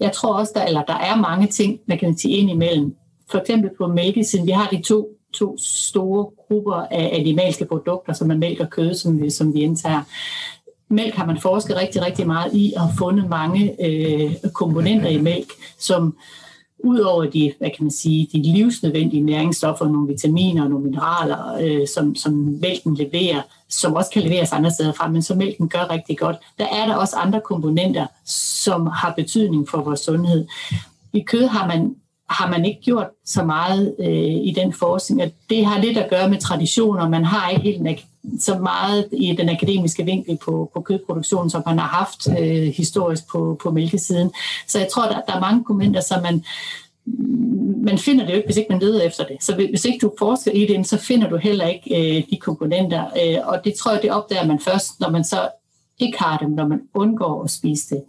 jeg 0.00 0.12
tror 0.12 0.34
også, 0.34 0.52
der, 0.54 0.64
eller 0.64 0.82
der 0.82 0.94
er 0.94 1.16
mange 1.16 1.46
ting, 1.46 1.80
man 1.86 1.98
kan 1.98 2.18
sige 2.18 2.36
ind 2.36 2.50
imellem. 2.50 2.96
For 3.30 3.38
eksempel 3.38 3.70
på 3.78 3.86
mælkesiden, 3.86 4.46
vi 4.46 4.52
har 4.52 4.68
de 4.68 4.82
to, 4.82 5.08
to 5.34 5.56
store 5.58 6.26
grupper 6.48 6.74
af 6.74 7.10
animalske 7.12 7.64
produkter, 7.64 8.12
som 8.12 8.30
er 8.30 8.36
mælk 8.36 8.60
og 8.60 8.70
kød, 8.70 8.94
som 8.94 9.22
vi, 9.22 9.30
som 9.30 9.54
vi 9.54 9.60
indtager 9.60 10.02
mælk 10.90 11.14
har 11.14 11.26
man 11.26 11.40
forsket 11.40 11.76
rigtig, 11.76 12.02
rigtig 12.02 12.26
meget 12.26 12.54
i 12.54 12.72
og 12.76 12.88
fundet 12.98 13.28
mange 13.28 13.86
øh, 13.86 14.34
komponenter 14.54 15.08
i 15.08 15.20
mælk, 15.20 15.52
som 15.78 16.16
udover 16.84 17.24
de, 17.24 17.52
hvad 17.58 17.70
kan 17.76 17.84
man 17.84 17.90
sige, 17.90 18.28
de 18.32 18.42
livsnødvendige 18.42 19.22
næringsstoffer, 19.22 19.88
nogle 19.88 20.08
vitaminer 20.08 20.62
og 20.62 20.70
nogle 20.70 20.84
mineraler, 20.84 21.58
øh, 21.60 21.86
som, 21.94 22.14
som 22.14 22.32
mælken 22.62 22.94
leverer, 22.94 23.42
som 23.68 23.94
også 23.94 24.10
kan 24.10 24.22
leveres 24.22 24.52
andre 24.52 24.70
steder 24.70 24.92
fra, 24.92 25.08
men 25.08 25.22
som 25.22 25.38
mælken 25.38 25.68
gør 25.68 25.90
rigtig 25.90 26.18
godt, 26.18 26.36
der 26.58 26.66
er 26.72 26.86
der 26.86 26.94
også 26.94 27.16
andre 27.16 27.40
komponenter, 27.44 28.06
som 28.62 28.86
har 28.86 29.12
betydning 29.16 29.68
for 29.68 29.82
vores 29.82 30.00
sundhed. 30.00 30.46
I 31.12 31.20
kød 31.20 31.46
har 31.46 31.66
man 31.66 31.96
har 32.28 32.50
man 32.50 32.64
ikke 32.64 32.80
gjort 32.80 33.06
så 33.24 33.44
meget 33.44 33.94
øh, 33.98 34.46
i 34.48 34.54
den 34.56 34.72
forskning, 34.72 35.22
og 35.22 35.30
det 35.50 35.66
har 35.66 35.80
lidt 35.80 35.98
at 35.98 36.10
gøre 36.10 36.30
med 36.30 36.38
traditioner. 36.38 37.08
Man 37.08 37.24
har 37.24 37.50
ikke 37.50 37.62
helt 37.62 37.82
så 38.40 38.58
meget 38.58 39.08
i 39.12 39.34
den 39.38 39.48
akademiske 39.48 40.04
vinkel 40.04 40.38
på, 40.44 40.70
på 40.74 40.80
kødproduktion, 40.80 41.50
som 41.50 41.62
man 41.66 41.78
har 41.78 41.88
haft 41.88 42.28
øh, 42.40 42.68
historisk 42.68 43.28
på, 43.28 43.60
på 43.62 43.70
mælkesiden. 43.70 44.30
Så 44.66 44.78
jeg 44.78 44.88
tror, 44.92 45.02
der, 45.02 45.20
der 45.26 45.32
er 45.32 45.40
mange 45.40 45.64
kommenter, 45.64 46.00
som 46.00 46.22
man, 46.22 46.44
man 47.84 47.98
finder 47.98 48.24
det 48.24 48.32
jo 48.32 48.36
ikke, 48.36 48.46
hvis 48.46 48.56
ikke 48.56 48.72
man 48.72 48.80
leder 48.80 49.02
efter 49.02 49.24
det. 49.24 49.36
Så 49.40 49.54
hvis 49.54 49.84
ikke 49.84 49.98
du 49.98 50.12
forsker 50.18 50.50
i 50.50 50.66
det, 50.66 50.86
så 50.86 50.98
finder 50.98 51.28
du 51.28 51.36
heller 51.36 51.66
ikke 51.66 52.16
øh, 52.18 52.22
de 52.30 52.36
komponenter. 52.36 53.04
Øh, 53.04 53.38
og 53.48 53.64
det 53.64 53.74
tror 53.74 53.92
jeg, 53.92 54.02
det 54.02 54.10
opdager 54.10 54.46
man 54.46 54.60
først, 54.60 55.00
når 55.00 55.10
man 55.10 55.24
så 55.24 55.48
ikke 55.98 56.18
har 56.18 56.38
dem, 56.38 56.50
når 56.50 56.66
man 56.66 56.80
undgår 56.94 57.44
at 57.44 57.50
spise 57.50 57.94
det. 57.94 58.04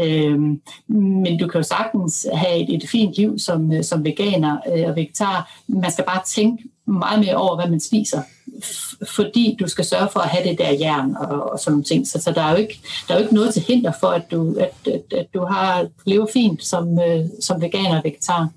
Øhm, 0.00 0.60
men 0.88 1.38
du 1.38 1.48
kan 1.48 1.58
jo 1.58 1.62
sagtens 1.62 2.26
have 2.34 2.56
et, 2.56 2.74
et 2.74 2.88
fint 2.90 3.14
liv 3.14 3.38
som, 3.38 3.72
øh, 3.72 3.84
som 3.84 4.04
veganer 4.04 4.58
øh, 4.76 4.88
og 4.88 4.96
vegetar. 4.96 5.52
Man 5.68 5.92
skal 5.92 6.04
bare 6.04 6.20
tænke 6.26 6.64
meget 6.86 7.20
mere 7.20 7.36
over, 7.36 7.56
hvad 7.56 7.70
man 7.70 7.80
spiser, 7.80 8.22
fordi 9.14 9.56
du 9.60 9.68
skal 9.68 9.84
sørge 9.84 10.08
for 10.12 10.20
at 10.20 10.28
have 10.28 10.48
det 10.48 10.58
der 10.58 10.70
jern 10.70 11.16
og, 11.16 11.52
og 11.52 11.58
sådan 11.58 11.72
nogle 11.72 11.84
ting. 11.84 12.08
Så, 12.08 12.20
så 12.20 12.32
der, 12.32 12.42
er 12.42 12.50
jo 12.50 12.56
ikke, 12.56 12.80
der 13.08 13.14
er 13.14 13.18
jo 13.18 13.24
ikke 13.24 13.34
noget 13.34 13.54
til 13.54 13.62
hinder 13.62 13.92
for, 14.00 14.08
at 14.08 14.30
du, 14.30 14.56
at, 14.60 14.92
at, 14.94 15.18
at 15.18 15.26
du 15.34 15.44
har 15.44 15.86
lever 16.06 16.26
fint 16.32 16.64
som, 16.64 16.98
øh, 16.98 17.24
som 17.40 17.60
veganer 17.60 17.96
og 17.96 18.04
vegetar. 18.04 18.48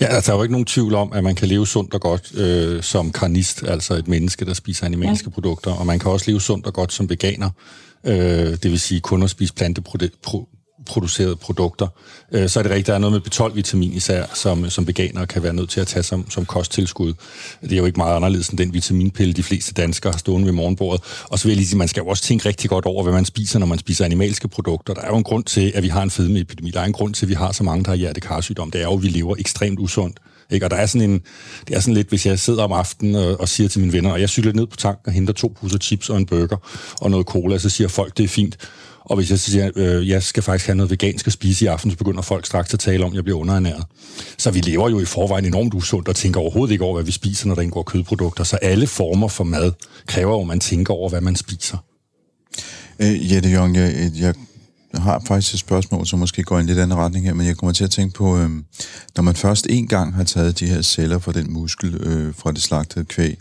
Ja, 0.00 0.06
altså, 0.06 0.30
der 0.30 0.36
er 0.36 0.38
jo 0.38 0.42
ikke 0.42 0.52
nogen 0.52 0.66
tvivl 0.66 0.94
om, 0.94 1.12
at 1.12 1.24
man 1.24 1.34
kan 1.34 1.48
leve 1.48 1.66
sundt 1.66 1.94
og 1.94 2.00
godt 2.00 2.34
øh, 2.34 2.82
som 2.82 3.12
karnist, 3.12 3.62
altså 3.62 3.94
et 3.94 4.08
menneske, 4.08 4.44
der 4.44 4.54
spiser 4.54 4.86
animalske 4.86 5.28
ja. 5.30 5.34
produkter, 5.34 5.72
og 5.72 5.86
man 5.86 5.98
kan 5.98 6.10
også 6.10 6.30
leve 6.30 6.40
sundt 6.40 6.66
og 6.66 6.74
godt 6.74 6.92
som 6.92 7.10
veganer, 7.10 7.46
øh, 7.46 7.87
øh, 8.04 8.50
det 8.62 8.70
vil 8.70 8.80
sige 8.80 9.00
kun 9.00 9.22
at 9.22 9.30
spise 9.30 9.54
planteproducerede 9.54 11.36
produkter. 11.36 11.86
Øh, 12.32 12.48
så 12.48 12.58
er 12.58 12.62
det 12.62 12.70
rigtigt, 12.70 12.86
der 12.86 12.94
er 12.94 12.98
noget 12.98 13.12
med 13.12 13.20
B12-vitamin 13.20 13.92
især, 13.92 14.24
som, 14.34 14.70
som 14.70 14.86
veganere 14.86 15.26
kan 15.26 15.42
være 15.42 15.52
nødt 15.52 15.70
til 15.70 15.80
at 15.80 15.86
tage 15.86 16.02
som, 16.02 16.30
som 16.30 16.46
kosttilskud. 16.46 17.14
Det 17.62 17.72
er 17.72 17.76
jo 17.76 17.86
ikke 17.86 17.98
meget 17.98 18.16
anderledes 18.16 18.48
end 18.48 18.58
den 18.58 18.74
vitaminpille, 18.74 19.34
de 19.34 19.42
fleste 19.42 19.72
danskere 19.74 20.12
har 20.12 20.18
stående 20.18 20.46
ved 20.46 20.52
morgenbordet. 20.52 21.02
Og 21.24 21.38
så 21.38 21.44
vil 21.44 21.50
jeg 21.50 21.56
lige 21.56 21.68
sige, 21.68 21.78
man 21.78 21.88
skal 21.88 22.00
jo 22.00 22.06
også 22.06 22.22
tænke 22.22 22.48
rigtig 22.48 22.70
godt 22.70 22.84
over, 22.86 23.02
hvad 23.02 23.12
man 23.12 23.24
spiser, 23.24 23.58
når 23.58 23.66
man 23.66 23.78
spiser 23.78 24.04
animalske 24.04 24.48
produkter. 24.48 24.94
Der 24.94 25.02
er 25.02 25.08
jo 25.08 25.16
en 25.16 25.24
grund 25.24 25.44
til, 25.44 25.72
at 25.74 25.82
vi 25.82 25.88
har 25.88 26.02
en 26.02 26.10
fedmeepidemi. 26.10 26.70
Der 26.70 26.80
er 26.80 26.84
en 26.84 26.92
grund 26.92 27.14
til, 27.14 27.26
at 27.26 27.28
vi 27.28 27.34
har 27.34 27.52
så 27.52 27.64
mange, 27.64 27.84
der 27.84 27.90
har 27.90 27.96
hjertekarsygdom. 27.96 28.70
Det 28.70 28.80
er 28.80 28.84
jo, 28.84 28.94
at 28.94 29.02
vi 29.02 29.08
lever 29.08 29.36
ekstremt 29.38 29.78
usundt. 29.80 30.18
Ikke? 30.50 30.66
Og 30.66 30.70
der 30.70 30.76
er 30.76 30.86
sådan 30.86 31.10
en, 31.10 31.20
det 31.68 31.76
er 31.76 31.80
sådan 31.80 31.94
lidt, 31.94 32.08
hvis 32.08 32.26
jeg 32.26 32.38
sidder 32.38 32.62
om 32.62 32.72
aftenen 32.72 33.14
og, 33.14 33.40
og 33.40 33.48
siger 33.48 33.68
til 33.68 33.80
mine 33.80 33.92
venner, 33.92 34.10
og 34.10 34.20
jeg 34.20 34.28
cykler 34.28 34.52
ned 34.52 34.66
på 34.66 34.76
tanken 34.76 35.02
og 35.06 35.12
henter 35.12 35.32
to 35.32 35.56
poser 35.60 35.78
chips 35.78 36.10
og 36.10 36.16
en 36.16 36.26
burger 36.26 36.56
og 37.00 37.10
noget 37.10 37.26
cola, 37.26 37.58
så 37.58 37.68
siger 37.68 37.88
folk, 37.88 38.16
det 38.16 38.24
er 38.24 38.28
fint. 38.28 38.58
Og 39.08 39.16
hvis 39.16 39.30
jeg 39.30 39.38
siger, 39.38 39.70
øh, 39.76 40.08
jeg 40.08 40.22
skal 40.22 40.42
faktisk 40.42 40.66
have 40.66 40.76
noget 40.76 40.90
vegansk 40.90 41.26
at 41.26 41.32
spise 41.32 41.64
i 41.64 41.68
aften, 41.68 41.90
så 41.90 41.96
begynder 41.96 42.22
folk 42.22 42.46
straks 42.46 42.74
at 42.74 42.80
tale 42.80 43.04
om, 43.04 43.10
at 43.12 43.16
jeg 43.16 43.24
bliver 43.24 43.38
underernæret. 43.38 43.84
Så 44.38 44.50
vi 44.50 44.60
lever 44.60 44.90
jo 44.90 45.00
i 45.00 45.04
forvejen 45.04 45.44
enormt 45.44 45.74
usundt 45.74 46.08
og 46.08 46.16
tænker 46.16 46.40
overhovedet 46.40 46.72
ikke 46.72 46.84
over, 46.84 46.94
hvad 46.94 47.04
vi 47.04 47.12
spiser, 47.12 47.48
når 47.48 47.54
der 47.54 47.62
indgår 47.62 47.82
kødprodukter. 47.82 48.44
Så 48.44 48.56
alle 48.56 48.86
former 48.86 49.28
for 49.28 49.44
mad 49.44 49.72
kræver 50.06 50.34
jo, 50.34 50.40
at 50.40 50.46
man 50.46 50.60
tænker 50.60 50.94
over, 50.94 51.08
hvad 51.08 51.20
man 51.20 51.36
spiser. 51.36 51.76
Øh, 52.98 53.32
Jette 53.32 53.48
Jong, 53.48 53.76
øh, 53.76 53.82
jeg, 53.82 54.10
jeg 54.14 54.34
jeg 54.92 55.02
har 55.02 55.22
faktisk 55.26 55.54
et 55.54 55.60
spørgsmål, 55.60 56.06
som 56.06 56.18
måske 56.18 56.42
går 56.42 56.56
i 56.56 56.60
en 56.60 56.66
lidt 56.66 56.78
anden 56.78 56.98
retning 56.98 57.24
her, 57.24 57.34
men 57.34 57.46
jeg 57.46 57.56
kommer 57.56 57.72
til 57.72 57.84
at 57.84 57.90
tænke 57.90 58.14
på, 58.14 58.38
øh, 58.38 58.50
når 59.16 59.22
man 59.22 59.34
først 59.34 59.66
en 59.70 59.86
gang 59.86 60.14
har 60.14 60.24
taget 60.24 60.60
de 60.60 60.66
her 60.66 60.82
celler 60.82 61.18
fra 61.18 61.32
den 61.32 61.52
muskel 61.52 61.94
øh, 61.94 62.34
fra 62.34 62.52
det 62.52 62.62
slagtede 62.62 63.04
kvæg, 63.04 63.38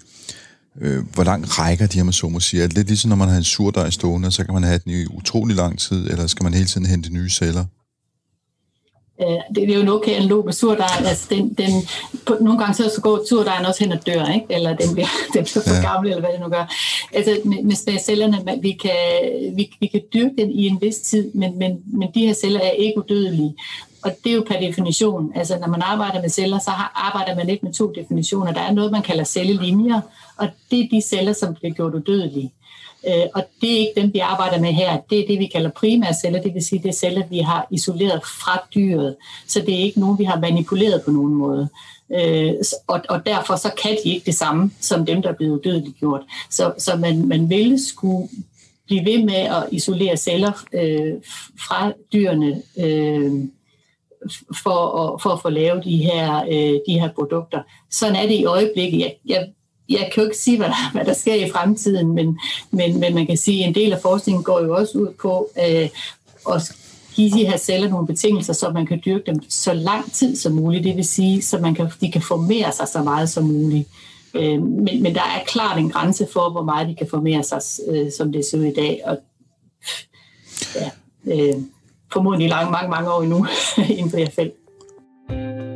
øh, 0.81 1.03
hvor 1.13 1.23
langt 1.23 1.59
rækker 1.59 1.87
de 1.87 1.97
her, 1.97 2.03
man 2.03 2.13
så 2.13 2.29
må 2.29 2.39
sige? 2.39 2.63
Er 2.63 2.67
det 2.67 2.75
lidt 2.75 2.87
ligesom, 2.87 3.09
når 3.09 3.15
man 3.15 3.29
har 3.29 3.37
en 3.37 3.43
surdej 3.43 3.89
stående, 3.89 4.31
så 4.31 4.43
kan 4.43 4.53
man 4.53 4.63
have 4.63 4.79
den 4.85 4.91
i 4.91 5.05
utrolig 5.05 5.55
lang 5.55 5.79
tid, 5.79 6.09
eller 6.09 6.27
skal 6.27 6.43
man 6.43 6.53
hele 6.53 6.67
tiden 6.67 6.85
hente 6.85 7.13
nye 7.13 7.29
celler? 7.29 7.65
Øh, 9.21 9.55
det, 9.55 9.69
er 9.69 9.75
jo 9.75 9.81
en 9.81 9.89
okay 9.89 10.15
analog 10.15 10.45
med 10.45 10.53
surdejen. 10.53 11.05
Altså 11.05 11.27
den, 11.29 11.53
den, 11.53 11.71
på, 12.25 12.35
nogle 12.41 12.59
gange 12.59 12.73
så, 12.73 12.91
så 12.95 13.01
går 13.01 13.25
surdejen 13.29 13.65
også 13.65 13.83
hen 13.83 13.91
og 13.91 14.05
dør, 14.05 14.25
ikke? 14.33 14.45
eller 14.49 14.75
den 14.75 14.93
bliver, 14.93 15.07
den 15.33 15.43
bliver 15.43 15.63
for 15.67 15.75
ja. 15.75 15.91
gammel, 15.91 16.09
eller 16.09 16.21
hvad 16.21 16.33
det 16.33 16.41
nu 16.41 16.47
gør. 16.47 16.73
Altså 17.13 17.31
med, 17.45 17.63
med 17.63 17.99
cellerne, 17.99 18.61
vi 18.61 18.71
kan, 18.71 18.91
vi, 19.55 19.69
vi 19.79 19.87
kan 19.87 20.01
dyrke 20.13 20.33
den 20.37 20.51
i 20.51 20.67
en 20.67 20.77
vis 20.81 20.95
tid, 20.95 21.31
men, 21.33 21.59
men, 21.59 21.79
men 21.85 22.09
de 22.15 22.25
her 22.27 22.33
celler 22.33 22.59
er 22.59 22.69
ikke 22.69 22.97
udødelige. 22.97 23.55
Og 24.03 24.11
det 24.23 24.31
er 24.31 24.35
jo 24.35 24.43
per 24.47 24.59
definition. 24.59 25.31
Altså 25.35 25.59
når 25.59 25.67
man 25.67 25.81
arbejder 25.81 26.21
med 26.21 26.29
celler, 26.29 26.59
så 26.59 26.71
har, 26.71 26.91
arbejder 26.95 27.35
man 27.35 27.49
ikke 27.49 27.65
med 27.65 27.73
to 27.73 27.91
definitioner. 27.91 28.53
Der 28.53 28.61
er 28.61 28.71
noget, 28.71 28.91
man 28.91 29.01
kalder 29.01 29.23
cellelinjer, 29.23 30.01
og 30.37 30.47
det 30.71 30.79
er 30.79 30.87
de 30.91 31.01
celler, 31.01 31.33
som 31.33 31.55
bliver 31.55 31.73
gjort 31.73 31.93
udødelige. 31.93 32.53
Øh, 33.07 33.25
og 33.33 33.43
det 33.61 33.71
er 33.73 33.77
ikke 33.77 34.01
dem, 34.01 34.13
vi 34.13 34.19
arbejder 34.19 34.59
med 34.59 34.73
her. 34.73 34.99
Det 35.09 35.19
er 35.19 35.27
det, 35.27 35.39
vi 35.39 35.45
kalder 35.45 35.69
primære 35.69 36.13
celler, 36.13 36.41
det 36.41 36.53
vil 36.53 36.65
sige, 36.65 36.83
det 36.83 36.89
er 36.89 36.93
celler, 36.93 37.27
vi 37.29 37.39
har 37.39 37.67
isoleret 37.71 38.21
fra 38.23 38.67
dyret. 38.75 39.15
Så 39.47 39.59
det 39.59 39.73
er 39.73 39.79
ikke 39.79 39.99
nogen, 39.99 40.19
vi 40.19 40.23
har 40.23 40.39
manipuleret 40.39 41.01
på 41.05 41.11
nogen 41.11 41.33
måde. 41.33 41.69
Øh, 42.15 42.53
og, 42.87 43.01
og 43.09 43.25
derfor 43.25 43.55
så 43.55 43.71
kan 43.83 43.97
de 44.03 44.09
ikke 44.09 44.25
det 44.25 44.35
samme 44.35 44.71
som 44.81 45.05
dem, 45.05 45.21
der 45.21 45.29
er 45.29 45.33
blevet 45.33 45.63
dødeligt 45.63 45.97
gjort. 45.99 46.21
Så, 46.49 46.73
så 46.77 46.95
man, 46.95 47.27
man 47.27 47.49
ville 47.49 47.87
skulle 47.87 48.29
blive 48.85 49.05
ved 49.05 49.25
med 49.25 49.35
at 49.35 49.63
isolere 49.71 50.17
celler 50.17 50.51
øh, 50.73 51.13
fra 51.67 51.93
dyrene 52.13 52.61
øh, 52.79 53.31
for, 54.63 54.99
at, 54.99 55.21
for 55.21 55.29
at 55.29 55.41
få 55.41 55.49
lavet 55.49 55.83
de 55.83 55.97
her, 55.97 56.43
øh, 56.43 56.79
de 56.87 56.99
her 56.99 57.09
produkter. 57.15 57.61
Sådan 57.91 58.15
er 58.15 58.27
det 58.27 58.35
i 58.35 58.45
øjeblikket. 58.45 58.99
Jeg, 58.99 59.15
jeg 59.25 59.47
jeg 59.89 60.09
kan 60.13 60.23
jo 60.23 60.29
ikke 60.29 60.37
sige, 60.37 60.57
hvad 60.57 60.67
der, 60.67 60.91
hvad 60.91 61.05
der 61.05 61.13
sker 61.13 61.33
i 61.33 61.51
fremtiden, 61.51 62.07
men, 62.07 62.39
men, 62.71 62.99
men 62.99 63.15
man 63.15 63.27
kan 63.27 63.37
sige, 63.37 63.63
at 63.63 63.67
en 63.67 63.75
del 63.75 63.93
af 63.93 64.01
forskningen 64.01 64.43
går 64.43 64.63
jo 64.63 64.75
også 64.75 64.97
ud 64.97 65.13
på 65.21 65.49
øh, 65.59 65.89
at 66.55 66.71
give 67.13 67.31
de 67.31 67.45
her 67.45 67.57
celler 67.57 67.89
nogle 67.89 68.07
betingelser, 68.07 68.53
så 68.53 68.69
man 68.69 68.85
kan 68.85 69.01
dyrke 69.05 69.23
dem 69.25 69.49
så 69.49 69.73
lang 69.73 70.13
tid 70.13 70.35
som 70.35 70.53
muligt. 70.53 70.83
Det 70.83 70.95
vil 70.95 71.07
sige, 71.07 71.41
så 71.41 71.57
man 71.57 71.75
kan, 71.75 71.89
de 72.01 72.11
kan 72.11 72.21
formere 72.21 72.71
sig 72.71 72.87
så 72.87 73.03
meget 73.03 73.29
som 73.29 73.43
muligt. 73.43 73.87
Øh, 74.33 74.61
men, 74.61 75.03
men 75.03 75.15
der 75.15 75.21
er 75.21 75.43
klart 75.47 75.77
en 75.77 75.89
grænse 75.89 76.27
for, 76.33 76.49
hvor 76.49 76.63
meget 76.63 76.87
de 76.87 76.95
kan 76.95 77.07
formere 77.09 77.43
sig, 77.43 77.61
øh, 77.87 78.11
som 78.17 78.31
det 78.31 78.45
ser 78.45 78.57
ud 78.57 78.63
i 78.63 78.73
dag. 78.73 79.01
Og, 79.05 79.17
ja, 80.75 80.89
øh, 81.25 81.55
formodentlig 82.13 82.49
lang, 82.49 82.71
mange, 82.71 82.89
mange 82.89 83.11
år 83.11 83.21
endnu 83.21 83.47
inden 83.89 84.09
for 84.09 84.17
det 84.17 84.27
her 84.27 84.33
felt. 84.35 84.53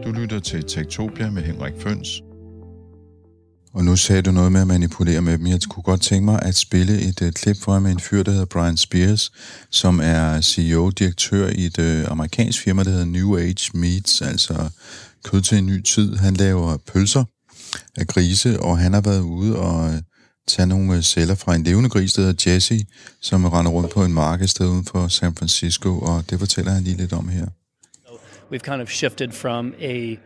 Du 0.06 0.12
lytter 0.12 0.40
til 0.40 0.64
Tektopia 0.64 1.30
med 1.30 1.42
Henrik 1.42 1.74
Føns 1.80 2.22
og 3.74 3.84
nu 3.84 3.96
sagde 3.96 4.22
du 4.22 4.32
noget 4.32 4.52
med 4.52 4.62
at 4.62 4.68
manipulere 4.68 5.22
med 5.22 5.38
dem. 5.38 5.48
Jeg 5.48 5.60
kunne 5.70 5.84
godt 5.84 6.02
tænke 6.02 6.26
mig 6.26 6.42
at 6.42 6.56
spille 6.56 7.02
et 7.02 7.22
uh, 7.22 7.30
klip 7.30 7.58
for 7.62 7.80
med 7.80 7.92
en 7.92 8.00
fyr, 8.00 8.24
der 8.24 8.32
hedder 8.32 8.46
Brian 8.46 8.78
Spears, 8.78 9.32
som 9.70 10.00
er 10.04 10.42
CEO-direktør 10.42 11.48
i 11.48 11.66
et 11.66 11.78
uh, 11.78 12.12
amerikansk 12.12 12.62
firma, 12.62 12.84
der 12.84 12.90
hedder 12.90 13.06
New 13.06 13.38
Age 13.38 13.72
Meats, 13.74 14.22
altså 14.22 14.70
kød 15.24 15.42
til 15.42 15.58
en 15.58 15.66
ny 15.66 15.82
tid. 15.82 16.16
Han 16.16 16.34
laver 16.34 16.78
pølser 16.78 17.24
af 17.98 18.08
grise, 18.08 18.60
og 18.60 18.78
han 18.78 18.94
har 18.94 19.02
været 19.02 19.22
ude 19.22 19.60
og 19.60 19.86
uh, 19.86 19.96
tage 20.48 20.68
nogle 20.68 21.04
celler 21.04 21.36
fra 21.36 21.56
en 21.56 21.64
levende 21.64 21.90
gris, 21.90 22.14
der 22.14 22.22
hedder 22.22 22.52
Jesse, 22.52 22.86
som 23.22 23.46
render 23.46 23.72
rundt 23.72 23.92
på 23.92 24.06
en 24.06 24.14
markedsted 24.14 24.68
uden 24.68 24.86
for 24.86 25.08
San 25.08 25.36
Francisco, 25.36 26.00
og 26.00 26.24
det 26.30 26.40
fortæller 26.40 26.72
han 26.72 26.84
lige 26.84 26.98
lidt 26.98 27.14
om 27.14 27.28
her. 27.28 27.46
We've 28.52 28.72
kind 28.72 28.82
of 28.82 28.90
shifted 28.90 29.32
from 29.32 29.74
a 29.80 30.18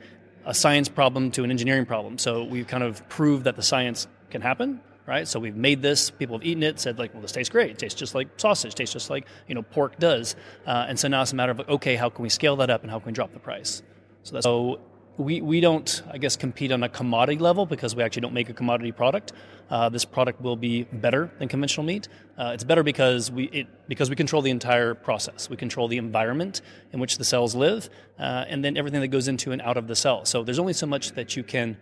a 0.45 0.53
science 0.53 0.89
problem 0.89 1.31
to 1.31 1.43
an 1.43 1.51
engineering 1.51 1.85
problem. 1.85 2.17
So 2.17 2.43
we've 2.43 2.67
kind 2.67 2.83
of 2.83 3.07
proved 3.09 3.45
that 3.45 3.55
the 3.55 3.63
science 3.63 4.07
can 4.29 4.41
happen, 4.41 4.79
right? 5.07 5.27
So 5.27 5.39
we've 5.39 5.55
made 5.55 5.81
this. 5.81 6.09
People 6.09 6.37
have 6.37 6.45
eaten 6.45 6.63
it, 6.63 6.79
said 6.79 6.99
like, 6.99 7.13
well, 7.13 7.21
this 7.21 7.31
tastes 7.31 7.49
great. 7.49 7.71
It 7.71 7.79
tastes 7.79 7.99
just 7.99 8.15
like 8.15 8.27
sausage. 8.37 8.75
tastes 8.75 8.93
just 8.93 9.09
like 9.09 9.27
you 9.47 9.55
know 9.55 9.63
pork 9.63 9.97
does. 9.99 10.35
Uh, 10.65 10.85
and 10.87 10.99
so 10.99 11.07
now 11.07 11.21
it's 11.21 11.33
a 11.33 11.35
matter 11.35 11.51
of 11.51 11.61
okay, 11.67 11.95
how 11.95 12.09
can 12.09 12.23
we 12.23 12.29
scale 12.29 12.55
that 12.57 12.69
up 12.69 12.83
and 12.83 12.91
how 12.91 12.99
can 12.99 13.07
we 13.07 13.13
drop 13.13 13.33
the 13.33 13.39
price? 13.39 13.81
So 14.23 14.33
that's 14.33 14.43
so 14.43 14.79
we, 15.17 15.41
we 15.41 15.61
don't, 15.61 16.01
I 16.11 16.17
guess, 16.17 16.35
compete 16.35 16.71
on 16.71 16.83
a 16.83 16.89
commodity 16.89 17.39
level 17.39 17.65
because 17.65 17.95
we 17.95 18.03
actually 18.03 18.21
don't 18.21 18.33
make 18.33 18.49
a 18.49 18.53
commodity 18.53 18.91
product. 18.91 19.31
Uh, 19.69 19.89
this 19.89 20.05
product 20.05 20.41
will 20.41 20.55
be 20.55 20.83
better 20.83 21.31
than 21.39 21.47
conventional 21.47 21.85
meat. 21.85 22.07
Uh, 22.37 22.51
it's 22.53 22.63
better 22.63 22.83
because 22.83 23.31
we 23.31 23.45
it, 23.45 23.67
because 23.87 24.09
we 24.09 24.15
control 24.15 24.41
the 24.41 24.51
entire 24.51 24.93
process. 24.93 25.49
We 25.49 25.57
control 25.57 25.87
the 25.87 25.97
environment 25.97 26.61
in 26.91 26.99
which 26.99 27.17
the 27.17 27.23
cells 27.23 27.55
live, 27.55 27.89
uh, 28.19 28.45
and 28.47 28.63
then 28.63 28.77
everything 28.77 29.01
that 29.01 29.07
goes 29.07 29.27
into 29.27 29.51
and 29.51 29.61
out 29.61 29.77
of 29.77 29.87
the 29.87 29.95
cell. 29.95 30.25
So 30.25 30.43
there's 30.43 30.59
only 30.59 30.73
so 30.73 30.85
much 30.85 31.13
that 31.13 31.35
you 31.35 31.43
can 31.43 31.77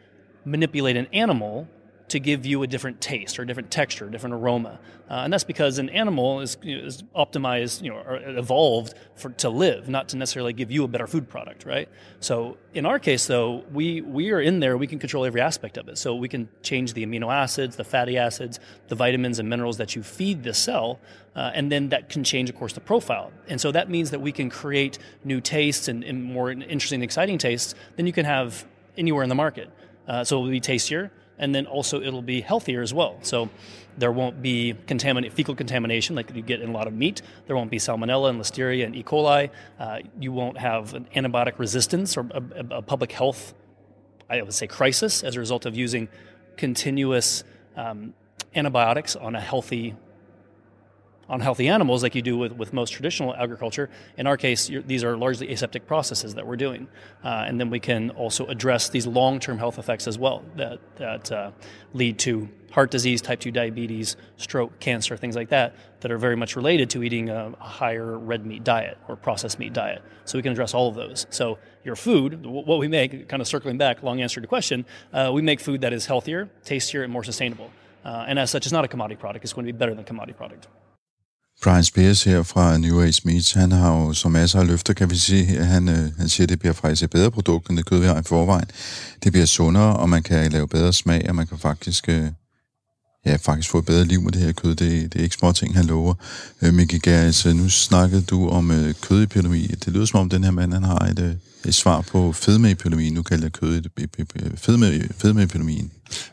manipulate 0.46 0.96
an 0.96 1.08
animal 1.12 1.68
to 2.10 2.20
give 2.20 2.46
you 2.46 2.64
a 2.64 2.68
different 2.68 3.02
taste 3.02 3.40
or 3.40 3.44
a 3.44 3.48
different 3.48 3.72
texture, 3.72 4.08
a 4.08 4.12
different 4.12 4.36
aroma. 4.36 4.80
Uh, 5.10 5.22
and 5.24 5.34
that's 5.34 5.44
because 5.44 5.78
an 5.80 5.90
animal 5.90 6.42
is, 6.42 6.58
is 6.64 7.04
optimized, 7.16 7.82
you 7.82 7.90
know, 7.90 7.98
or 7.98 8.18
evolved 8.38 8.94
for, 9.16 9.30
to 9.32 9.50
live, 9.50 9.90
not 9.90 10.10
to 10.10 10.18
necessarily 10.18 10.54
give 10.54 10.72
you 10.72 10.84
a 10.84 10.88
better 10.88 11.08
food 11.08 11.30
product, 11.30 11.66
right? 11.66 11.90
So 12.20 12.58
in 12.74 12.86
our 12.86 13.00
case, 13.00 13.26
though, 13.26 13.64
we, 13.72 14.02
we 14.02 14.32
are 14.32 14.42
in 14.42 14.60
there, 14.60 14.78
we 14.78 14.88
can 14.88 15.00
control 15.00 15.26
every 15.26 15.42
aspect 15.42 15.78
of 15.78 15.88
it. 15.88 15.98
So 15.98 16.16
we 16.16 16.28
can 16.28 16.50
change 16.62 16.94
the 16.94 17.06
amino 17.06 17.34
acids, 17.34 17.76
the 17.76 17.84
fatty 17.84 18.18
acids, 18.18 18.60
the 18.88 18.96
vitamins 18.96 19.40
and 19.40 19.50
minerals 19.50 19.78
that 19.78 19.96
you 19.96 20.04
feed 20.04 20.44
the 20.44 20.54
cell, 20.54 21.00
uh, 21.36 21.52
and 21.54 21.72
then 21.72 21.90
that 21.90 22.10
can 22.10 22.24
change, 22.24 22.50
of 22.50 22.56
course, 22.56 22.74
the 22.74 22.82
profile. 22.82 23.32
And 23.48 23.60
so 23.60 23.72
that 23.72 23.90
means 23.90 24.12
that 24.12 24.20
we 24.20 24.32
can 24.32 24.50
create 24.50 25.00
new 25.24 25.42
tastes 25.42 25.88
and, 25.88 26.04
and 26.04 26.24
more 26.24 26.52
interesting, 26.52 27.02
exciting 27.02 27.38
tastes 27.38 27.76
than 27.96 28.06
you 28.06 28.14
can 28.14 28.26
have 28.26 28.66
anywhere 28.98 29.24
in 29.24 29.30
the 29.30 29.36
market. 29.36 29.70
Uh, 30.08 30.24
so 30.24 30.38
it 30.38 30.44
will 30.44 30.50
be 30.50 30.60
tastier 30.60 31.12
and 31.44 31.54
then 31.54 31.68
also 31.68 32.02
it'll 32.02 32.22
be 32.22 32.40
healthier 32.40 32.82
as 32.82 32.94
well. 32.94 33.18
So 33.22 33.50
there 33.98 34.14
won't 34.14 34.42
be 34.42 34.74
contamin- 34.88 35.30
fecal 35.30 35.56
contamination 35.56 36.16
like 36.16 36.34
you 36.34 36.42
get 36.42 36.62
in 36.62 36.70
a 36.70 36.72
lot 36.72 36.88
of 36.88 36.94
meat. 36.94 37.22
There 37.48 37.56
won't 37.58 37.70
be 37.70 37.80
salmonella 37.80 38.30
and 38.30 38.40
listeria 38.40 38.86
and 38.86 38.96
E. 38.96 39.04
coli. 39.04 39.50
Uh, 39.78 40.00
you 40.18 40.32
won't 40.32 40.58
have 40.58 40.94
an 40.94 41.06
antibiotic 41.14 41.60
resistance 41.60 42.16
or 42.16 42.26
a, 42.32 42.78
a, 42.78 42.82
public 42.82 43.12
health, 43.12 43.54
I 44.30 44.42
would 44.42 44.54
say, 44.54 44.68
crisis 44.68 45.22
as 45.22 45.36
a 45.36 45.40
result 45.40 45.66
of 45.66 45.76
using 45.76 46.08
continuous 46.56 47.44
um, 47.76 48.14
antibiotics 48.56 49.18
on 49.18 49.36
a 49.36 49.42
healthy 49.42 49.96
on 51.34 51.40
healthy 51.40 51.68
animals 51.68 52.04
like 52.04 52.14
you 52.14 52.22
do 52.22 52.38
with, 52.38 52.52
with 52.54 52.74
most 52.74 52.92
traditional 52.92 53.36
agriculture. 53.36 53.90
In 54.18 54.28
our 54.28 54.38
case, 54.38 54.70
these 54.86 55.04
are 55.04 55.18
largely 55.18 55.52
aseptic 55.52 55.88
processes 55.88 56.36
that 56.36 56.46
we're 56.46 56.56
doing. 56.56 56.88
Uh, 57.24 57.46
and 57.48 57.60
then 57.60 57.72
we 57.72 57.80
can 57.80 58.12
also 58.12 58.46
address 58.46 58.90
these 58.90 59.08
long 59.08 59.40
term 59.40 59.58
health 59.58 59.80
effects 59.80 60.08
as 60.08 60.20
well 60.20 60.44
that, 60.56 60.80
that 60.98 61.32
uh, 61.32 61.52
lead 61.94 62.20
to 62.20 62.48
heart 62.72 62.92
disease, 62.92 63.20
type 63.20 63.40
2 63.40 63.52
diabetes, 63.52 64.16
stroke, 64.38 64.80
cancer, 64.80 65.18
things 65.18 65.36
like 65.36 65.50
that, 65.50 65.76
that 66.02 66.12
are 66.12 66.18
very 66.20 66.36
much 66.36 66.56
related 66.56 66.90
to 66.92 67.04
eating 67.04 67.30
a, 67.30 67.52
a 67.60 67.64
higher 67.64 68.18
red 68.18 68.46
meat 68.46 68.64
diet 68.64 68.98
or 69.08 69.16
processed 69.16 69.58
meat 69.58 69.74
diet. 69.74 70.04
So 70.26 70.38
we 70.38 70.44
can 70.44 70.52
address 70.52 70.76
all 70.76 70.88
of 70.88 70.96
those. 70.96 71.26
So 71.32 71.58
your 71.84 71.96
food, 71.96 72.46
what 72.46 72.78
we 72.78 72.88
make, 72.88 73.28
kind 73.28 73.42
of 73.42 73.48
circling 73.48 73.80
back, 73.80 74.04
long 74.04 74.22
answer 74.22 74.40
to 74.40 74.48
question, 74.48 74.86
uh, 75.12 75.32
we 75.34 75.42
make 75.42 75.60
food 75.60 75.82
that 75.82 75.94
is 75.94 76.06
healthier, 76.06 76.50
tastier, 76.64 77.04
and 77.04 77.12
more 77.12 77.24
sustainable. 77.24 77.72
Uh, 78.06 78.26
and 78.28 78.38
as 78.38 78.52
such, 78.52 78.66
it's 78.68 78.74
not 78.74 78.86
a 78.86 78.88
commodity 78.88 79.20
product. 79.20 79.44
It's 79.44 79.54
going 79.54 79.66
to 79.66 79.74
be 79.74 79.78
better 79.78 79.94
than 79.94 80.02
a 80.02 80.06
commodity 80.06 80.34
product. 80.34 80.68
Brian 81.64 81.84
Spears 81.84 82.24
her 82.24 82.44
fra 82.44 82.78
New 82.78 83.02
Age 83.02 83.22
Meats, 83.26 83.54
han 83.54 83.72
har 83.72 83.94
jo 83.94 84.14
så 84.14 84.30
masser 84.30 84.60
af 84.60 84.68
løfter, 84.68 84.94
kan 84.94 85.10
vi 85.10 85.16
sige. 85.16 85.46
Han, 85.46 85.90
øh, 85.90 86.18
han 86.18 86.30
siger, 86.30 86.46
at 86.46 86.50
det 86.50 86.60
bliver 86.60 86.74
faktisk 86.74 87.04
et 87.04 87.10
bedre 87.10 87.32
produkt, 87.32 87.70
end 87.70 87.78
det 87.78 87.86
kød, 87.86 88.00
vi 88.00 88.06
har 88.06 88.20
i 88.20 88.24
forvejen. 88.24 88.66
Det 89.24 89.32
bliver 89.32 89.46
sundere, 89.46 89.96
og 89.98 90.10
man 90.10 90.24
kan 90.24 90.52
lave 90.52 90.68
bedre 90.68 90.94
smag, 90.94 91.26
og 91.30 91.36
man 91.36 91.48
kan 91.48 91.58
faktisk, 91.58 92.10
øh, 92.10 92.26
ja, 93.26 93.36
faktisk 93.36 93.70
få 93.70 93.78
et 93.78 93.86
bedre 93.86 94.06
liv 94.06 94.22
med 94.22 94.32
det 94.32 94.42
her 94.42 94.52
kød. 94.52 94.76
Det, 94.76 95.14
det 95.14 95.20
er 95.20 95.24
ikke 95.24 95.36
små 95.36 95.52
ting, 95.52 95.76
han 95.76 95.86
lover. 95.86 96.14
Øh, 96.62 96.74
Mikke 96.74 97.00
Gers, 97.00 97.46
øh, 97.46 97.56
nu 97.56 97.70
snakkede 97.70 98.22
du 98.22 98.50
om 98.50 98.72
øh, 98.72 98.94
kødepidemi. 99.02 99.68
Det 99.68 99.94
lyder 99.94 100.06
som 100.06 100.20
om, 100.20 100.30
den 100.30 100.44
her 100.44 100.52
mand 100.52 100.74
han 100.74 100.84
har 100.84 101.00
et, 101.00 101.20
øh, 101.20 101.34
et 101.66 101.76
svar 101.76 102.02
på 102.02 102.32
fedmeepidemien. 102.34 103.14
Nu 103.14 103.24
kalder 103.24 103.44
jeg 103.44 103.52
kød 103.52 103.84
fedme, 104.58 105.10
fedmeepidemien. 105.18 105.92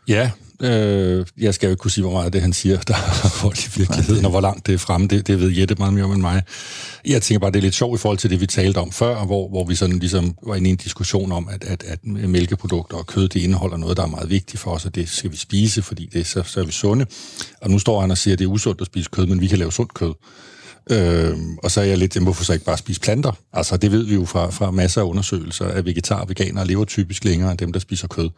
Ja, 0.08 0.30
Øh, 0.60 1.26
jeg 1.38 1.54
skal 1.54 1.66
jo 1.66 1.70
ikke 1.70 1.80
kunne 1.80 1.90
sige, 1.90 2.02
hvor 2.02 2.12
meget 2.12 2.24
af 2.24 2.32
det, 2.32 2.40
han 2.40 2.52
siger, 2.52 2.78
der 2.80 2.94
er 2.94 3.42
vold 3.42 3.56
i 3.66 3.78
virkeligheden, 3.78 4.24
og 4.24 4.30
hvor 4.30 4.40
langt 4.40 4.66
det 4.66 4.74
er 4.74 4.78
fremme. 4.78 5.06
Det, 5.06 5.26
det 5.26 5.40
ved 5.40 5.50
Jette 5.50 5.74
meget 5.78 5.94
mere 5.94 6.04
om 6.04 6.12
end 6.12 6.20
mig. 6.20 6.42
Jeg 7.06 7.22
tænker 7.22 7.40
bare, 7.40 7.50
det 7.50 7.58
er 7.58 7.62
lidt 7.62 7.74
sjovt 7.74 7.98
i 7.98 8.00
forhold 8.00 8.18
til 8.18 8.30
det, 8.30 8.40
vi 8.40 8.46
talte 8.46 8.78
om 8.78 8.92
før, 8.92 9.24
hvor, 9.24 9.48
hvor 9.48 9.64
vi 9.64 9.74
sådan 9.74 9.98
ligesom 9.98 10.34
var 10.46 10.54
inde 10.54 10.68
i 10.68 10.70
en 10.70 10.76
diskussion 10.76 11.32
om, 11.32 11.48
at, 11.52 11.64
at, 11.64 11.84
at 11.88 11.98
mælkeprodukter 12.04 12.96
og 12.96 13.06
kød, 13.06 13.28
det 13.28 13.40
indeholder 13.40 13.76
noget, 13.76 13.96
der 13.96 14.02
er 14.02 14.06
meget 14.06 14.30
vigtigt 14.30 14.62
for 14.62 14.70
os, 14.70 14.86
og 14.86 14.94
det 14.94 15.08
skal 15.08 15.32
vi 15.32 15.36
spise, 15.36 15.82
fordi 15.82 16.08
det, 16.12 16.26
så, 16.26 16.42
så 16.42 16.60
er 16.60 16.64
vi 16.64 16.72
sunde. 16.72 17.06
Og 17.62 17.70
nu 17.70 17.78
står 17.78 18.00
han 18.00 18.10
og 18.10 18.18
siger, 18.18 18.32
at 18.34 18.38
det 18.38 18.44
er 18.44 18.48
usundt 18.48 18.80
at 18.80 18.86
spise 18.86 19.08
kød, 19.12 19.26
men 19.26 19.40
vi 19.40 19.46
kan 19.46 19.58
lave 19.58 19.72
sundt 19.72 19.94
kød. 19.94 20.12
Øh, 20.90 21.36
og 21.62 21.70
så 21.70 21.80
er 21.80 21.84
jeg 21.84 21.98
lidt, 21.98 22.18
hvorfor 22.18 22.44
så 22.44 22.52
ikke 22.52 22.64
bare 22.64 22.78
spise 22.78 23.00
planter? 23.00 23.32
Altså, 23.52 23.76
det 23.76 23.92
ved 23.92 24.04
vi 24.04 24.14
jo 24.14 24.24
fra, 24.24 24.50
fra 24.50 24.70
masser 24.70 25.00
af 25.00 25.04
undersøgelser, 25.04 25.64
at 25.64 25.84
vegetar 25.84 26.20
og 26.20 26.28
veganere 26.28 26.66
lever 26.66 26.84
typisk 26.84 27.24
længere 27.24 27.50
end 27.50 27.58
dem, 27.58 27.72
der 27.72 27.80
spiser 27.80 28.08
kød 28.08 28.30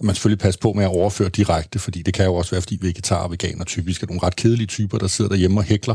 man 0.00 0.14
selvfølgelig 0.14 0.38
passe 0.38 0.60
på 0.60 0.72
med 0.72 0.84
at 0.84 0.90
overføre 0.90 1.28
direkte, 1.28 1.78
fordi 1.78 2.02
det 2.02 2.14
kan 2.14 2.24
jo 2.24 2.34
også 2.34 2.50
være, 2.50 2.62
fordi 2.62 2.78
vegetar 2.80 3.16
og 3.16 3.30
veganer 3.30 3.64
typisk 3.64 4.02
er 4.02 4.06
nogle 4.06 4.22
ret 4.22 4.36
kedelige 4.36 4.66
typer, 4.66 4.98
der 4.98 5.06
sidder 5.06 5.28
derhjemme 5.28 5.60
og 5.60 5.64
hækler 5.64 5.94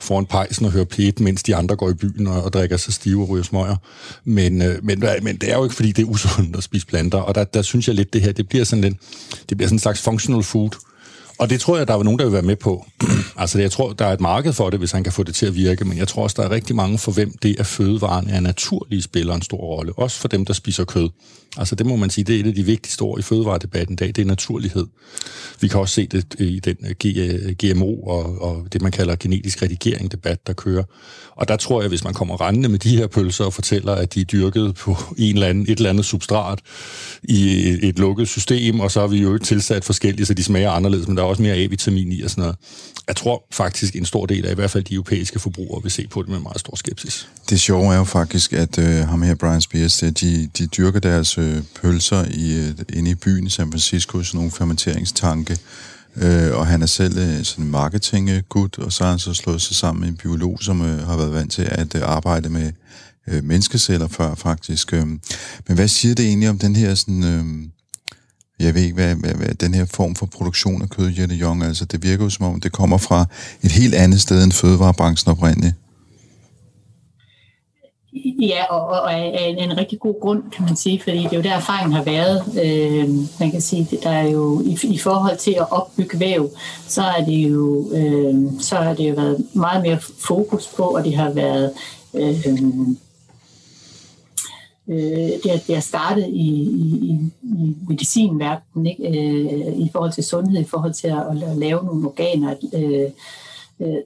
foran 0.00 0.26
pejsen 0.26 0.66
og 0.66 0.72
hører 0.72 0.84
pæt, 0.84 1.20
mens 1.20 1.42
de 1.42 1.56
andre 1.56 1.76
går 1.76 1.90
i 1.90 1.94
byen 1.94 2.26
og, 2.26 2.42
og 2.42 2.52
drikker 2.52 2.76
sig 2.76 2.92
stive 2.92 3.22
og 3.22 3.28
ryger 3.28 3.44
smøger. 3.44 3.76
Men, 4.24 4.62
øh, 4.62 4.84
men, 4.84 5.04
men 5.22 5.36
det 5.36 5.50
er 5.50 5.56
jo 5.56 5.64
ikke, 5.64 5.76
fordi 5.76 5.92
det 5.92 6.02
er 6.02 6.06
usundt 6.06 6.56
at 6.56 6.62
spise 6.62 6.86
planter, 6.86 7.18
og 7.18 7.34
der, 7.34 7.44
der 7.44 7.62
synes 7.62 7.88
jeg 7.88 7.94
lidt, 7.94 8.12
det 8.12 8.22
her, 8.22 8.32
det 8.32 8.48
bliver 8.48 8.64
sådan 8.64 8.84
lidt, 8.84 8.96
det 9.48 9.56
bliver 9.56 9.68
sådan 9.68 9.74
en 9.74 9.80
slags 9.80 10.00
functional 10.00 10.42
food, 10.42 10.70
og 11.38 11.50
det 11.50 11.60
tror 11.60 11.76
jeg, 11.76 11.88
der 11.88 11.94
er 11.94 12.02
nogen, 12.02 12.18
der 12.18 12.24
vil 12.24 12.32
være 12.32 12.42
med 12.42 12.56
på. 12.56 12.86
altså, 13.36 13.58
jeg 13.60 13.70
tror, 13.70 13.92
der 13.92 14.06
er 14.06 14.12
et 14.12 14.20
marked 14.20 14.52
for 14.52 14.70
det, 14.70 14.78
hvis 14.78 14.92
han 14.92 15.04
kan 15.04 15.12
få 15.12 15.22
det 15.22 15.34
til 15.34 15.46
at 15.46 15.54
virke, 15.54 15.84
men 15.84 15.98
jeg 15.98 16.08
tror 16.08 16.22
også, 16.22 16.34
der 16.38 16.48
er 16.48 16.50
rigtig 16.50 16.76
mange 16.76 16.98
for 16.98 17.12
hvem 17.12 17.32
det, 17.42 17.60
at 17.60 17.66
fødevaren 17.66 18.30
er 18.30 18.40
naturlige 18.40 19.02
spiller 19.02 19.34
en 19.34 19.42
stor 19.42 19.58
rolle. 19.58 19.92
Også 19.98 20.18
for 20.18 20.28
dem, 20.28 20.44
der 20.44 20.52
spiser 20.52 20.84
kød. 20.84 21.08
Altså, 21.56 21.74
det 21.74 21.86
må 21.86 21.96
man 21.96 22.10
sige, 22.10 22.24
det 22.24 22.36
er 22.36 22.40
et 22.40 22.46
af 22.46 22.54
de 22.54 22.62
vigtigste 22.62 23.02
ord 23.02 23.18
i 23.18 23.22
fødevaredebatten 23.22 23.92
i 23.92 23.96
dag, 23.96 24.08
det 24.08 24.18
er 24.18 24.24
naturlighed. 24.24 24.86
Vi 25.60 25.68
kan 25.68 25.80
også 25.80 25.94
se 25.94 26.06
det 26.06 26.24
øh, 26.38 26.46
i 26.46 26.58
den 26.58 26.76
øh, 26.82 27.54
GMO 27.54 27.92
øh, 27.92 27.98
og, 28.02 28.42
og 28.42 28.66
det, 28.72 28.82
man 28.82 28.92
kalder 28.92 29.16
genetisk 29.16 29.62
redigering-debat, 29.62 30.46
der 30.46 30.52
kører. 30.52 30.82
Og 31.36 31.48
der 31.48 31.56
tror 31.56 31.80
jeg, 31.80 31.88
hvis 31.88 32.04
man 32.04 32.14
kommer 32.14 32.40
rendende 32.40 32.68
med 32.68 32.78
de 32.78 32.96
her 32.96 33.06
pølser 33.06 33.44
og 33.44 33.52
fortæller, 33.52 33.92
at 33.92 34.14
de 34.14 34.20
er 34.20 34.24
dyrket 34.24 34.74
på 34.74 34.96
en 35.18 35.34
eller 35.34 35.46
anden, 35.46 35.64
et 35.64 35.76
eller 35.76 35.90
andet 35.90 36.04
substrat 36.04 36.58
i 37.22 37.68
et, 37.68 37.84
et 37.84 37.98
lukket 37.98 38.28
system, 38.28 38.80
og 38.80 38.90
så 38.90 39.00
har 39.00 39.06
vi 39.06 39.18
jo 39.18 39.38
tilsat 39.38 39.84
forskellige, 39.84 40.26
så 40.26 40.34
de 40.34 40.44
smager 40.44 40.70
anderledes, 40.70 41.08
men 41.08 41.16
der 41.16 41.22
er 41.22 41.26
også 41.26 41.42
mere 41.42 41.54
A-vitamin 41.54 42.12
i 42.12 42.22
og 42.22 42.30
sådan 42.30 42.42
noget. 42.42 42.56
Jeg 43.08 43.16
tror 43.16 43.44
faktisk, 43.52 43.96
en 43.96 44.04
stor 44.04 44.26
del 44.26 44.46
af 44.46 44.52
i 44.52 44.54
hvert 44.54 44.70
fald 44.70 44.84
de 44.84 44.94
europæiske 44.94 45.38
forbrugere 45.38 45.82
vil 45.82 45.92
se 45.92 46.06
på 46.10 46.22
det 46.22 46.30
med 46.30 46.40
meget 46.40 46.60
stor 46.60 46.76
skepsis. 46.76 47.28
Det 47.50 47.60
sjove 47.60 47.92
er 47.92 47.98
jo 47.98 48.04
faktisk, 48.04 48.52
at 48.52 48.78
øh, 48.78 49.08
ham 49.08 49.22
her, 49.22 49.34
Brian 49.34 49.60
Spears, 49.60 49.98
de, 49.98 50.50
de 50.58 50.66
dyrker 50.66 51.00
deres 51.00 51.38
øh, 51.46 51.62
pølser 51.82 52.24
i, 52.30 52.66
øh, 52.68 52.74
inde 52.92 53.10
i 53.10 53.14
byen 53.14 53.46
i 53.46 53.50
San 53.50 53.72
Francisco, 53.72 54.22
sådan 54.22 54.38
nogle 54.38 54.50
fermenteringstanke, 54.50 55.58
øh, 56.16 56.56
og 56.58 56.66
han 56.66 56.82
er 56.82 56.86
selv 56.86 57.18
øh, 57.18 57.44
sådan 57.44 57.64
en 57.64 57.70
marketinggud, 57.70 58.78
og 58.78 58.92
så 58.92 59.04
har 59.04 59.10
han 59.10 59.18
så 59.18 59.34
slået 59.34 59.62
sig 59.62 59.76
sammen 59.76 60.00
med 60.00 60.08
en 60.08 60.16
biolog, 60.16 60.58
som 60.60 60.82
øh, 60.82 61.06
har 61.06 61.16
været 61.16 61.32
vant 61.32 61.52
til 61.52 61.62
at 61.62 61.94
øh, 61.94 62.02
arbejde 62.04 62.48
med 62.48 62.72
øh, 63.28 63.44
menneskeceller 63.44 64.08
før, 64.08 64.34
faktisk. 64.34 64.92
Øh. 64.92 65.06
Men 65.68 65.74
hvad 65.74 65.88
siger 65.88 66.14
det 66.14 66.26
egentlig 66.26 66.50
om 66.50 66.58
den 66.58 66.76
her 66.76 66.94
sådan... 66.94 67.24
Øh, 67.24 67.44
jeg 68.60 68.74
ved 68.74 68.82
ikke, 68.82 68.94
hvad, 68.94 69.14
hvad, 69.14 69.34
hvad 69.34 69.54
den 69.54 69.74
her 69.74 69.84
form 69.84 70.14
for 70.14 70.26
produktion 70.26 70.82
af 70.82 70.90
kød, 70.90 71.10
Jette 71.10 71.34
Jong, 71.34 71.64
altså 71.64 71.84
det 71.84 72.02
virker 72.02 72.24
jo 72.24 72.30
som 72.30 72.46
om, 72.46 72.60
det 72.60 72.72
kommer 72.72 72.98
fra 72.98 73.24
et 73.62 73.72
helt 73.72 73.94
andet 73.94 74.20
sted 74.20 74.44
end 74.44 74.52
fødevarebranchen 74.52 75.30
oprindeligt. 75.30 75.74
Ja, 78.24 78.64
og, 78.64 78.86
og 78.86 79.14
af 79.14 79.48
en, 79.48 79.70
en 79.70 79.78
rigtig 79.78 80.00
god 80.00 80.20
grund, 80.20 80.42
kan 80.52 80.64
man 80.64 80.76
sige, 80.76 81.00
fordi 81.00 81.18
det 81.18 81.32
er 81.32 81.36
jo 81.36 81.42
der 81.42 81.52
erfaringen 81.52 81.92
har 81.92 82.02
været. 82.02 82.42
Øh, 82.64 83.08
man 83.40 83.50
kan 83.50 83.60
sige, 83.60 83.98
der 84.02 84.10
er 84.10 84.28
jo 84.28 84.62
i, 84.64 84.78
i 84.82 84.98
forhold 84.98 85.36
til 85.36 85.52
at 85.52 85.70
opbygge 85.70 86.20
væv, 86.20 86.50
så 86.88 87.02
er 87.02 87.24
det 87.24 87.32
jo 87.32 87.90
øh, 87.92 88.34
så 88.60 88.76
har 88.76 88.94
det 88.94 89.08
jo 89.08 89.14
været 89.14 89.46
meget 89.52 89.82
mere 89.82 89.98
fokus 90.00 90.66
på, 90.66 90.82
og 90.82 91.04
det 91.04 91.16
har 91.16 91.30
været 91.30 91.72
øh, 92.14 92.48
øh, 94.88 95.30
det, 95.42 95.50
har, 95.50 95.58
det 95.66 95.76
er 95.76 95.80
startet 95.80 96.26
i, 96.28 96.48
i, 96.62 97.18
i 97.42 97.76
medicinverdenen, 97.88 98.86
ikke? 98.86 99.08
Øh, 99.08 99.78
i 99.78 99.90
forhold 99.92 100.12
til 100.12 100.24
sundhed, 100.24 100.60
i 100.60 100.64
forhold 100.64 100.92
til 100.92 101.08
at, 101.08 101.50
at 101.50 101.56
lave 101.56 101.84
nogle 101.84 102.06
organer. 102.06 102.54
Øh, 102.74 103.10
Øh, 103.80 103.96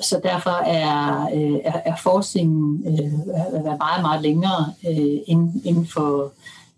så 0.00 0.20
derfor 0.22 0.50
er, 0.50 1.28
øh, 1.34 1.60
er, 1.64 1.80
er 1.84 1.96
forskningen 2.02 2.84
øh, 2.86 3.12
er 3.54 3.76
meget, 3.76 4.02
meget 4.02 4.22
længere 4.22 4.74
inden 5.64 5.86
for 5.86 6.32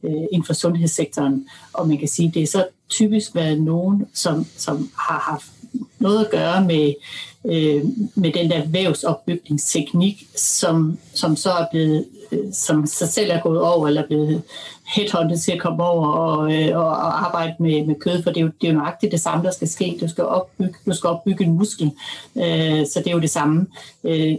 inden 0.05 0.45
for 0.45 0.53
sundhedssektoren. 0.53 1.47
Og 1.73 1.89
man 1.89 1.99
kan 1.99 2.09
sige, 2.09 2.29
at 2.29 2.35
det 2.35 2.43
er 2.43 2.47
så 2.47 2.67
typisk 2.89 3.35
været 3.35 3.63
nogen, 3.63 4.07
som, 4.15 4.47
som 4.57 4.91
har 4.99 5.19
haft 5.19 5.47
noget 5.99 6.25
at 6.25 6.31
gøre 6.31 6.65
med, 6.65 6.95
øh, 7.45 7.85
med 8.15 8.33
den 8.33 8.51
der 8.51 8.67
vævsopbygningsteknik, 8.67 10.27
som, 10.37 10.99
som 11.15 11.37
så 11.37 11.51
er 11.51 11.67
blevet, 11.71 12.07
som 12.53 12.87
sig 12.87 13.09
selv 13.09 13.31
er 13.31 13.41
gået 13.41 13.61
over, 13.61 13.89
eller 13.89 14.03
er 14.03 14.07
blevet 14.07 14.43
headhunted 14.97 15.39
til 15.39 15.53
at 15.53 15.61
komme 15.61 15.85
over 15.85 16.07
og, 16.09 16.55
øh, 16.55 16.77
og, 16.77 16.87
og 16.87 17.27
arbejde 17.27 17.55
med, 17.61 17.87
med 17.87 17.95
kød, 18.01 18.23
for 18.23 18.31
det 18.31 18.41
er, 18.41 18.45
jo, 18.45 18.51
det 18.61 18.69
er 18.69 18.73
jo 18.73 18.79
nøjagtigt 18.79 19.13
det 19.13 19.21
samme, 19.21 19.45
der 19.45 19.51
skal 19.51 19.69
ske. 19.69 19.99
Du 20.01 20.09
skal 20.09 20.25
opbygge, 20.25 20.75
du 20.87 20.95
skal 20.95 21.09
opbygge 21.09 21.45
en 21.45 21.53
muskel, 21.53 21.91
øh, 22.37 22.87
så 22.87 22.93
det 22.97 23.07
er 23.07 23.13
jo 23.13 23.21
det 23.21 23.31
samme. 23.31 23.67
Øh, 24.05 24.35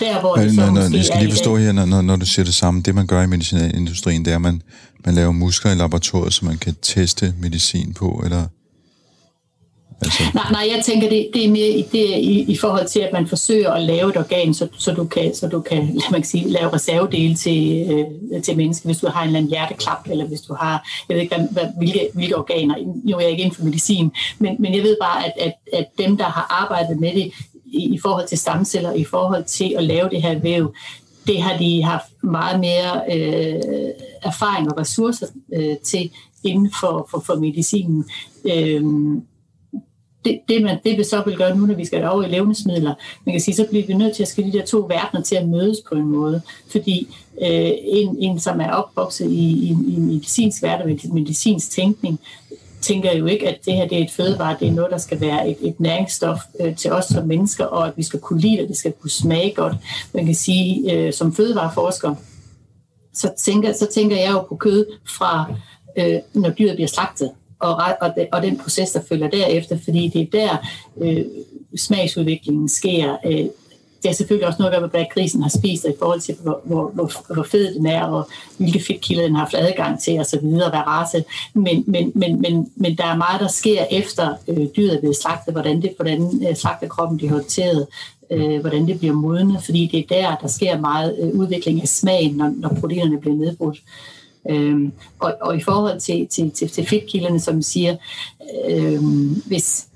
der, 0.00 0.20
hvor 0.20 0.34
det 0.34 0.54
så 0.54 0.60
når, 0.60 0.70
når, 0.70 0.96
jeg 0.96 1.04
skal 1.04 1.20
lige 1.20 1.32
forstå 1.32 1.56
her, 1.56 1.72
når, 1.72 2.02
når 2.02 2.16
du 2.16 2.26
siger 2.26 2.44
det 2.44 2.54
samme, 2.54 2.82
det 2.82 2.94
man 2.94 3.06
gør 3.06 3.22
i 3.22 3.26
medicinalindustrien, 3.26 4.24
det 4.24 4.30
er, 4.30 4.36
at 4.36 4.42
man, 4.42 4.62
man 5.04 5.14
laver 5.14 5.32
muskler 5.32 5.72
i 5.72 5.74
laboratoriet, 5.74 6.32
så 6.32 6.44
man 6.44 6.58
kan 6.58 6.74
teste 6.82 7.34
medicin 7.40 7.94
på, 7.94 8.20
eller... 8.24 8.46
Altså... 10.04 10.22
Nej, 10.34 10.44
nej, 10.50 10.68
jeg 10.76 10.84
tænker, 10.84 11.08
det, 11.08 11.28
det 11.34 11.44
er 11.44 11.50
mere 11.50 11.84
det 11.92 12.14
er 12.14 12.16
i, 12.16 12.44
i 12.48 12.56
forhold 12.56 12.86
til, 12.86 13.00
at 13.00 13.12
man 13.12 13.26
forsøger 13.26 13.70
at 13.70 13.82
lave 13.82 14.10
et 14.10 14.16
organ, 14.16 14.54
så, 14.54 14.68
så 14.78 14.92
du 14.92 15.04
kan, 15.04 15.34
så 15.34 15.48
du 15.48 15.60
kan 15.60 15.86
lad 15.86 16.10
man 16.12 16.24
sige, 16.24 16.48
lave 16.48 16.72
reservedele 16.72 17.34
til, 17.34 17.90
øh, 17.90 18.42
til 18.42 18.56
mennesker, 18.56 18.88
hvis 18.88 18.98
du 18.98 19.08
har 19.08 19.22
en 19.22 19.26
eller 19.26 19.38
anden 19.38 19.50
hjerteklap, 19.50 20.08
eller 20.10 20.24
hvis 20.26 20.40
du 20.40 20.54
har, 20.54 21.04
jeg 21.08 21.14
ved 21.14 21.22
ikke, 21.22 21.36
hvad, 21.50 21.64
hvilke, 21.78 22.08
hvilke 22.14 22.36
organer. 22.36 22.74
Nu 23.04 23.16
er 23.16 23.20
jeg 23.20 23.30
ikke 23.30 23.42
inden 23.42 23.56
for 23.56 23.64
medicin, 23.64 24.12
men, 24.38 24.56
men 24.58 24.74
jeg 24.74 24.82
ved 24.82 24.96
bare, 25.00 25.26
at, 25.26 25.32
at, 25.40 25.52
at 25.72 25.86
dem, 25.98 26.16
der 26.16 26.24
har 26.24 26.46
arbejdet 26.62 27.00
med 27.00 27.14
det, 27.14 27.32
i, 27.64 27.94
i 27.94 27.98
forhold 27.98 28.28
til 28.28 28.38
stamceller, 28.38 28.92
i 28.92 29.04
forhold 29.04 29.44
til 29.44 29.74
at 29.78 29.84
lave 29.84 30.08
det 30.08 30.22
her 30.22 30.38
væv, 30.38 30.74
det 31.26 31.42
har 31.42 31.58
de 31.58 31.82
haft 31.82 32.22
meget 32.22 32.60
mere 32.60 33.02
øh, 33.12 33.90
erfaring 34.22 34.72
og 34.72 34.78
ressourcer 34.78 35.26
øh, 35.54 35.76
til 35.76 36.10
inden 36.44 36.70
for, 36.80 37.08
for, 37.10 37.20
for 37.26 37.34
medicinen. 37.34 38.04
Øh, 38.44 38.82
det, 40.24 40.40
det, 40.48 40.62
man, 40.62 40.78
det 40.84 40.98
vi 40.98 41.04
så 41.04 41.22
vil 41.26 41.36
gøre 41.36 41.56
nu, 41.56 41.66
når 41.66 41.74
vi 41.74 41.84
skal 41.84 42.04
over 42.04 42.22
i 42.22 42.28
levnedsmidler, 42.28 42.94
man 43.26 43.32
kan 43.32 43.40
sige, 43.40 43.54
så 43.54 43.66
bliver 43.70 43.86
vi 43.86 43.94
nødt 43.94 44.16
til 44.16 44.22
at 44.22 44.28
skille 44.28 44.52
de 44.52 44.58
der 44.58 44.64
to 44.64 44.78
verdener 44.78 45.22
til 45.22 45.36
at 45.36 45.48
mødes 45.48 45.78
på 45.88 45.94
en 45.94 46.06
måde. 46.06 46.42
Fordi 46.70 47.16
øh, 47.42 47.70
en, 47.82 48.16
en, 48.20 48.40
som 48.40 48.60
er 48.60 48.70
opvokset 48.70 49.30
i, 49.30 49.48
i, 49.48 49.68
i 49.68 49.98
medicinsk 49.98 50.62
verden, 50.62 50.86
med 50.88 51.12
medicinsk 51.12 51.70
tænkning, 51.70 52.20
tænker 52.80 53.12
jo 53.12 53.26
ikke, 53.26 53.48
at 53.48 53.58
det 53.64 53.74
her 53.74 53.88
det 53.88 53.98
er 53.98 54.04
et 54.04 54.10
fødevare, 54.10 54.56
det 54.60 54.68
er 54.68 54.72
noget, 54.72 54.90
der 54.90 54.98
skal 54.98 55.20
være 55.20 55.50
et, 55.50 55.56
et 55.60 55.80
næringsstof 55.80 56.38
øh, 56.60 56.76
til 56.76 56.92
os 56.92 57.04
som 57.04 57.26
mennesker, 57.26 57.64
og 57.64 57.86
at 57.86 57.92
vi 57.96 58.02
skal 58.02 58.20
kunne 58.20 58.40
lide 58.40 58.56
det, 58.56 58.68
det 58.68 58.76
skal 58.76 58.92
kunne 58.92 59.10
smage 59.10 59.54
godt. 59.54 59.76
Man 60.14 60.26
kan 60.26 60.34
sige, 60.34 60.92
øh, 60.92 61.12
som 61.12 61.34
fødevareforsker, 61.34 62.14
så 63.14 63.30
tænker, 63.44 63.72
så 63.72 63.86
tænker 63.94 64.16
jeg 64.16 64.32
jo 64.32 64.42
på 64.42 64.56
kød 64.56 64.86
fra, 65.18 65.54
øh, 65.98 66.18
når 66.34 66.50
dyret 66.50 66.74
bliver 66.74 66.88
slagtet, 66.88 67.30
og, 67.64 67.84
og, 68.00 68.14
og 68.32 68.42
den 68.42 68.58
proces, 68.58 68.90
der 68.90 69.00
følger 69.08 69.28
derefter, 69.28 69.78
fordi 69.84 70.08
det 70.08 70.20
er 70.20 70.26
der, 70.32 70.56
øh, 71.00 71.24
smagsudviklingen 71.76 72.68
sker. 72.68 73.16
Øh, 73.26 73.46
det 74.04 74.10
er 74.10 74.14
selvfølgelig 74.14 74.46
også 74.46 74.58
noget 74.58 74.72
at 74.72 74.74
gøre 74.74 74.80
med, 74.80 74.90
hvad 74.90 75.04
grisen 75.14 75.42
har 75.42 75.48
spist, 75.48 75.84
og 75.84 75.90
i 75.90 75.94
forhold 75.98 76.20
til, 76.20 76.34
hvor, 76.42 76.60
hvor, 76.64 76.90
hvor, 76.94 77.34
hvor 77.34 77.42
fed 77.42 77.74
den 77.74 77.86
er, 77.86 78.04
og 78.04 78.28
hvilke 78.56 78.84
fedtkilder 78.86 79.22
den 79.22 79.34
har 79.34 79.42
haft 79.42 79.54
adgang 79.54 80.00
til, 80.00 80.18
og 80.18 80.26
så 80.26 80.40
videre, 80.40 80.70
hvad 80.70 80.86
race. 80.86 81.24
Men, 81.54 81.84
men, 81.86 82.12
men, 82.14 82.40
men, 82.40 82.72
men 82.76 82.96
der 82.96 83.04
er 83.04 83.16
meget, 83.16 83.40
der 83.40 83.48
sker 83.48 83.84
efter 83.90 84.34
øh, 84.48 84.66
dyret 84.76 84.94
er 84.94 85.00
blevet 85.00 85.16
slagtet, 85.16 85.54
hvordan, 85.54 85.82
det, 85.82 85.92
hvordan 85.96 86.46
øh, 86.48 86.56
slagtekroppen 86.56 87.16
bliver 87.16 87.32
håndteret, 87.32 87.86
øh, 88.30 88.60
hvordan 88.60 88.86
det 88.86 88.98
bliver 88.98 89.14
modnet, 89.14 89.64
fordi 89.64 89.88
det 89.92 89.98
er 89.98 90.20
der, 90.20 90.36
der 90.36 90.48
sker 90.48 90.80
meget 90.80 91.16
øh, 91.22 91.40
udvikling 91.40 91.82
af 91.82 91.88
smagen, 91.88 92.36
når, 92.36 92.52
når 92.56 92.68
proteinerne 92.80 93.20
bliver 93.20 93.36
nedbrudt. 93.36 93.78
Øhm, 94.50 94.92
og, 95.18 95.34
og 95.40 95.56
i 95.56 95.62
forhold 95.62 96.00
til, 96.00 96.26
til, 96.26 96.50
til, 96.50 96.68
til 96.68 96.86
fedtkilderne, 96.86 97.40
som 97.40 97.62
siger, 97.62 97.96
øhm, 98.68 99.42
hvis, 99.46 99.86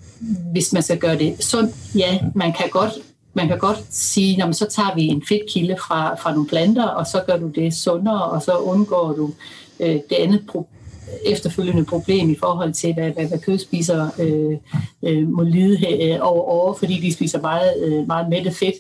hvis 0.53 0.72
man 0.72 0.82
skal 0.82 0.99
gøre 0.99 1.18
det 1.18 1.44
sundt, 1.44 1.74
ja, 1.94 2.18
man 2.34 2.53
kan 2.53 2.68
godt 2.70 2.92
man 3.34 3.49
kan 3.49 3.59
godt 3.59 3.84
sige, 3.90 4.44
at 4.44 4.57
så 4.57 4.66
tager 4.66 4.94
vi 4.94 5.07
en 5.07 5.22
fedtkilde 5.28 5.76
fra, 5.76 6.14
fra 6.14 6.32
nogle 6.32 6.49
planter, 6.49 6.86
og 6.86 7.07
så 7.07 7.22
gør 7.26 7.36
du 7.36 7.49
det 7.49 7.74
sundere, 7.74 8.22
og 8.22 8.42
så 8.42 8.57
undgår 8.57 9.12
du 9.12 9.30
øh, 9.80 9.94
det 10.11 10.16
andet 10.18 10.44
pro- 10.51 10.78
efterfølgende 11.26 11.84
problem 11.84 12.30
i 12.30 12.36
forhold 12.36 12.72
til, 12.72 12.94
hvad, 12.94 13.11
hvad, 13.11 13.28
hvad 13.28 13.38
kødspisere 13.38 14.11
øh, 14.18 14.59
øh, 15.02 15.28
må 15.28 15.42
lide 15.42 16.12
øh, 16.12 16.18
over 16.20 16.42
over, 16.42 16.74
fordi 16.74 17.00
de 17.00 17.12
spiser 17.12 17.40
meget, 17.40 17.72
øh, 17.84 18.06
meget 18.06 18.28
mættet 18.28 18.54
fedt. 18.54 18.74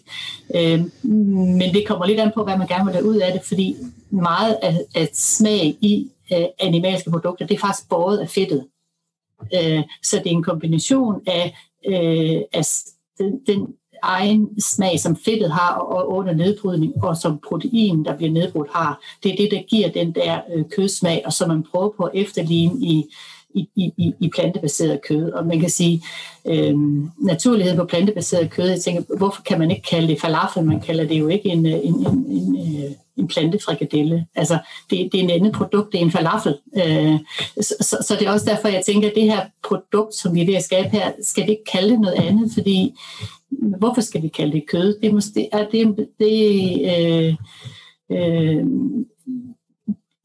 Øh, 0.54 0.80
men 1.02 1.74
det 1.74 1.86
kommer 1.86 2.06
lidt 2.06 2.20
an 2.20 2.32
på, 2.34 2.44
hvad 2.44 2.58
man 2.58 2.66
gerne 2.66 2.84
vil 2.84 2.94
have 2.94 3.06
ud 3.06 3.16
af 3.16 3.32
det, 3.32 3.42
fordi 3.44 3.76
meget 4.10 4.56
af, 4.62 4.80
af 4.94 5.08
smag 5.12 5.76
i 5.80 6.10
øh, 6.32 6.46
animalske 6.60 7.10
produkter, 7.10 7.46
det 7.46 7.54
er 7.54 7.58
faktisk 7.58 7.88
båret 7.88 8.18
af 8.18 8.28
fedtet. 8.28 8.64
Øh, 9.54 9.82
så 10.02 10.16
det 10.16 10.26
er 10.26 10.36
en 10.36 10.42
kombination 10.42 11.20
af, 11.26 11.56
øh, 11.86 12.42
af 12.52 12.62
den, 13.18 13.40
den 13.46 13.66
egen 14.02 14.60
smag, 14.60 15.00
som 15.00 15.16
fedtet 15.16 15.52
har 15.52 15.74
og 15.74 16.10
under 16.12 16.34
nedbrydning, 16.34 17.04
og 17.04 17.16
som 17.16 17.38
protein, 17.48 18.04
der 18.04 18.16
bliver 18.16 18.32
nedbrudt, 18.32 18.68
har. 18.74 19.00
Det 19.22 19.32
er 19.32 19.36
det, 19.36 19.48
der 19.50 19.62
giver 19.68 19.88
den 19.88 20.12
der 20.12 20.40
øh, 20.54 20.64
kødsmag, 20.76 21.22
og 21.26 21.32
som 21.32 21.48
man 21.48 21.62
prøver 21.62 21.90
på 21.96 22.02
at 22.02 22.10
efterligne 22.14 22.86
i, 22.86 23.04
i, 23.54 23.68
i, 23.76 24.12
i 24.20 24.28
plantebaseret 24.28 25.00
kød. 25.08 25.32
Og 25.32 25.46
man 25.46 25.60
kan 25.60 25.70
sige, 25.70 26.02
øh, 26.46 26.74
naturligheden 27.18 27.78
på 27.78 27.84
plantebaseret 27.84 28.50
kød, 28.50 28.68
jeg 28.68 28.80
tænker, 28.80 29.16
hvorfor 29.16 29.42
kan 29.42 29.58
man 29.58 29.70
ikke 29.70 29.82
kalde 29.82 30.08
det 30.08 30.20
falafel? 30.20 30.64
Man 30.64 30.80
kalder 30.80 31.04
det 31.04 31.18
jo 31.18 31.28
ikke 31.28 31.48
en, 31.48 31.66
øh, 31.66 31.72
en, 31.72 31.94
en, 31.94 32.26
en, 32.28 32.56
øh, 32.56 32.90
en 33.16 33.28
plantefrikadelle. 33.28 34.26
Altså, 34.34 34.58
det, 34.90 35.08
det 35.12 35.20
er 35.20 35.24
en 35.24 35.30
andet 35.30 35.52
produkt, 35.52 35.92
det 35.92 36.00
er 36.00 36.04
en 36.04 36.10
falafel. 36.10 36.54
Øh, 36.76 37.18
så, 37.60 37.74
så, 37.80 37.96
så 38.06 38.16
det 38.18 38.26
er 38.26 38.32
også 38.32 38.46
derfor, 38.46 38.68
jeg 38.68 38.82
tænker, 38.86 39.08
at 39.08 39.14
det 39.14 39.22
her 39.22 39.40
produkt, 39.68 40.14
som 40.14 40.34
vi 40.34 40.42
er 40.42 40.46
ved 40.46 40.54
at 40.54 40.64
skabe 40.64 40.88
her, 40.88 41.12
skal 41.22 41.46
vi 41.46 41.50
ikke 41.50 41.70
kalde 41.72 41.90
det 41.90 42.00
noget 42.00 42.14
andet, 42.14 42.50
fordi 42.54 42.94
hvorfor 43.78 44.00
skal 44.00 44.22
vi 44.22 44.28
kalde 44.28 44.52
det 44.52 44.68
kød? 44.68 45.00
Det, 45.02 45.14
måske, 45.14 45.48
er 45.52 45.68
det, 45.68 46.08
det, 46.18 46.80
øh, 46.92 47.34
øh, 48.12 48.64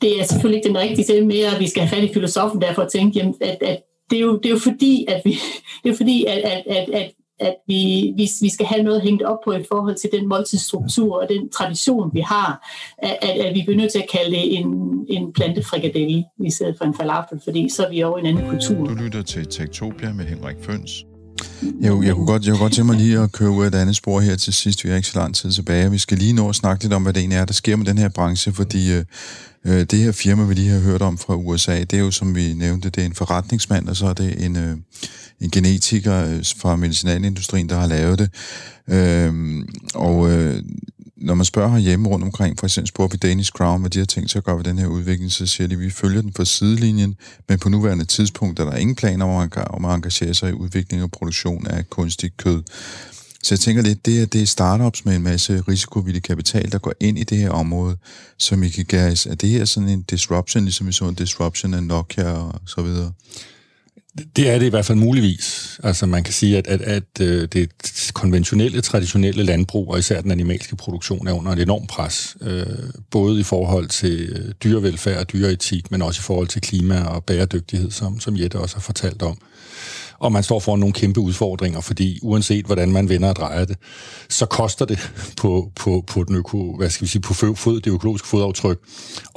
det 0.02 0.20
er 0.20 0.24
selvfølgelig 0.24 0.58
ikke 0.58 0.68
den 0.68 0.78
rigtige 0.78 1.06
til 1.06 1.26
mere, 1.26 1.48
at 1.56 1.60
vi 1.60 1.68
skal 1.68 1.84
have 1.84 1.96
fat 1.96 2.10
i 2.10 2.14
filosofen 2.14 2.62
derfor 2.62 2.82
at 2.82 2.92
tænke, 2.92 3.20
jamen, 3.20 3.36
at, 3.42 3.58
at 3.62 3.82
det, 4.10 4.18
er 4.18 4.22
jo, 4.22 4.38
det 4.38 4.46
er 4.46 4.50
jo 4.50 4.60
fordi, 4.60 5.06
at 5.08 5.22
vi, 5.26 5.36
det 5.84 5.92
er 5.92 5.96
fordi, 5.96 6.26
at, 6.26 6.38
at, 6.38 6.64
at, 6.68 6.90
at 6.90 7.12
at 7.40 7.56
vi, 7.68 8.14
vi, 8.18 8.30
vi 8.42 8.50
skal 8.50 8.66
have 8.66 8.84
noget 8.84 9.02
hængt 9.02 9.24
op 9.24 9.38
på 9.46 9.52
i 9.52 9.64
forhold 9.72 9.96
til 9.96 10.10
den 10.14 10.28
måltidsstruktur 10.28 11.22
og 11.22 11.30
den 11.30 11.50
tradition, 11.50 12.14
vi 12.14 12.20
har, 12.20 12.70
at, 12.98 13.18
at 13.22 13.56
vi 13.56 13.62
bliver 13.66 13.78
nødt 13.78 13.92
til 13.92 14.00
at 14.00 14.10
kalde 14.12 14.32
det 14.32 14.58
en, 14.58 14.68
en 15.10 15.34
plantefrikadelle 15.34 16.26
i 16.46 16.52
stedet 16.52 16.76
for 16.78 16.86
en 16.86 16.94
falafel, 16.94 17.42
fordi 17.44 17.70
så 17.70 17.86
er 17.86 17.90
vi 17.90 18.04
over 18.04 18.18
i 18.18 18.22
en 18.22 18.26
anden 18.26 18.50
kultur. 18.50 18.86
Du 18.86 18.94
lytter 18.94 19.22
til 19.22 19.46
Tektopia 19.46 20.14
med 20.14 20.26
Henrik 20.26 20.56
Føns. 20.62 21.13
Jeg, 21.82 22.04
jeg, 22.04 22.16
kunne 22.16 22.26
godt, 22.26 22.46
jeg 22.46 22.52
kunne 22.52 22.62
godt 22.62 22.74
tænke 22.74 22.92
mig 22.92 23.02
lige 23.02 23.20
at 23.20 23.32
køre 23.32 23.50
ud 23.50 23.64
af 23.64 23.68
et 23.68 23.76
andet 23.76 23.96
spor 23.96 24.20
her 24.20 24.36
til 24.36 24.54
sidst. 24.54 24.84
Vi 24.84 24.90
har 24.90 24.96
ikke 24.96 25.08
så 25.08 25.20
lang 25.20 25.36
tid 25.36 25.52
tilbage. 25.52 25.92
Vi 25.92 25.98
skal 25.98 26.18
lige 26.18 26.34
nå 26.34 26.50
at 26.50 26.56
snakke 26.56 26.84
lidt 26.84 26.94
om, 26.94 27.04
hvad 27.04 27.14
det 27.14 27.20
egentlig 27.20 27.38
er, 27.38 27.46
der 27.46 27.54
sker 27.54 27.76
med 27.76 27.86
den 27.86 27.98
her 27.98 28.10
branche, 28.10 28.54
fordi 28.54 28.94
øh, 28.94 29.06
øh 29.66 29.80
det 29.80 30.00
her 30.00 30.12
firma, 30.12 30.44
vi 30.44 30.54
lige 30.54 30.70
har 30.70 30.80
hørt 30.80 31.02
om 31.02 31.18
fra 31.18 31.36
USA, 31.36 31.80
det 31.80 31.94
er 31.94 32.00
jo, 32.00 32.12
som 32.12 32.36
vi 32.36 32.54
nævnte, 32.54 32.90
det 32.90 33.02
er 33.02 33.06
en 33.06 33.16
forretningsmand, 33.16 33.90
og 33.90 33.96
så 33.96 34.06
er 34.06 34.14
det 34.14 34.46
en, 34.46 34.56
øh, 34.56 34.78
en 35.42 35.50
genetiker 35.52 36.26
øh, 36.26 36.44
fra 36.58 36.76
medicinalindustrien, 36.76 37.70
der 37.70 37.76
har 37.76 37.88
lavet 37.88 38.20
det. 38.20 38.30
Øh, 38.90 39.34
og 39.96 40.32
øh, 40.32 40.64
når 41.24 41.34
man 41.34 41.46
spørger 41.46 41.78
hjemme 41.78 42.10
rundt 42.10 42.26
omkring, 42.26 42.60
for 42.60 42.66
eksempel 42.66 42.88
spørger 42.88 43.10
vi 43.10 43.18
Danish 43.18 43.52
Crown, 43.52 43.82
hvad 43.82 43.90
de 43.90 44.00
har 44.00 44.06
tænkt 44.06 44.32
sig 44.32 44.40
at 44.40 44.44
gøre 44.44 44.58
ved 44.58 44.64
den 44.64 44.78
her 44.78 44.88
udvikling, 44.88 45.32
så 45.32 45.46
siger 45.46 45.68
de, 45.68 45.74
at 45.74 45.80
vi 45.80 45.90
følger 45.90 46.22
den 46.22 46.34
fra 46.34 46.46
sidelinjen, 46.46 47.16
men 47.50 47.60
på 47.60 47.70
nuværende 47.70 48.06
tidspunkt 48.06 48.60
er 48.60 48.66
der 48.66 48.76
ingen 48.76 48.96
planer 48.96 49.50
om 49.70 49.86
at 49.86 49.96
engagere 49.96 50.34
sig 50.34 50.50
i 50.50 50.54
udvikling 50.54 51.04
og 51.04 51.12
produktion 51.12 51.68
af 51.68 51.90
kunstig 51.90 52.32
kød. 52.38 52.64
Så 53.44 53.56
jeg 53.56 53.60
tænker 53.60 53.84
lidt, 53.84 54.06
det 54.06 54.22
er, 54.22 54.26
det 54.26 54.42
er 54.42 54.46
startups 54.46 55.06
med 55.06 55.16
en 55.16 55.24
masse 55.24 55.64
risikovillig 55.68 56.24
kapital, 56.24 56.72
der 56.72 56.78
går 56.78 56.94
ind 57.00 57.20
i 57.20 57.24
det 57.24 57.38
her 57.38 57.50
område, 57.50 57.98
som 58.38 58.64
I 58.64 58.70
kan 58.70 58.86
gøre. 58.86 59.12
Er 59.12 59.36
det 59.42 59.50
her 59.50 59.66
sådan 59.66 59.90
en 59.90 60.02
disruption, 60.02 60.64
ligesom 60.64 60.88
vi 60.88 60.92
så 60.92 61.06
en 61.06 61.16
disruption 61.16 61.74
af 61.74 61.84
Nokia 61.84 62.32
og 62.32 62.62
så 62.66 62.82
videre? 62.82 63.12
Det 64.36 64.50
er 64.50 64.60
det 64.60 64.66
i 64.66 64.70
hvert 64.70 64.86
fald 64.86 64.98
muligvis. 64.98 65.80
Altså 65.84 66.06
man 66.06 66.24
kan 66.24 66.34
sige, 66.34 66.58
at, 66.58 66.68
at, 66.68 66.82
at 66.82 67.22
øh, 67.22 67.48
det 67.54 67.70
konventionelle, 68.14 68.82
traditionelle 68.82 69.44
landbrug, 69.44 69.92
og 69.92 70.00
især 70.00 70.22
den 70.22 70.32
animalske 70.32 70.76
produktion, 70.76 71.28
er 71.28 71.34
under 71.34 71.52
et 71.52 71.60
enormt 71.60 71.90
pres. 71.90 72.38
Øh, 72.42 72.66
både 73.12 73.40
i 73.40 73.44
forhold 73.44 73.88
til 73.88 74.30
øh, 74.30 74.52
dyrevelfærd 74.64 75.20
og 75.20 75.34
dyreetik, 75.34 75.92
men 75.92 76.02
også 76.02 76.20
i 76.20 76.24
forhold 76.24 76.48
til 76.48 76.62
klima 76.62 77.04
og 77.04 77.24
bæredygtighed, 77.24 77.92
som, 77.92 78.20
som 78.20 78.38
Jette 78.38 78.60
også 78.60 78.76
har 78.76 78.82
fortalt 78.82 79.22
om. 79.22 79.38
og 80.20 80.32
man 80.32 80.44
står 80.44 80.60
foran 80.60 80.80
nogle 80.80 80.94
kæmpe 80.94 81.20
udfordringer, 81.20 81.82
fordi 81.82 82.20
uanset 82.22 82.66
hvordan 82.66 82.92
man 82.92 83.10
vender 83.10 83.30
og 83.30 83.36
drejer 83.36 83.66
det, 83.66 83.78
så 84.30 84.46
koster 84.46 84.86
det 84.86 85.12
på, 85.42 85.72
på, 85.76 86.04
på, 86.08 86.24
den 86.24 86.36
øko, 86.36 86.78
hvad 86.78 86.90
skal 86.90 87.06
vi 87.06 87.10
sige, 87.10 87.22
på 87.22 87.34
fod, 87.34 87.82
det 87.82 87.92
økologiske 87.92 88.28
fodaftryk 88.28 88.80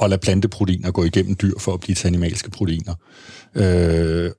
at 0.01 0.09
lade 0.09 0.21
planteproteiner 0.21 0.91
gå 0.91 1.03
igennem 1.03 1.35
dyr 1.35 1.59
for 1.59 1.73
at 1.73 1.79
blive 1.79 1.95
til 1.95 2.07
animalske 2.07 2.49
proteiner. 2.51 2.95
Øh, 3.55 4.31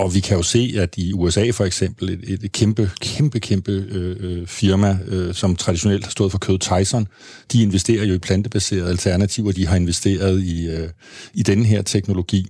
og 0.00 0.14
vi 0.14 0.20
kan 0.20 0.36
jo 0.36 0.42
se, 0.42 0.74
at 0.78 0.94
i 0.96 1.12
USA 1.12 1.50
for 1.50 1.64
eksempel, 1.64 2.10
et, 2.10 2.44
et 2.44 2.52
kæmpe, 2.52 2.90
kæmpe, 3.00 3.40
kæmpe 3.40 3.72
øh, 3.72 4.16
øh, 4.20 4.46
firma, 4.46 4.98
øh, 5.06 5.34
som 5.34 5.56
traditionelt 5.56 6.04
har 6.04 6.10
stået 6.10 6.30
for 6.30 6.38
kød, 6.38 6.58
Tyson, 6.58 7.08
de 7.52 7.62
investerer 7.62 8.04
jo 8.04 8.14
i 8.14 8.18
plantebaserede 8.18 8.90
alternativer, 8.90 9.52
de 9.52 9.66
har 9.66 9.76
investeret 9.76 10.42
i, 10.42 10.66
øh, 10.68 10.88
i 11.34 11.42
denne 11.42 11.64
her 11.64 11.82
teknologi. 11.82 12.46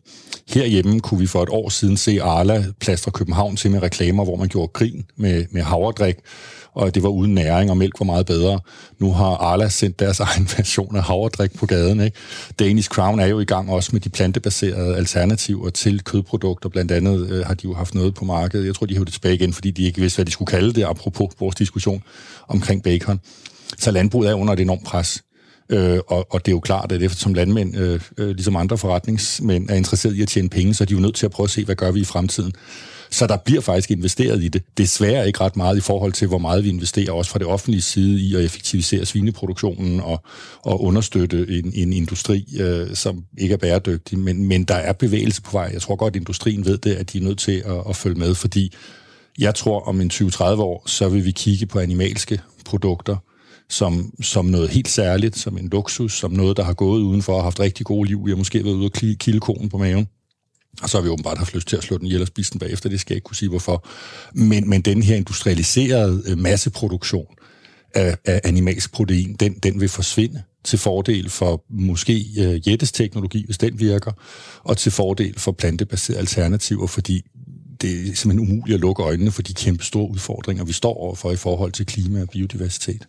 Herhjemme 0.48 1.00
kunne 1.00 1.20
vi 1.20 1.26
for 1.26 1.42
et 1.42 1.48
år 1.48 1.68
siden 1.68 1.96
se 1.96 2.22
Arla 2.22 2.64
plastre 2.80 3.12
København 3.12 3.56
til 3.56 3.70
med 3.70 3.82
reklamer, 3.82 4.24
hvor 4.24 4.36
man 4.36 4.48
gjorde 4.48 4.70
grin 4.72 5.04
med, 5.16 5.44
med 5.50 5.62
havredrik, 5.62 6.16
og 6.74 6.94
det 6.94 7.02
var 7.02 7.08
uden 7.08 7.34
næring, 7.34 7.70
og 7.70 7.76
mælk 7.76 8.00
var 8.00 8.06
meget 8.06 8.26
bedre. 8.26 8.60
Nu 8.98 9.12
har 9.12 9.36
Arla 9.36 9.68
sendt 9.68 9.98
deres 9.98 10.20
egen 10.28 10.48
version 10.56 10.96
af 10.96 11.02
havredrik 11.02 11.58
på 11.58 11.66
gaden. 11.66 12.00
Ikke? 12.00 12.16
Danish 12.58 12.88
Crown 12.88 13.20
er 13.20 13.26
jo 13.26 13.40
i 13.40 13.44
gang 13.44 13.70
også 13.70 13.90
med 13.92 14.00
de 14.00 14.08
plantebaserede 14.08 14.96
alternativer 14.96 15.70
til 15.70 16.04
kødprodukter. 16.04 16.68
Blandt 16.68 16.92
andet 16.92 17.30
øh, 17.30 17.46
har 17.46 17.54
de 17.54 17.64
jo 17.64 17.74
haft 17.74 17.94
noget 17.94 18.14
på 18.14 18.24
markedet. 18.24 18.66
Jeg 18.66 18.74
tror, 18.74 18.86
de 18.86 18.94
hævde 18.94 19.04
det 19.04 19.12
tilbage 19.12 19.34
igen, 19.34 19.52
fordi 19.52 19.70
de 19.70 19.82
ikke 19.82 20.00
vidste, 20.00 20.16
hvad 20.16 20.26
de 20.26 20.32
skulle 20.32 20.50
kalde 20.50 20.72
det, 20.72 20.84
apropos 20.84 21.30
vores 21.40 21.56
diskussion 21.56 22.02
omkring 22.48 22.82
bacon. 22.82 23.20
Så 23.78 23.90
landbruget 23.90 24.30
er 24.30 24.34
under 24.34 24.52
et 24.52 24.60
enormt 24.60 24.84
pres. 24.84 25.22
Øh, 25.70 25.98
og, 26.06 26.26
og 26.30 26.46
det 26.46 26.52
er 26.52 26.56
jo 26.56 26.60
klart, 26.60 26.92
at 26.92 27.02
eftersom 27.02 27.34
landmænd, 27.34 27.76
øh, 27.76 28.00
øh, 28.18 28.28
ligesom 28.28 28.56
andre 28.56 28.78
forretningsmænd, 28.78 29.70
er 29.70 29.74
interesseret 29.74 30.14
i 30.14 30.22
at 30.22 30.28
tjene 30.28 30.48
penge, 30.48 30.74
så 30.74 30.84
er 30.84 30.86
de 30.86 30.94
jo 30.94 31.00
nødt 31.00 31.14
til 31.14 31.26
at 31.26 31.32
prøve 31.32 31.44
at 31.44 31.50
se, 31.50 31.64
hvad 31.64 31.74
gør 31.74 31.90
vi 31.90 32.00
i 32.00 32.04
fremtiden. 32.04 32.52
Så 33.10 33.26
der 33.26 33.36
bliver 33.36 33.60
faktisk 33.60 33.90
investeret 33.90 34.42
i 34.42 34.48
det. 34.48 34.62
Desværre 34.78 35.26
ikke 35.26 35.40
ret 35.40 35.56
meget 35.56 35.76
i 35.76 35.80
forhold 35.80 36.12
til, 36.12 36.28
hvor 36.28 36.38
meget 36.38 36.64
vi 36.64 36.68
investerer 36.68 37.12
også 37.12 37.30
fra 37.30 37.38
det 37.38 37.46
offentlige 37.46 37.82
side 37.82 38.20
i 38.20 38.34
at 38.34 38.44
effektivisere 38.44 39.06
svineproduktionen 39.06 40.00
og, 40.00 40.22
og 40.62 40.82
understøtte 40.82 41.46
en, 41.58 41.72
en 41.74 41.92
industri, 41.92 42.46
øh, 42.60 42.94
som 42.94 43.24
ikke 43.38 43.52
er 43.52 43.58
bæredygtig. 43.58 44.18
Men, 44.18 44.44
men 44.44 44.64
der 44.64 44.74
er 44.74 44.92
bevægelse 44.92 45.42
på 45.42 45.50
vej. 45.52 45.70
Jeg 45.72 45.82
tror 45.82 45.96
godt, 45.96 46.12
at 46.12 46.20
industrien 46.20 46.64
ved 46.64 46.78
det, 46.78 46.94
at 46.94 47.12
de 47.12 47.18
er 47.18 47.22
nødt 47.22 47.38
til 47.38 47.62
at, 47.66 47.82
at 47.88 47.96
følge 47.96 48.18
med, 48.18 48.34
fordi 48.34 48.74
jeg 49.38 49.54
tror, 49.54 49.80
om 49.80 50.00
en 50.00 50.10
20-30 50.14 50.44
år, 50.44 50.82
så 50.86 51.08
vil 51.08 51.24
vi 51.24 51.30
kigge 51.30 51.66
på 51.66 51.78
animalske 51.78 52.40
produkter, 52.64 53.16
som, 53.68 54.12
som 54.22 54.44
noget 54.44 54.70
helt 54.70 54.88
særligt, 54.88 55.38
som 55.38 55.58
en 55.58 55.68
luksus, 55.68 56.18
som 56.18 56.30
noget, 56.32 56.56
der 56.56 56.64
har 56.64 56.74
gået 56.74 57.00
udenfor 57.00 57.32
og 57.32 57.42
haft 57.42 57.60
rigtig 57.60 57.86
gode 57.86 58.08
liv. 58.08 58.26
Vi 58.26 58.30
har 58.30 58.36
måske 58.36 58.64
været 58.64 58.74
ude 58.74 58.86
og 58.86 58.92
kilde 58.92 59.40
konen 59.40 59.68
på 59.68 59.78
maven. 59.78 60.08
Og 60.82 60.90
så 60.90 60.96
har 60.96 61.02
vi 61.02 61.08
åbenbart 61.08 61.38
haft 61.38 61.54
lyst 61.54 61.68
til 61.68 61.76
at 61.76 61.82
slå 61.82 61.98
den 61.98 62.06
ihjel 62.06 62.20
og 62.20 62.26
spise 62.26 62.52
den 62.52 62.58
bagefter, 62.58 62.88
det 62.88 63.00
skal 63.00 63.14
jeg 63.14 63.16
ikke 63.16 63.24
kunne 63.24 63.36
sige 63.36 63.48
hvorfor. 63.48 63.86
Men, 64.32 64.68
men 64.68 64.80
den 64.82 65.02
her 65.02 65.16
industrialiserede 65.16 66.22
øh, 66.26 66.38
masseproduktion 66.38 67.26
af, 67.94 68.16
af 68.24 68.40
animalsk 68.44 68.92
protein, 68.92 69.34
den, 69.34 69.58
den 69.58 69.80
vil 69.80 69.88
forsvinde 69.88 70.42
til 70.64 70.78
fordel 70.78 71.30
for 71.30 71.64
måske 71.68 72.26
øh, 72.38 72.48
uh, 72.48 72.68
jættes 72.68 72.92
teknologi, 72.92 73.44
hvis 73.44 73.58
den 73.58 73.80
virker, 73.80 74.12
og 74.62 74.76
til 74.76 74.92
fordel 74.92 75.38
for 75.38 75.52
plantebaserede 75.52 76.20
alternativer, 76.20 76.86
fordi 76.86 77.22
det 77.82 77.90
er 77.90 78.16
simpelthen 78.16 78.38
umuligt 78.38 78.74
at 78.74 78.80
lukke 78.80 79.02
øjnene 79.02 79.30
for 79.30 79.42
de 79.42 79.54
kæmpe 79.54 79.84
store 79.84 80.10
udfordringer, 80.10 80.64
vi 80.64 80.72
står 80.72 80.94
overfor 80.94 81.32
i 81.32 81.36
forhold 81.36 81.72
til 81.72 81.86
klima 81.86 82.20
og 82.22 82.28
biodiversitet. 82.28 83.06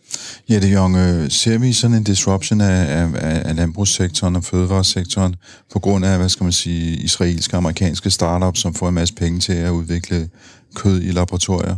Ja, 0.48 0.60
det 0.60 0.74
Junge, 0.74 1.08
øh, 1.08 1.30
ser 1.30 1.58
vi 1.58 1.72
sådan 1.72 1.96
en 1.96 2.04
disruption 2.04 2.60
af, 2.60 3.02
af, 3.02 3.42
af 3.48 3.56
landbrugssektoren 3.56 4.36
og 4.36 4.44
fødevaresektoren 4.44 5.36
på 5.72 5.78
grund 5.78 6.04
af, 6.04 6.18
hvad 6.18 6.28
skal 6.28 6.44
man 6.44 6.52
sige, 6.52 6.96
israelske 6.96 7.54
og 7.54 7.58
amerikanske 7.58 8.10
startups, 8.10 8.60
som 8.60 8.74
får 8.74 8.88
en 8.88 8.94
masse 8.94 9.14
penge 9.14 9.40
til 9.40 9.52
at 9.52 9.70
udvikle 9.70 10.28
kød 10.74 11.02
i 11.02 11.10
laboratorier? 11.10 11.76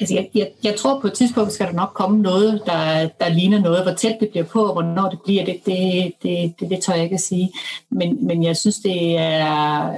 Altså, 0.00 0.14
jeg, 0.14 0.28
jeg, 0.34 0.50
jeg 0.64 0.76
tror 0.76 1.00
på 1.00 1.06
et 1.06 1.12
tidspunkt 1.12 1.52
skal 1.52 1.66
der 1.66 1.72
nok 1.72 1.90
komme 1.94 2.22
noget, 2.22 2.62
der, 2.66 3.08
der 3.20 3.28
ligner 3.28 3.60
noget. 3.60 3.82
Hvor 3.82 3.92
tæt 3.92 4.16
det 4.20 4.28
bliver 4.28 4.44
på, 4.44 4.64
og 4.66 4.72
hvornår 4.72 5.10
det 5.10 5.18
bliver, 5.24 5.44
det, 5.44 5.60
det, 5.66 6.12
det, 6.22 6.54
det, 6.60 6.70
det 6.70 6.80
tør 6.82 6.94
jeg 6.94 7.04
ikke 7.04 7.14
at 7.14 7.20
sige. 7.20 7.52
Men, 7.90 8.26
men 8.26 8.42
jeg 8.42 8.56
synes, 8.56 8.76
det 8.76 9.18
er, 9.18 9.90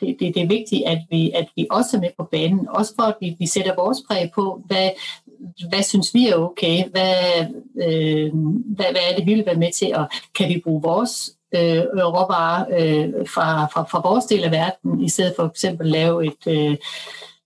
det, 0.00 0.16
det, 0.20 0.34
det 0.34 0.42
er 0.42 0.46
vigtigt, 0.46 0.82
at 0.86 0.98
vi, 1.10 1.30
at 1.30 1.48
vi 1.56 1.66
også 1.70 1.96
er 1.96 2.00
med 2.00 2.10
på 2.18 2.28
banen. 2.32 2.68
Også 2.68 2.92
for, 2.96 3.02
at 3.02 3.14
vi, 3.20 3.36
vi 3.38 3.46
sætter 3.46 3.74
vores 3.76 3.98
præg 4.10 4.30
på, 4.34 4.62
hvad, 4.66 4.90
hvad 5.68 5.82
synes 5.82 6.14
vi 6.14 6.28
er 6.28 6.36
okay? 6.36 6.84
Hvad, 6.90 7.14
øh, 7.82 8.30
hvad, 8.66 8.86
hvad 8.90 9.02
er 9.10 9.16
det, 9.16 9.26
vi 9.26 9.34
vil 9.34 9.46
være 9.46 9.54
med 9.54 9.72
til? 9.72 9.94
Og 9.94 10.08
kan 10.34 10.48
vi 10.48 10.60
bruge 10.64 10.82
vores 10.82 11.30
øh, 11.54 11.82
råvarer 11.96 12.64
øh, 12.70 13.28
fra, 13.28 13.66
fra, 13.66 13.82
fra 13.82 14.00
vores 14.04 14.24
del 14.24 14.44
af 14.44 14.50
verden, 14.50 15.04
i 15.04 15.08
stedet 15.08 15.32
for 15.36 15.46
eksempel 15.46 15.86
at 15.86 15.92
lave 15.92 16.26
et... 16.26 16.46
Øh, 16.46 16.76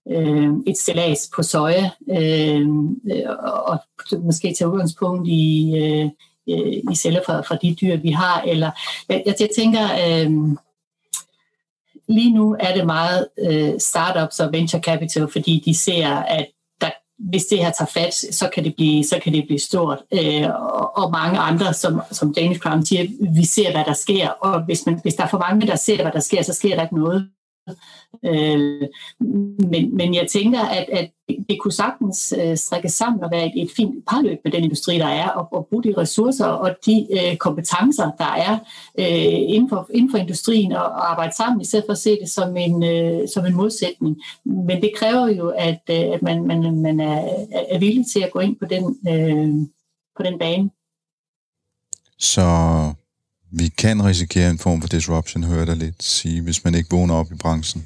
øh, 0.09 0.49
et 0.67 0.77
stillads 0.77 1.29
på 1.35 1.43
søje, 1.43 1.91
øh, 2.11 2.67
øh, 3.11 3.29
og 3.67 3.79
måske 4.19 4.55
tage 4.57 4.69
udgangspunkt 4.69 5.27
i, 5.27 5.73
øh, 5.77 6.09
øh, 6.49 6.73
i 6.91 6.95
celler 6.95 7.21
fra, 7.25 7.41
fra 7.41 7.55
de 7.55 7.75
dyr, 7.81 7.97
vi 7.97 8.09
har. 8.09 8.41
Eller 8.41 8.71
jeg, 9.09 9.35
jeg 9.39 9.49
tænker, 9.55 9.83
øh, 9.83 10.31
lige 12.07 12.33
nu 12.33 12.55
er 12.59 12.75
det 12.75 12.85
meget 12.85 13.27
øh, 13.39 13.79
startups 13.79 14.39
og 14.39 14.51
venture 14.51 14.81
capital, 14.81 15.31
fordi 15.31 15.63
de 15.65 15.77
ser, 15.77 16.09
at 16.09 16.47
der, 16.81 16.89
hvis 17.29 17.45
det 17.45 17.57
her 17.57 17.71
tager 17.71 17.89
fat, 17.93 18.13
så 18.13 18.49
kan 18.53 18.63
det 18.63 18.75
blive, 18.75 19.03
så 19.03 19.19
kan 19.23 19.33
det 19.33 19.43
blive 19.47 19.59
stort. 19.59 19.99
Øh, 20.13 20.49
og, 20.49 20.97
og 20.97 21.11
mange 21.11 21.39
andre, 21.39 21.73
som, 21.73 22.01
som 22.11 22.33
Danish 22.33 22.59
Crown 22.59 22.85
siger, 22.85 23.07
vi 23.33 23.45
ser, 23.45 23.71
hvad 23.71 23.85
der 23.85 23.93
sker, 23.93 24.29
og 24.29 24.65
hvis, 24.65 24.85
man, 24.85 24.99
hvis 25.01 25.13
der 25.13 25.23
er 25.23 25.27
for 25.27 25.37
mange, 25.37 25.67
der 25.67 25.75
ser, 25.75 26.01
hvad 26.01 26.11
der 26.11 26.19
sker, 26.19 26.41
så 26.41 26.53
sker 26.53 26.75
der 26.75 26.83
ikke 26.83 26.95
noget. 26.95 27.29
Øh, 28.25 28.81
men, 29.69 29.97
men 29.97 30.13
jeg 30.13 30.27
tænker, 30.27 30.59
at, 30.59 30.85
at 30.91 31.11
det 31.49 31.59
kunne 31.59 31.71
sagtens 31.71 32.33
øh, 32.43 32.57
strække 32.57 32.89
sammen 32.89 33.23
og 33.23 33.31
være 33.31 33.45
et, 33.45 33.63
et 33.63 33.71
fint 33.75 34.05
parløb 34.07 34.39
med 34.43 34.51
den 34.51 34.63
industri, 34.63 34.97
der 34.97 35.07
er, 35.07 35.29
og, 35.29 35.53
og 35.53 35.67
bruge 35.69 35.83
de 35.83 35.93
ressourcer 35.97 36.45
og 36.45 36.75
de 36.85 37.07
øh, 37.11 37.37
kompetencer, 37.37 38.11
der 38.17 38.33
er 38.47 38.53
øh, 38.99 39.55
inden, 39.55 39.69
for, 39.69 39.89
inden 39.93 40.11
for 40.11 40.17
industrien, 40.17 40.71
og, 40.71 40.83
og 40.83 41.11
arbejde 41.11 41.35
sammen, 41.35 41.61
i 41.61 41.65
stedet 41.65 41.85
for 41.87 41.91
at 41.91 41.97
se 41.97 42.19
det 42.21 42.29
som 42.29 42.57
en, 42.57 42.83
øh, 42.83 43.27
som 43.33 43.45
en 43.45 43.55
modsætning. 43.55 44.17
Men 44.45 44.81
det 44.81 44.91
kræver 44.95 45.27
jo, 45.27 45.49
at, 45.49 45.81
øh, 45.89 46.13
at 46.13 46.21
man, 46.21 46.43
man, 46.43 46.81
man 46.81 46.99
er, 46.99 47.45
er 47.69 47.79
villig 47.79 48.05
til 48.13 48.19
at 48.19 48.31
gå 48.31 48.39
ind 48.39 48.55
på 48.55 48.65
den, 48.65 48.97
øh, 49.09 49.67
på 50.17 50.23
den 50.23 50.39
bane. 50.39 50.69
Så 52.17 52.41
vi 53.51 53.67
kan 53.67 54.05
risikere 54.05 54.49
en 54.49 54.57
form 54.57 54.81
for 54.81 54.87
disruption, 54.87 55.43
hører 55.43 55.65
der 55.65 55.75
lidt 55.75 56.03
sige, 56.03 56.41
hvis 56.41 56.63
man 56.63 56.75
ikke 56.75 56.89
vågner 56.91 57.15
op 57.15 57.31
i 57.31 57.35
branchen. 57.35 57.85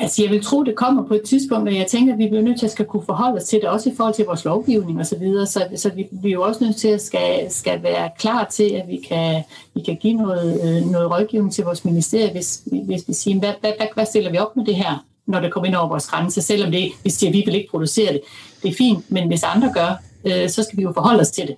Altså, 0.00 0.22
jeg 0.22 0.30
vil 0.30 0.44
tro, 0.44 0.62
det 0.62 0.76
kommer 0.76 1.06
på 1.06 1.14
et 1.14 1.22
tidspunkt, 1.22 1.68
og 1.68 1.74
jeg 1.74 1.86
tænker, 1.86 2.12
at 2.12 2.18
vi 2.18 2.26
bliver 2.28 2.42
nødt 2.42 2.58
til 2.58 2.66
at 2.66 2.72
skal 2.72 2.84
kunne 2.84 3.02
forholde 3.06 3.36
os 3.36 3.44
til 3.44 3.60
det, 3.60 3.68
også 3.68 3.90
i 3.90 3.94
forhold 3.96 4.14
til 4.14 4.24
vores 4.24 4.44
lovgivning 4.44 5.00
osv., 5.00 5.08
så, 5.08 5.18
videre. 5.18 5.46
så, 5.46 5.68
så 5.76 5.90
vi, 5.94 6.06
vi 6.12 6.28
er 6.28 6.32
jo 6.32 6.42
også 6.42 6.64
nødt 6.64 6.76
til 6.76 6.88
at 6.88 7.02
skal, 7.02 7.50
skal 7.50 7.82
være 7.82 8.10
klar 8.18 8.44
til, 8.44 8.70
at 8.70 8.88
vi 8.88 9.00
kan, 9.08 9.42
vi 9.74 9.82
kan 9.82 9.96
give 9.96 10.14
noget, 10.14 10.60
øh, 10.62 10.90
noget 10.90 11.10
rådgivning 11.10 11.52
til 11.52 11.64
vores 11.64 11.84
ministerie, 11.84 12.32
hvis, 12.32 12.62
hvis 12.84 13.08
vi 13.08 13.12
siger, 13.12 13.38
hvad, 13.38 13.52
hvad, 13.60 13.72
hvad, 13.76 13.86
hvad 13.94 14.06
stiller 14.06 14.30
vi 14.30 14.38
op 14.38 14.56
med 14.56 14.64
det 14.64 14.76
her, 14.76 15.04
når 15.26 15.40
det 15.40 15.52
kommer 15.52 15.66
ind 15.66 15.74
over 15.74 15.88
vores 15.88 16.06
grænse, 16.06 16.42
selvom 16.42 16.70
det, 16.70 16.90
vi 17.04 17.10
siger, 17.10 17.30
at 17.30 17.34
vi 17.34 17.42
vil 17.46 17.54
ikke 17.54 17.70
producere 17.70 18.12
det. 18.12 18.20
Det 18.62 18.70
er 18.70 18.74
fint, 18.74 19.10
men 19.10 19.28
hvis 19.28 19.42
andre 19.42 19.72
gør, 19.72 20.02
øh, 20.24 20.50
så 20.50 20.62
skal 20.62 20.76
vi 20.76 20.82
jo 20.82 20.92
forholde 20.92 21.20
os 21.20 21.30
til 21.30 21.46
det 21.46 21.56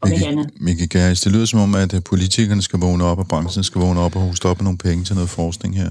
om 0.00 0.12
ikke 0.12 0.26
andet. 0.26 0.50
Mikkel 0.60 0.88
Gæris, 0.88 1.20
det 1.20 1.32
lyder 1.32 1.44
som 1.44 1.60
om, 1.60 1.74
at 1.74 2.04
politikerne 2.04 2.62
skal 2.62 2.78
vågne 2.78 3.04
op, 3.04 3.18
og 3.18 3.28
branchen 3.28 3.64
skal 3.64 3.80
vågne 3.80 4.00
op 4.00 4.16
og 4.16 4.22
hoste 4.22 4.46
op 4.46 4.58
med 4.58 4.64
nogle 4.64 4.78
penge 4.78 5.04
til 5.04 5.14
noget 5.14 5.30
forskning 5.30 5.76
her. 5.76 5.90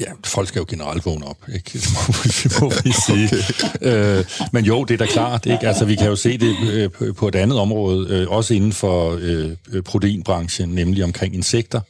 Ja, 0.00 0.06
folk 0.24 0.48
skal 0.48 0.58
jo 0.58 0.66
generelt 0.68 1.06
vågne 1.06 1.26
op, 1.26 1.36
ikke? 1.54 1.70
Det 1.72 1.88
må, 1.94 2.14
det 2.24 2.60
må 2.60 2.72
vi 2.84 2.92
sige. 3.06 3.30
Okay. 3.74 4.18
Øh, 4.18 4.24
men 4.52 4.64
jo, 4.64 4.84
det 4.84 4.94
er 4.94 4.98
da 4.98 5.06
klart, 5.06 5.46
ikke? 5.46 5.68
Altså, 5.68 5.84
vi 5.84 5.94
kan 5.94 6.06
jo 6.06 6.16
se 6.16 6.38
det 6.38 6.56
øh, 6.72 7.14
på 7.14 7.28
et 7.28 7.34
andet 7.34 7.58
område, 7.58 8.08
øh, 8.10 8.28
også 8.28 8.54
inden 8.54 8.72
for 8.72 9.18
øh, 9.20 9.82
proteinbranchen, 9.82 10.68
nemlig 10.68 11.04
omkring 11.04 11.34
insekter 11.34 11.80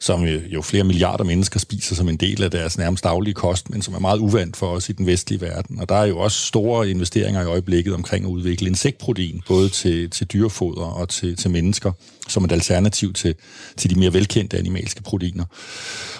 som 0.00 0.24
øh, 0.24 0.54
jo 0.54 0.62
flere 0.62 0.84
milliarder 0.84 1.24
mennesker 1.24 1.60
spiser 1.60 1.94
som 1.94 2.08
en 2.08 2.16
del 2.16 2.42
af 2.42 2.50
deres 2.50 2.78
nærmest 2.78 3.04
daglige 3.04 3.34
kost, 3.34 3.70
men 3.70 3.82
som 3.82 3.94
er 3.94 3.98
meget 3.98 4.18
uvandt 4.18 4.56
for 4.56 4.66
os 4.66 4.88
i 4.88 4.92
den 4.92 5.06
vestlige 5.06 5.40
verden. 5.40 5.80
Og 5.80 5.88
der 5.88 5.94
er 5.94 6.04
jo 6.04 6.18
også 6.18 6.46
store 6.46 6.90
investeringer 6.90 7.42
i 7.42 7.44
øjeblikket 7.44 7.94
omkring 7.94 8.24
at 8.24 8.28
udvikle 8.28 8.68
insektprotein, 8.68 9.42
både 9.48 9.68
til, 9.68 10.10
til 10.10 10.26
dyrefoder 10.26 10.86
og 10.86 11.08
til, 11.08 11.36
til 11.36 11.50
mennesker, 11.50 11.92
som 12.28 12.44
et 12.44 12.52
alternativ 12.52 13.12
til, 13.12 13.34
til 13.76 13.90
de 13.90 13.98
mere 13.98 14.12
velkendte 14.12 14.58
animalske 14.58 15.02
proteiner. 15.02 15.44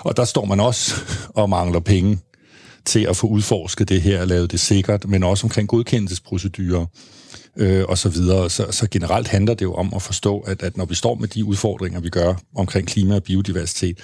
Og 0.00 0.16
der 0.16 0.24
står 0.24 0.44
man 0.44 0.60
også 0.60 0.94
og 1.34 1.50
mangler 1.50 1.80
penge 1.80 2.18
til 2.84 3.00
at 3.00 3.16
få 3.16 3.26
udforsket 3.26 3.88
det 3.88 4.02
her 4.02 4.20
og 4.20 4.26
lavet 4.26 4.52
det 4.52 4.60
sikkert, 4.60 5.08
men 5.08 5.22
også 5.22 5.46
omkring 5.46 5.68
godkendelsesprocedurer 5.68 6.86
øh, 7.56 7.84
og 7.88 7.98
så 7.98 8.08
videre. 8.08 8.50
Så, 8.50 8.66
så 8.70 8.88
generelt 8.90 9.28
handler 9.28 9.54
det 9.54 9.64
jo 9.64 9.74
om 9.74 9.92
at 9.96 10.02
forstå, 10.02 10.38
at, 10.38 10.62
at 10.62 10.76
når 10.76 10.84
vi 10.84 10.94
står 10.94 11.14
med 11.14 11.28
de 11.28 11.44
udfordringer, 11.44 12.00
vi 12.00 12.08
gør 12.08 12.34
omkring 12.56 12.88
klima 12.88 13.14
og 13.14 13.22
biodiversitet, 13.22 13.98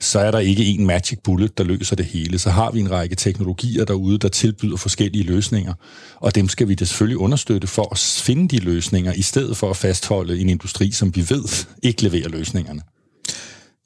så 0.00 0.18
er 0.18 0.30
der 0.30 0.38
ikke 0.38 0.64
en 0.64 0.86
magic 0.86 1.18
bullet, 1.24 1.58
der 1.58 1.64
løser 1.64 1.96
det 1.96 2.06
hele. 2.06 2.38
Så 2.38 2.50
har 2.50 2.70
vi 2.70 2.80
en 2.80 2.90
række 2.90 3.16
teknologier 3.16 3.84
derude, 3.84 4.18
der 4.18 4.28
tilbyder 4.28 4.76
forskellige 4.76 5.24
løsninger, 5.24 5.74
og 6.16 6.34
dem 6.34 6.48
skal 6.48 6.68
vi 6.68 6.74
da 6.74 6.84
selvfølgelig 6.84 7.18
understøtte 7.18 7.66
for 7.66 7.88
at 7.92 7.98
finde 7.98 8.48
de 8.48 8.58
løsninger, 8.64 9.12
i 9.12 9.22
stedet 9.22 9.56
for 9.56 9.70
at 9.70 9.76
fastholde 9.76 10.40
en 10.40 10.48
industri, 10.48 10.90
som 10.90 11.16
vi 11.16 11.20
ved 11.20 11.66
ikke 11.82 12.02
leverer 12.02 12.28
løsningerne. 12.28 12.80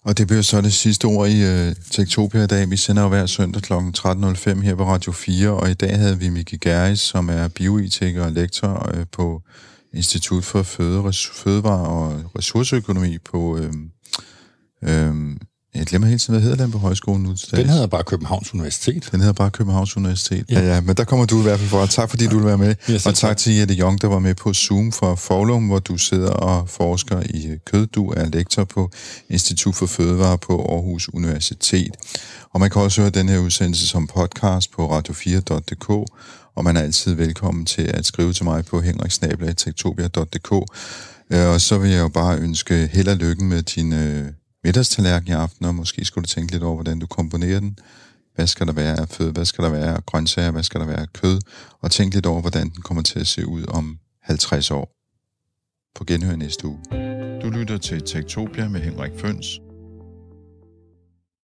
Og 0.04 0.18
det 0.18 0.26
bliver 0.26 0.42
så 0.42 0.60
det 0.60 0.72
sidste 0.72 1.04
ord 1.04 1.28
i 1.28 1.42
øh, 1.44 1.74
Tektopia 1.90 2.44
i 2.44 2.46
dag. 2.46 2.70
Vi 2.70 2.76
sender 2.76 3.02
jo 3.02 3.08
hver 3.08 3.26
søndag 3.26 3.62
kl. 3.62 3.72
13.05 3.72 4.60
her 4.60 4.74
på 4.74 4.84
Radio 4.84 5.12
4, 5.12 5.50
og 5.50 5.70
i 5.70 5.74
dag 5.74 5.98
havde 5.98 6.18
vi 6.18 6.28
Miki 6.28 6.56
Geris, 6.56 7.00
som 7.00 7.28
er 7.28 7.48
bioetiker 7.48 8.24
og 8.24 8.32
lektor 8.32 8.90
øh, 8.94 9.06
på 9.12 9.42
Institut 9.94 10.44
for 10.44 10.62
Fødevare 10.62 11.86
og 11.86 12.36
Ressourceøkonomi 12.38 13.18
på 13.18 13.58
øh, 13.58 13.72
øh, 14.82 15.36
jeg 15.74 15.86
glemmer 15.86 16.08
hele 16.08 16.18
tiden, 16.18 16.32
hvad 16.34 16.42
hedder 16.42 16.64
den 16.64 16.72
på 16.72 16.78
højskolen 16.78 17.22
nu 17.22 17.34
Den 17.50 17.68
hedder 17.68 17.86
bare 17.86 18.04
Københavns 18.04 18.54
Universitet. 18.54 19.08
Den 19.12 19.20
hedder 19.20 19.32
bare 19.32 19.50
Københavns 19.50 19.96
Universitet. 19.96 20.44
Ja, 20.50 20.60
ja, 20.60 20.80
men 20.80 20.96
der 20.96 21.04
kommer 21.04 21.26
du 21.26 21.38
i 21.38 21.42
hvert 21.42 21.58
fald 21.58 21.70
fra. 21.70 21.86
Tak 21.86 22.10
fordi 22.10 22.26
du 22.26 22.36
vil 22.36 22.46
være 22.46 22.58
med. 22.58 22.74
Ja, 22.88 22.98
og 23.06 23.14
tak 23.14 23.36
til 23.36 23.54
Jette 23.54 23.74
Jong, 23.74 24.02
der 24.02 24.08
var 24.08 24.18
med 24.18 24.34
på 24.34 24.54
Zoom 24.54 24.92
fra 24.92 25.14
Forlum, 25.14 25.66
hvor 25.66 25.78
du 25.78 25.96
sidder 25.96 26.30
og 26.30 26.68
forsker 26.68 27.20
i 27.20 27.58
kød. 27.66 27.86
Du 27.86 28.10
er 28.10 28.24
lektor 28.28 28.64
på 28.64 28.90
Institut 29.30 29.74
for 29.74 29.86
Fødevare 29.86 30.38
på 30.38 30.66
Aarhus 30.72 31.08
Universitet. 31.08 31.96
Og 32.50 32.60
man 32.60 32.70
kan 32.70 32.82
også 32.82 33.00
høre 33.00 33.10
den 33.10 33.28
her 33.28 33.38
udsendelse 33.38 33.88
som 33.88 34.06
podcast 34.06 34.72
på 34.72 34.98
radio4.dk, 34.98 35.90
og 36.56 36.64
man 36.64 36.76
er 36.76 36.80
altid 36.80 37.14
velkommen 37.14 37.66
til 37.66 37.82
at 37.82 38.06
skrive 38.06 38.32
til 38.32 38.44
mig 38.44 38.64
på 38.64 38.80
henriksnabla.tektopia.dk. 38.80 40.52
Øh, 41.32 41.48
og 41.48 41.60
så 41.60 41.78
vil 41.78 41.90
jeg 41.90 42.00
jo 42.00 42.08
bare 42.08 42.38
ønske 42.38 42.90
held 42.92 43.08
og 43.08 43.16
lykke 43.16 43.44
med 43.44 43.62
din 43.62 43.92
middagstallerken 44.64 45.28
i 45.28 45.32
aften, 45.32 45.64
og 45.66 45.74
måske 45.74 46.04
skulle 46.04 46.22
du 46.22 46.28
tænke 46.28 46.52
lidt 46.52 46.62
over, 46.62 46.74
hvordan 46.74 46.98
du 46.98 47.06
komponerer 47.06 47.60
den. 47.60 47.78
Hvad 48.34 48.46
skal 48.46 48.66
der 48.66 48.72
være 48.72 49.00
af 49.00 49.08
føde? 49.08 49.32
Hvad 49.32 49.44
skal 49.44 49.64
der 49.64 49.70
være 49.70 49.96
af 49.96 50.06
grøntsager? 50.06 50.50
Hvad 50.50 50.62
skal 50.62 50.80
der 50.80 50.86
være 50.86 51.00
af 51.00 51.12
kød? 51.12 51.40
Og 51.80 51.90
tænk 51.90 52.14
lidt 52.14 52.26
over, 52.26 52.40
hvordan 52.40 52.70
den 52.70 52.82
kommer 52.82 53.02
til 53.02 53.20
at 53.20 53.26
se 53.26 53.46
ud 53.46 53.64
om 53.68 53.98
50 54.22 54.70
år. 54.70 54.92
På 55.94 56.04
genhør 56.04 56.36
næste 56.36 56.66
uge. 56.66 56.78
Du 57.42 57.50
lytter 57.50 57.78
til 57.78 58.02
Tektopia 58.02 58.68
med 58.68 58.80
Henrik 58.80 59.12
Føns. 59.18 59.60